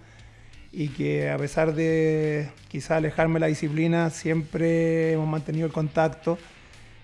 y 0.71 0.91
que 0.91 1.31
a 1.31 1.37
pesar 1.37 1.75
de 1.75 2.49
quizá 2.69 2.97
alejarme 2.97 3.35
de 3.35 3.41
la 3.41 3.47
disciplina, 3.49 4.11
siempre 4.11 5.13
hemos 5.15 5.27
mantenido 5.27 5.67
el 5.67 5.73
contacto. 5.73 6.39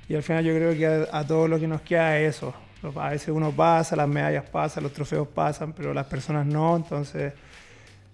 Y 0.09 0.15
al 0.15 0.23
final 0.23 0.45
yo 0.45 0.55
creo 0.55 0.73
que 0.77 0.87
a, 0.87 1.19
a 1.19 1.27
todo 1.27 1.49
lo 1.49 1.59
que 1.59 1.67
nos 1.67 1.81
queda 1.81 2.17
es 2.21 2.37
eso. 2.37 2.55
A 2.95 3.11
veces 3.11 3.31
uno 3.31 3.51
pasa, 3.51 3.97
las 3.97 4.09
medallas 4.09 4.45
pasan, 4.45 4.85
los 4.85 4.93
trofeos 4.93 5.27
pasan, 5.27 5.73
pero 5.73 5.93
las 5.93 6.07
personas 6.07 6.47
no. 6.47 6.77
Entonces 6.77 7.33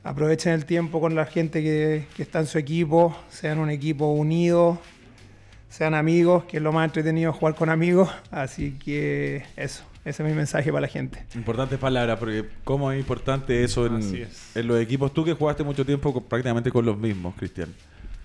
aprovechen 0.04 0.52
el 0.52 0.64
tiempo 0.64 1.00
con 1.00 1.14
la 1.14 1.26
gente 1.26 1.62
que, 1.62 2.06
que 2.16 2.22
está 2.22 2.38
en 2.38 2.46
su 2.46 2.56
equipo, 2.56 3.14
sean 3.28 3.58
un 3.58 3.68
equipo 3.68 4.06
unido, 4.06 4.78
sean 5.70 5.94
amigos, 5.94 6.44
que 6.44 6.58
es 6.58 6.62
lo 6.62 6.72
más 6.72 6.84
entretenido 6.84 7.32
jugar 7.32 7.54
con 7.54 7.70
amigos. 7.70 8.10
Así 8.30 8.72
que 8.72 9.44
eso, 9.56 9.84
ese 10.04 10.22
es 10.22 10.28
mi 10.28 10.34
mensaje 10.34 10.70
para 10.70 10.82
la 10.82 10.88
gente. 10.88 11.24
Importantes 11.34 11.78
palabras, 11.78 12.18
porque 12.18 12.44
cómo 12.64 12.92
es 12.92 13.00
importante 13.00 13.64
eso 13.64 13.86
en, 13.86 13.96
es. 13.96 14.54
en 14.56 14.66
los 14.66 14.78
equipos. 14.80 15.14
Tú 15.14 15.24
que 15.24 15.32
jugaste 15.32 15.62
mucho 15.64 15.86
tiempo 15.86 16.12
con- 16.12 16.24
prácticamente 16.24 16.70
con 16.70 16.84
los 16.84 16.98
mismos, 16.98 17.34
Cristian. 17.36 17.72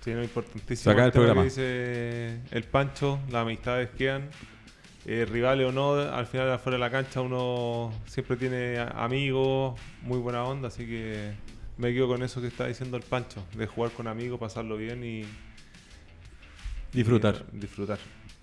Sí, 0.04 0.10
no, 0.12 0.22
importantísimo. 0.22 0.92
Sacar 0.92 1.06
el 1.06 1.12
programa. 1.12 1.40
que 1.42 1.48
dice 1.48 2.40
el 2.50 2.64
Pancho, 2.64 3.18
las 3.30 3.42
amistades 3.42 3.88
quedan. 3.96 4.28
eh, 5.08 5.24
rivales 5.24 5.68
o 5.68 5.72
no, 5.72 5.94
al 5.94 6.26
final 6.26 6.50
afuera 6.50 6.74
de 6.76 6.80
la 6.80 6.90
cancha 6.90 7.20
uno 7.20 7.92
siempre 8.06 8.36
tiene 8.36 8.76
amigos, 8.96 9.78
muy 10.02 10.18
buena 10.18 10.42
onda, 10.42 10.66
así 10.66 10.84
que 10.84 11.30
me 11.78 11.92
quedo 11.94 12.08
con 12.08 12.24
eso 12.24 12.40
que 12.40 12.48
está 12.48 12.66
diciendo 12.66 12.96
el 12.96 13.04
Pancho, 13.04 13.44
de 13.56 13.68
jugar 13.68 13.92
con 13.92 14.08
amigos, 14.08 14.40
pasarlo 14.40 14.76
bien 14.76 15.04
y 15.04 15.24
Disfrutar. 16.92 17.42
y 17.52 17.58
disfrutar. 17.58 17.98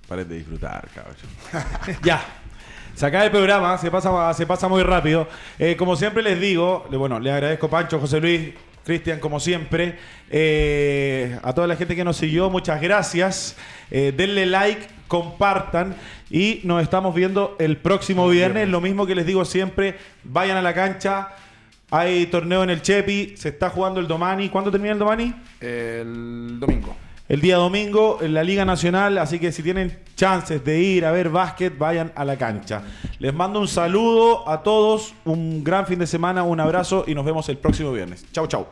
Paren 0.08 0.28
de 0.28 0.36
disfrutar, 0.36 0.88
cabrón. 0.94 1.16
ya. 2.04 2.22
Se 2.96 3.06
acaba 3.08 3.26
el 3.26 3.32
programa, 3.32 3.78
se 3.80 3.90
pasa, 3.90 4.34
se 4.36 4.46
pasa 4.46 4.68
muy 4.68 4.84
rápido. 4.84 5.28
Eh, 5.58 5.76
como 5.76 5.96
siempre 5.96 6.22
les 6.22 6.40
digo, 6.40 6.86
le- 6.92 6.98
bueno, 6.98 7.20
le 7.20 7.32
agradezco 7.32 7.68
Pancho, 7.70 8.00
José 8.00 8.20
Luis, 8.22 8.50
Cristian, 8.86 9.20
como 9.20 9.40
siempre. 9.40 9.98
Eh, 10.30 11.40
a 11.42 11.54
toda 11.54 11.66
la 11.66 11.76
gente 11.76 11.96
que 11.96 12.04
nos 12.04 12.18
siguió, 12.18 12.50
muchas 12.52 12.80
gracias. 12.82 13.56
Eh, 13.90 14.14
denle 14.16 14.46
like, 14.46 14.86
compartan 15.08 15.96
y 16.30 16.62
nos 16.66 16.84
estamos 16.84 17.16
viendo 17.16 17.56
el 17.60 17.78
próximo 17.78 18.28
viernes. 18.30 18.70
Lo 18.70 18.80
mismo 18.82 19.08
que 19.08 19.16
les 19.16 19.26
digo 19.26 19.44
siempre, 19.46 19.96
vayan 20.24 20.58
a 20.58 20.62
la 20.62 20.74
cancha, 20.76 21.30
Hay 21.90 22.26
torneo 22.28 22.64
en 22.64 22.70
el 22.72 22.82
Chepi, 22.82 23.36
se 23.38 23.50
está 23.50 23.70
jugando 23.70 24.00
el 24.00 24.08
Domani. 24.08 24.50
¿Cuándo 24.50 24.70
termina 24.72 24.94
el 24.94 25.00
Domani? 25.00 25.34
El 25.62 26.60
domingo. 26.60 26.96
El 27.30 27.40
día 27.40 27.56
domingo 27.56 28.20
en 28.22 28.34
la 28.34 28.44
Liga 28.44 28.66
Nacional, 28.66 29.18
así 29.18 29.40
que 29.40 29.54
si 29.54 29.64
tienen 29.64 29.98
chances 30.16 30.64
de 30.66 30.82
ir 30.82 31.06
a 31.06 31.12
ver 31.12 31.30
básquet, 31.30 31.78
vayan 31.78 32.12
a 32.16 32.26
la 32.26 32.38
cancha. 32.38 32.84
Les 33.20 33.34
mando 33.34 33.62
un 33.62 33.68
saludo 33.68 34.48
a 34.50 34.62
todos, 34.62 35.14
un 35.24 35.64
gran 35.64 35.88
fin 35.88 36.00
de 36.00 36.08
semana, 36.08 36.44
un 36.44 36.60
abrazo 36.60 37.06
y 37.08 37.16
nos 37.16 37.24
vemos 37.24 37.48
el 37.48 37.58
próximo 37.58 37.94
viernes. 37.94 38.26
Chau, 38.34 38.48
chau. 38.48 38.68